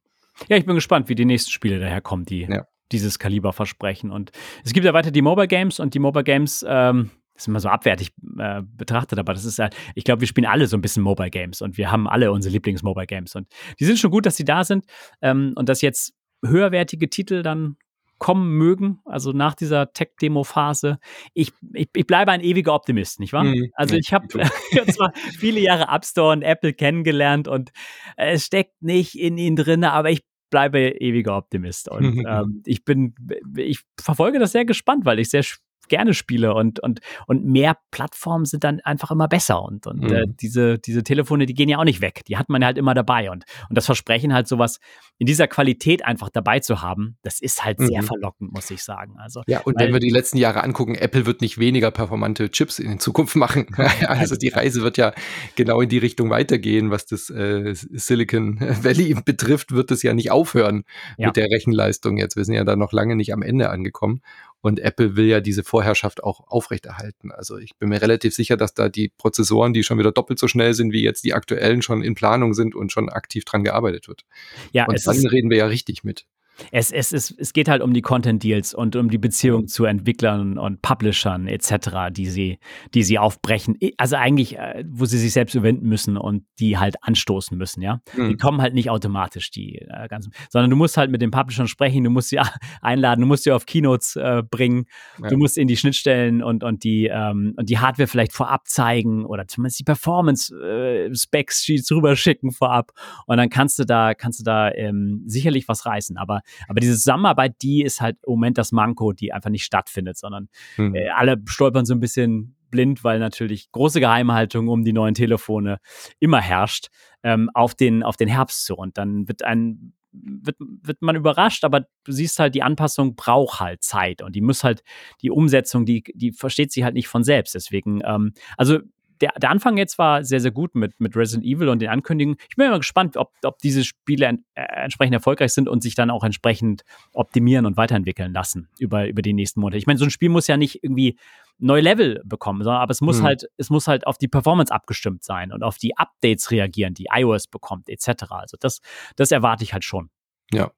Ja, 0.48 0.56
ich 0.56 0.66
bin 0.66 0.74
gespannt, 0.74 1.08
wie 1.08 1.14
die 1.14 1.24
nächsten 1.24 1.50
Spiele 1.50 1.78
daherkommen, 1.78 2.26
die 2.26 2.42
ja. 2.42 2.66
dieses 2.92 3.18
Kaliber 3.18 3.52
versprechen. 3.52 4.10
Und 4.10 4.32
es 4.64 4.72
gibt 4.72 4.84
ja 4.84 4.92
weiter 4.92 5.10
die 5.10 5.22
Mobile 5.22 5.48
Games 5.48 5.80
und 5.80 5.94
die 5.94 6.00
Mobile 6.00 6.24
Games, 6.24 6.64
ähm, 6.68 7.10
das 7.34 7.44
ist 7.44 7.48
immer 7.48 7.60
so 7.60 7.68
abwertig 7.68 8.12
äh, 8.38 8.62
betrachtet, 8.62 9.18
aber 9.18 9.34
das 9.34 9.44
ist 9.44 9.58
ja, 9.58 9.68
ich 9.94 10.04
glaube, 10.04 10.20
wir 10.20 10.28
spielen 10.28 10.46
alle 10.46 10.66
so 10.66 10.76
ein 10.76 10.80
bisschen 10.80 11.02
Mobile 11.02 11.30
Games 11.30 11.62
und 11.62 11.76
wir 11.76 11.90
haben 11.90 12.08
alle 12.08 12.30
unsere 12.30 12.52
Lieblings-Mobile 12.52 13.06
Games 13.06 13.34
und 13.34 13.48
die 13.80 13.84
sind 13.84 13.98
schon 13.98 14.10
gut, 14.10 14.24
dass 14.26 14.36
sie 14.36 14.44
da 14.44 14.64
sind 14.64 14.84
ähm, 15.20 15.52
und 15.56 15.68
dass 15.68 15.82
jetzt 15.82 16.14
höherwertige 16.44 17.10
Titel 17.10 17.42
dann 17.42 17.76
kommen 18.18 18.56
mögen, 18.56 19.00
also 19.04 19.32
nach 19.32 19.54
dieser 19.54 19.92
Tech-Demo-Phase. 19.92 20.98
Ich, 21.34 21.52
ich, 21.72 21.88
ich, 21.94 22.06
bleibe 22.06 22.30
ein 22.30 22.40
ewiger 22.40 22.72
Optimist, 22.72 23.18
nicht 23.20 23.32
wahr? 23.32 23.44
Mhm, 23.44 23.70
also 23.74 23.96
ich 23.96 24.12
habe 24.12 24.28
zwar 24.94 25.12
viele 25.38 25.60
Jahre 25.60 25.92
App 25.94 26.04
Store 26.04 26.32
und 26.32 26.42
Apple 26.42 26.72
kennengelernt 26.72 27.48
und 27.48 27.70
es 28.16 28.46
steckt 28.46 28.80
nicht 28.80 29.18
in 29.18 29.36
ihnen 29.36 29.56
drin, 29.56 29.84
aber 29.84 30.10
ich 30.10 30.24
bleibe 30.50 30.78
ewiger 30.78 31.36
Optimist 31.36 31.90
und 31.90 32.24
ähm, 32.28 32.62
ich 32.64 32.84
bin, 32.84 33.14
ich 33.56 33.80
verfolge 34.00 34.38
das 34.38 34.52
sehr 34.52 34.64
gespannt, 34.64 35.04
weil 35.04 35.18
ich 35.18 35.30
sehr 35.30 35.42
gerne 35.88 36.14
spiele 36.14 36.54
und, 36.54 36.80
und, 36.80 37.00
und 37.26 37.44
mehr 37.44 37.76
Plattformen 37.90 38.44
sind 38.44 38.64
dann 38.64 38.80
einfach 38.80 39.10
immer 39.10 39.28
besser 39.28 39.62
und, 39.62 39.86
und 39.86 40.02
äh, 40.04 40.06
mhm. 40.06 40.12
äh, 40.14 40.34
diese, 40.40 40.78
diese 40.78 41.02
Telefone, 41.02 41.46
die 41.46 41.54
gehen 41.54 41.68
ja 41.68 41.78
auch 41.78 41.84
nicht 41.84 42.00
weg, 42.00 42.22
die 42.26 42.36
hat 42.36 42.48
man 42.48 42.64
halt 42.64 42.78
immer 42.78 42.94
dabei 42.94 43.30
und, 43.30 43.44
und 43.68 43.76
das 43.76 43.86
Versprechen 43.86 44.32
halt 44.32 44.48
sowas 44.48 44.78
in 45.18 45.26
dieser 45.26 45.46
Qualität 45.46 46.04
einfach 46.04 46.28
dabei 46.28 46.60
zu 46.60 46.82
haben, 46.82 47.16
das 47.22 47.40
ist 47.40 47.64
halt 47.64 47.78
mhm. 47.78 47.86
sehr 47.86 48.02
verlockend, 48.02 48.52
muss 48.52 48.70
ich 48.70 48.82
sagen. 48.82 49.16
Also, 49.18 49.42
ja, 49.46 49.60
und 49.60 49.78
weil, 49.78 49.86
wenn 49.86 49.92
wir 49.94 50.00
die 50.00 50.10
letzten 50.10 50.38
Jahre 50.38 50.64
angucken, 50.64 50.94
Apple 50.96 51.26
wird 51.26 51.40
nicht 51.40 51.58
weniger 51.58 51.90
performante 51.90 52.50
Chips 52.50 52.78
in 52.78 52.98
Zukunft 52.98 53.36
machen. 53.36 53.66
also 54.06 54.36
die 54.36 54.48
Reise 54.48 54.82
wird 54.82 54.96
ja 54.96 55.12
genau 55.54 55.80
in 55.80 55.88
die 55.88 55.98
Richtung 55.98 56.30
weitergehen, 56.30 56.90
was 56.90 57.06
das 57.06 57.30
äh, 57.30 57.74
Silicon 57.74 58.58
Valley 58.82 59.14
betrifft, 59.24 59.72
wird 59.72 59.90
es 59.90 60.02
ja 60.02 60.14
nicht 60.14 60.30
aufhören 60.30 60.84
ja. 61.16 61.28
mit 61.28 61.36
der 61.36 61.50
Rechenleistung 61.50 62.16
jetzt. 62.16 62.36
Wir 62.36 62.44
sind 62.44 62.54
ja 62.54 62.64
da 62.64 62.76
noch 62.76 62.92
lange 62.92 63.16
nicht 63.16 63.32
am 63.32 63.42
Ende 63.42 63.70
angekommen. 63.70 64.20
Und 64.64 64.80
Apple 64.80 65.14
will 65.14 65.26
ja 65.26 65.42
diese 65.42 65.62
Vorherrschaft 65.62 66.24
auch 66.24 66.40
aufrechterhalten. 66.48 67.30
Also 67.30 67.58
ich 67.58 67.76
bin 67.76 67.90
mir 67.90 68.00
relativ 68.00 68.34
sicher, 68.34 68.56
dass 68.56 68.72
da 68.72 68.88
die 68.88 69.10
Prozessoren, 69.10 69.74
die 69.74 69.82
schon 69.82 69.98
wieder 69.98 70.10
doppelt 70.10 70.38
so 70.38 70.48
schnell 70.48 70.72
sind, 70.72 70.90
wie 70.90 71.02
jetzt 71.02 71.22
die 71.22 71.34
aktuellen, 71.34 71.82
schon 71.82 72.02
in 72.02 72.14
Planung 72.14 72.54
sind 72.54 72.74
und 72.74 72.90
schon 72.90 73.10
aktiv 73.10 73.44
dran 73.44 73.62
gearbeitet 73.62 74.08
wird. 74.08 74.24
Ja, 74.72 74.86
und 74.86 75.06
dann 75.06 75.26
reden 75.26 75.50
wir 75.50 75.58
ja 75.58 75.66
richtig 75.66 76.02
mit. 76.02 76.24
Es, 76.70 76.92
es, 76.92 77.12
es, 77.12 77.34
es 77.36 77.52
geht 77.52 77.68
halt 77.68 77.82
um 77.82 77.92
die 77.92 78.02
Content-Deals 78.02 78.74
und 78.74 78.96
um 78.96 79.10
die 79.10 79.18
Beziehung 79.18 79.66
zu 79.66 79.84
Entwicklern 79.84 80.58
und 80.58 80.82
Publishern 80.82 81.48
etc., 81.48 82.10
die 82.10 82.26
sie, 82.26 82.58
die 82.94 83.02
sie 83.02 83.18
aufbrechen. 83.18 83.78
Also 83.96 84.16
eigentlich, 84.16 84.58
äh, 84.58 84.84
wo 84.88 85.04
sie 85.04 85.18
sich 85.18 85.32
selbst 85.32 85.54
überwinden 85.54 85.88
müssen 85.88 86.16
und 86.16 86.44
die 86.58 86.78
halt 86.78 86.96
anstoßen 87.02 87.56
müssen, 87.56 87.82
ja. 87.82 88.00
Mhm. 88.16 88.30
Die 88.30 88.36
kommen 88.36 88.60
halt 88.60 88.74
nicht 88.74 88.90
automatisch, 88.90 89.50
die 89.50 89.78
äh, 89.78 90.08
ganzen, 90.08 90.32
sondern 90.50 90.70
du 90.70 90.76
musst 90.76 90.96
halt 90.96 91.10
mit 91.10 91.22
den 91.22 91.30
Publishern 91.30 91.68
sprechen, 91.68 92.04
du 92.04 92.10
musst 92.10 92.28
sie 92.28 92.38
einladen, 92.80 93.20
du 93.20 93.26
musst 93.26 93.44
sie 93.44 93.52
auf 93.52 93.66
Keynotes 93.66 94.16
äh, 94.16 94.42
bringen, 94.48 94.86
ja. 95.22 95.28
du 95.28 95.36
musst 95.36 95.58
in 95.58 95.68
die 95.68 95.76
Schnittstellen 95.76 96.42
und, 96.42 96.64
und, 96.64 96.84
die, 96.84 97.06
ähm, 97.06 97.54
und 97.56 97.68
die 97.68 97.78
Hardware 97.78 98.06
vielleicht 98.06 98.32
vorab 98.32 98.68
zeigen 98.68 99.24
oder 99.24 99.46
zumindest 99.48 99.80
die 99.80 99.84
Performance-Specs-Sheets 99.84 101.90
äh, 101.90 101.94
rüber 101.94 102.16
schicken 102.16 102.52
vorab. 102.52 102.92
Und 103.26 103.36
dann 103.36 103.50
kannst 103.50 103.78
du 103.78 103.84
da, 103.84 104.14
kannst 104.14 104.40
du 104.40 104.44
da 104.44 104.70
ähm, 104.72 105.22
sicherlich 105.26 105.68
was 105.68 105.86
reißen. 105.86 106.16
Aber 106.16 106.40
aber 106.68 106.80
diese 106.80 106.94
Zusammenarbeit, 106.94 107.56
die 107.62 107.82
ist 107.82 108.00
halt 108.00 108.16
im 108.26 108.32
Moment 108.32 108.58
das 108.58 108.72
Manko, 108.72 109.12
die 109.12 109.32
einfach 109.32 109.50
nicht 109.50 109.64
stattfindet, 109.64 110.16
sondern 110.18 110.48
mhm. 110.76 110.94
äh, 110.94 111.08
alle 111.08 111.40
stolpern 111.46 111.84
so 111.84 111.94
ein 111.94 112.00
bisschen 112.00 112.56
blind, 112.70 113.04
weil 113.04 113.20
natürlich 113.20 113.70
große 113.70 114.00
Geheimhaltung 114.00 114.68
um 114.68 114.84
die 114.84 114.92
neuen 114.92 115.14
Telefone 115.14 115.78
immer 116.18 116.40
herrscht, 116.40 116.88
ähm, 117.22 117.50
auf, 117.54 117.74
den, 117.74 118.02
auf 118.02 118.16
den 118.16 118.28
Herbst 118.28 118.64
zu. 118.64 118.74
Und 118.74 118.98
dann 118.98 119.28
wird 119.28 119.44
ein 119.44 119.94
wird, 120.14 120.56
wird 120.58 121.02
man 121.02 121.16
überrascht, 121.16 121.64
aber 121.64 121.86
du 122.04 122.12
siehst 122.12 122.38
halt, 122.38 122.54
die 122.54 122.62
Anpassung 122.62 123.16
braucht 123.16 123.60
halt 123.60 123.82
Zeit 123.82 124.22
und 124.22 124.34
die 124.34 124.40
muss 124.40 124.64
halt, 124.64 124.82
die 125.22 125.30
Umsetzung, 125.30 125.84
die, 125.84 126.04
die 126.14 126.32
versteht 126.32 126.72
sich 126.72 126.84
halt 126.84 126.94
nicht 126.94 127.08
von 127.08 127.24
selbst. 127.24 127.54
Deswegen, 127.54 128.00
ähm, 128.04 128.32
also 128.56 128.78
der, 129.24 129.32
der 129.40 129.50
Anfang 129.50 129.78
jetzt 129.78 129.96
war 129.98 130.22
sehr, 130.22 130.40
sehr 130.40 130.50
gut 130.50 130.74
mit, 130.74 131.00
mit 131.00 131.16
Resident 131.16 131.46
Evil 131.46 131.70
und 131.70 131.80
den 131.80 131.88
Ankündigungen. 131.88 132.38
Ich 132.50 132.56
bin 132.56 132.66
immer 132.66 132.76
gespannt, 132.76 133.16
ob, 133.16 133.32
ob 133.42 133.58
diese 133.58 133.82
Spiele 133.82 134.26
en, 134.26 134.44
äh, 134.54 134.62
entsprechend 134.84 135.14
erfolgreich 135.14 135.54
sind 135.54 135.66
und 135.66 135.82
sich 135.82 135.94
dann 135.94 136.10
auch 136.10 136.24
entsprechend 136.24 136.82
optimieren 137.14 137.64
und 137.64 137.78
weiterentwickeln 137.78 138.34
lassen 138.34 138.68
über, 138.78 139.08
über 139.08 139.22
die 139.22 139.32
nächsten 139.32 139.60
Monate. 139.60 139.78
Ich 139.78 139.86
meine, 139.86 139.98
so 139.98 140.04
ein 140.04 140.10
Spiel 140.10 140.28
muss 140.28 140.46
ja 140.46 140.58
nicht 140.58 140.84
irgendwie 140.84 141.18
neue 141.58 141.80
Level 141.80 142.20
bekommen, 142.26 142.62
sondern 142.62 142.82
aber 142.82 142.90
es 142.90 143.00
muss 143.00 143.18
hm. 143.18 143.24
halt, 143.24 143.48
es 143.56 143.70
muss 143.70 143.88
halt 143.88 144.06
auf 144.06 144.18
die 144.18 144.28
Performance 144.28 144.74
abgestimmt 144.74 145.24
sein 145.24 145.52
und 145.52 145.62
auf 145.62 145.78
die 145.78 145.96
Updates 145.96 146.50
reagieren, 146.50 146.92
die 146.92 147.06
iOS 147.10 147.46
bekommt, 147.46 147.88
etc. 147.88 148.24
Also 148.30 148.58
das, 148.60 148.80
das 149.16 149.30
erwarte 149.30 149.64
ich 149.64 149.72
halt 149.72 149.84
schon. 149.84 150.10
Ja, 150.52 150.70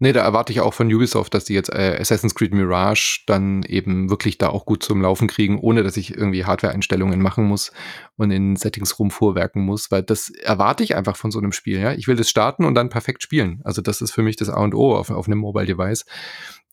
Nee, 0.00 0.12
da 0.12 0.22
erwarte 0.22 0.52
ich 0.52 0.60
auch 0.60 0.74
von 0.74 0.92
Ubisoft, 0.92 1.34
dass 1.34 1.44
die 1.44 1.54
jetzt 1.54 1.70
äh, 1.70 1.96
Assassin's 1.98 2.36
Creed 2.36 2.54
Mirage 2.54 3.22
dann 3.26 3.64
eben 3.64 4.10
wirklich 4.10 4.38
da 4.38 4.48
auch 4.48 4.64
gut 4.64 4.84
zum 4.84 5.02
Laufen 5.02 5.26
kriegen, 5.26 5.58
ohne 5.58 5.82
dass 5.82 5.96
ich 5.96 6.16
irgendwie 6.16 6.44
Hardware-Einstellungen 6.44 7.20
machen 7.20 7.44
muss 7.44 7.72
und 8.16 8.30
in 8.30 8.54
Settings 8.54 8.96
rumfuhrwerken 9.00 9.60
muss, 9.64 9.90
weil 9.90 10.04
das 10.04 10.30
erwarte 10.30 10.84
ich 10.84 10.94
einfach 10.94 11.16
von 11.16 11.32
so 11.32 11.40
einem 11.40 11.50
Spiel. 11.50 11.80
Ja, 11.80 11.92
ich 11.94 12.06
will 12.06 12.14
das 12.14 12.30
starten 12.30 12.64
und 12.64 12.76
dann 12.76 12.90
perfekt 12.90 13.24
spielen. 13.24 13.60
Also 13.64 13.82
das 13.82 14.00
ist 14.00 14.12
für 14.12 14.22
mich 14.22 14.36
das 14.36 14.48
A 14.48 14.62
und 14.62 14.74
O 14.74 14.94
auf, 14.94 15.10
auf 15.10 15.26
einem 15.26 15.38
Mobile-Device. 15.38 16.04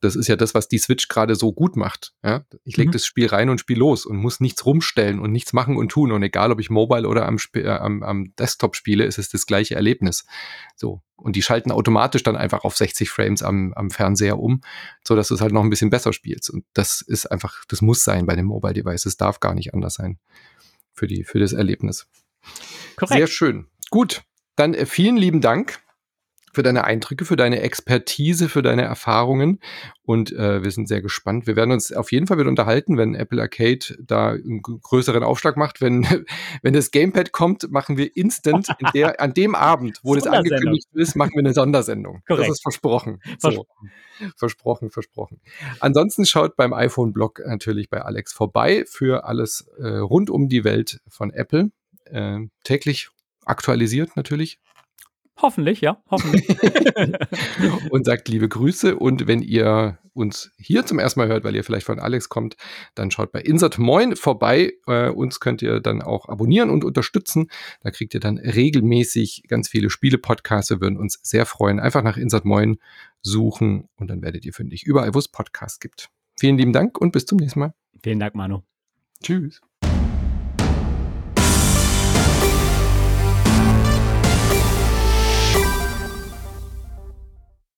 Das 0.05 0.15
ist 0.15 0.27
ja 0.27 0.35
das, 0.35 0.53
was 0.53 0.67
die 0.67 0.77
Switch 0.77 1.07
gerade 1.07 1.35
so 1.35 1.51
gut 1.51 1.75
macht. 1.75 2.13
Ja? 2.23 2.45
Ich 2.63 2.77
lege 2.77 2.89
mhm. 2.89 2.93
das 2.93 3.05
Spiel 3.05 3.27
rein 3.27 3.49
und 3.49 3.59
spiele 3.59 3.79
los 3.79 4.05
und 4.05 4.17
muss 4.17 4.39
nichts 4.39 4.65
rumstellen 4.65 5.19
und 5.19 5.31
nichts 5.31 5.51
machen 5.51 5.75
und 5.75 5.89
tun. 5.89 6.11
Und 6.11 6.23
egal, 6.23 6.51
ob 6.51 6.59
ich 6.59 6.69
Mobile 6.69 7.07
oder 7.07 7.25
am, 7.25 7.37
äh, 7.55 7.67
am, 7.67 8.03
am 8.03 8.35
Desktop 8.37 8.75
spiele, 8.75 9.03
ist 9.05 9.17
es 9.17 9.29
das 9.29 9.45
gleiche 9.45 9.75
Erlebnis. 9.75 10.25
So. 10.75 11.01
Und 11.15 11.35
die 11.35 11.41
schalten 11.41 11.71
automatisch 11.71 12.23
dann 12.23 12.35
einfach 12.35 12.63
auf 12.63 12.77
60 12.77 13.09
Frames 13.09 13.41
am, 13.41 13.73
am 13.73 13.89
Fernseher 13.89 14.37
um, 14.37 14.61
so 15.03 15.15
dass 15.15 15.29
du 15.29 15.35
es 15.35 15.41
halt 15.41 15.53
noch 15.53 15.63
ein 15.63 15.69
bisschen 15.69 15.89
besser 15.89 16.13
spielst. 16.13 16.49
Und 16.49 16.65
das 16.73 17.01
ist 17.01 17.25
einfach, 17.25 17.65
das 17.67 17.81
muss 17.81 18.03
sein 18.03 18.25
bei 18.25 18.35
dem 18.35 18.45
Mobile 18.45 18.73
Device. 18.73 19.05
Es 19.05 19.17
darf 19.17 19.39
gar 19.39 19.55
nicht 19.55 19.73
anders 19.73 19.95
sein 19.95 20.19
für 20.93 21.07
die, 21.07 21.23
für 21.23 21.39
das 21.39 21.53
Erlebnis. 21.53 22.07
Korrekt. 22.95 23.17
Sehr 23.17 23.27
schön. 23.27 23.67
Gut. 23.89 24.23
Dann 24.55 24.73
äh, 24.73 24.85
vielen 24.85 25.17
lieben 25.17 25.41
Dank 25.41 25.79
für 26.55 26.63
deine 26.63 26.85
Eindrücke, 26.85 27.25
für 27.25 27.35
deine 27.35 27.59
Expertise, 27.61 28.49
für 28.49 28.61
deine 28.61 28.83
Erfahrungen. 28.83 29.59
Und 30.03 30.31
äh, 30.31 30.63
wir 30.63 30.71
sind 30.71 30.87
sehr 30.87 31.01
gespannt. 31.01 31.47
Wir 31.47 31.55
werden 31.55 31.71
uns 31.71 31.91
auf 31.91 32.11
jeden 32.11 32.27
Fall 32.27 32.37
wieder 32.37 32.49
unterhalten, 32.49 32.97
wenn 32.97 33.15
Apple 33.15 33.41
Arcade 33.41 33.97
da 33.99 34.29
einen 34.29 34.61
größeren 34.61 35.23
Aufschlag 35.23 35.57
macht. 35.57 35.81
Wenn, 35.81 36.05
wenn 36.61 36.73
das 36.73 36.91
Gamepad 36.91 37.31
kommt, 37.31 37.69
machen 37.71 37.97
wir 37.97 38.15
instant 38.15 38.67
der, 38.93 39.21
an 39.21 39.33
dem 39.33 39.55
Abend, 39.55 39.99
wo 40.03 40.15
das 40.15 40.27
angekündigt 40.27 40.87
ist, 40.93 41.15
machen 41.15 41.33
wir 41.33 41.39
eine 41.39 41.53
Sondersendung. 41.53 42.23
Korrekt. 42.27 42.49
Das 42.49 42.57
ist 42.57 42.61
versprochen. 42.61 43.19
So. 43.39 43.65
Versprochen, 44.37 44.91
versprochen. 44.91 45.41
Ansonsten 45.81 46.25
schaut 46.25 46.55
beim 46.55 46.73
iPhone-Blog 46.73 47.41
natürlich 47.45 47.89
bei 47.89 48.01
Alex 48.01 48.31
vorbei 48.31 48.85
für 48.87 49.25
alles 49.25 49.67
äh, 49.77 49.87
rund 49.87 50.29
um 50.29 50.47
die 50.47 50.63
Welt 50.63 51.01
von 51.09 51.31
Apple. 51.31 51.71
Äh, 52.05 52.39
täglich 52.63 53.09
aktualisiert 53.45 54.15
natürlich. 54.15 54.59
Hoffentlich, 55.41 55.81
ja, 55.81 56.01
hoffentlich. 56.09 56.47
und 57.89 58.05
sagt 58.05 58.29
liebe 58.29 58.47
Grüße. 58.47 58.95
Und 58.95 59.27
wenn 59.27 59.41
ihr 59.41 59.97
uns 60.13 60.51
hier 60.57 60.85
zum 60.85 60.97
ersten 60.97 61.19
Mal 61.19 61.27
hört, 61.27 61.43
weil 61.43 61.55
ihr 61.55 61.63
vielleicht 61.63 61.85
von 61.85 61.99
Alex 61.99 62.29
kommt, 62.29 62.55
dann 62.95 63.11
schaut 63.11 63.33
bei 63.33 63.41
Insert 63.41 63.77
Moin 63.77 64.15
vorbei. 64.15 64.73
Äh, 64.87 65.09
uns 65.09 65.41
könnt 65.41 65.61
ihr 65.61 65.81
dann 65.81 66.01
auch 66.01 66.29
abonnieren 66.29 66.69
und 66.69 66.85
unterstützen. 66.85 67.47
Da 67.81 67.91
kriegt 67.91 68.13
ihr 68.13 68.21
dann 68.21 68.37
regelmäßig 68.37 69.43
ganz 69.49 69.67
viele 69.67 69.89
Spiele-Podcasts. 69.89 70.69
Wir 70.69 70.79
würden 70.79 70.97
uns 70.97 71.19
sehr 71.21 71.45
freuen. 71.45 71.81
Einfach 71.81 72.01
nach 72.01 72.15
Insert 72.15 72.45
Moin 72.45 72.77
suchen 73.21 73.89
und 73.97 74.09
dann 74.09 74.21
werdet 74.21 74.45
ihr 74.45 74.53
fündig. 74.53 74.83
Überall, 74.83 75.13
wo 75.13 75.19
es 75.19 75.27
Podcasts 75.27 75.81
gibt. 75.81 76.09
Vielen 76.37 76.57
lieben 76.57 76.73
Dank 76.73 76.97
und 76.97 77.11
bis 77.11 77.25
zum 77.25 77.37
nächsten 77.39 77.59
Mal. 77.59 77.73
Vielen 78.01 78.19
Dank, 78.19 78.35
Manu. 78.35 78.61
Tschüss. 79.21 79.61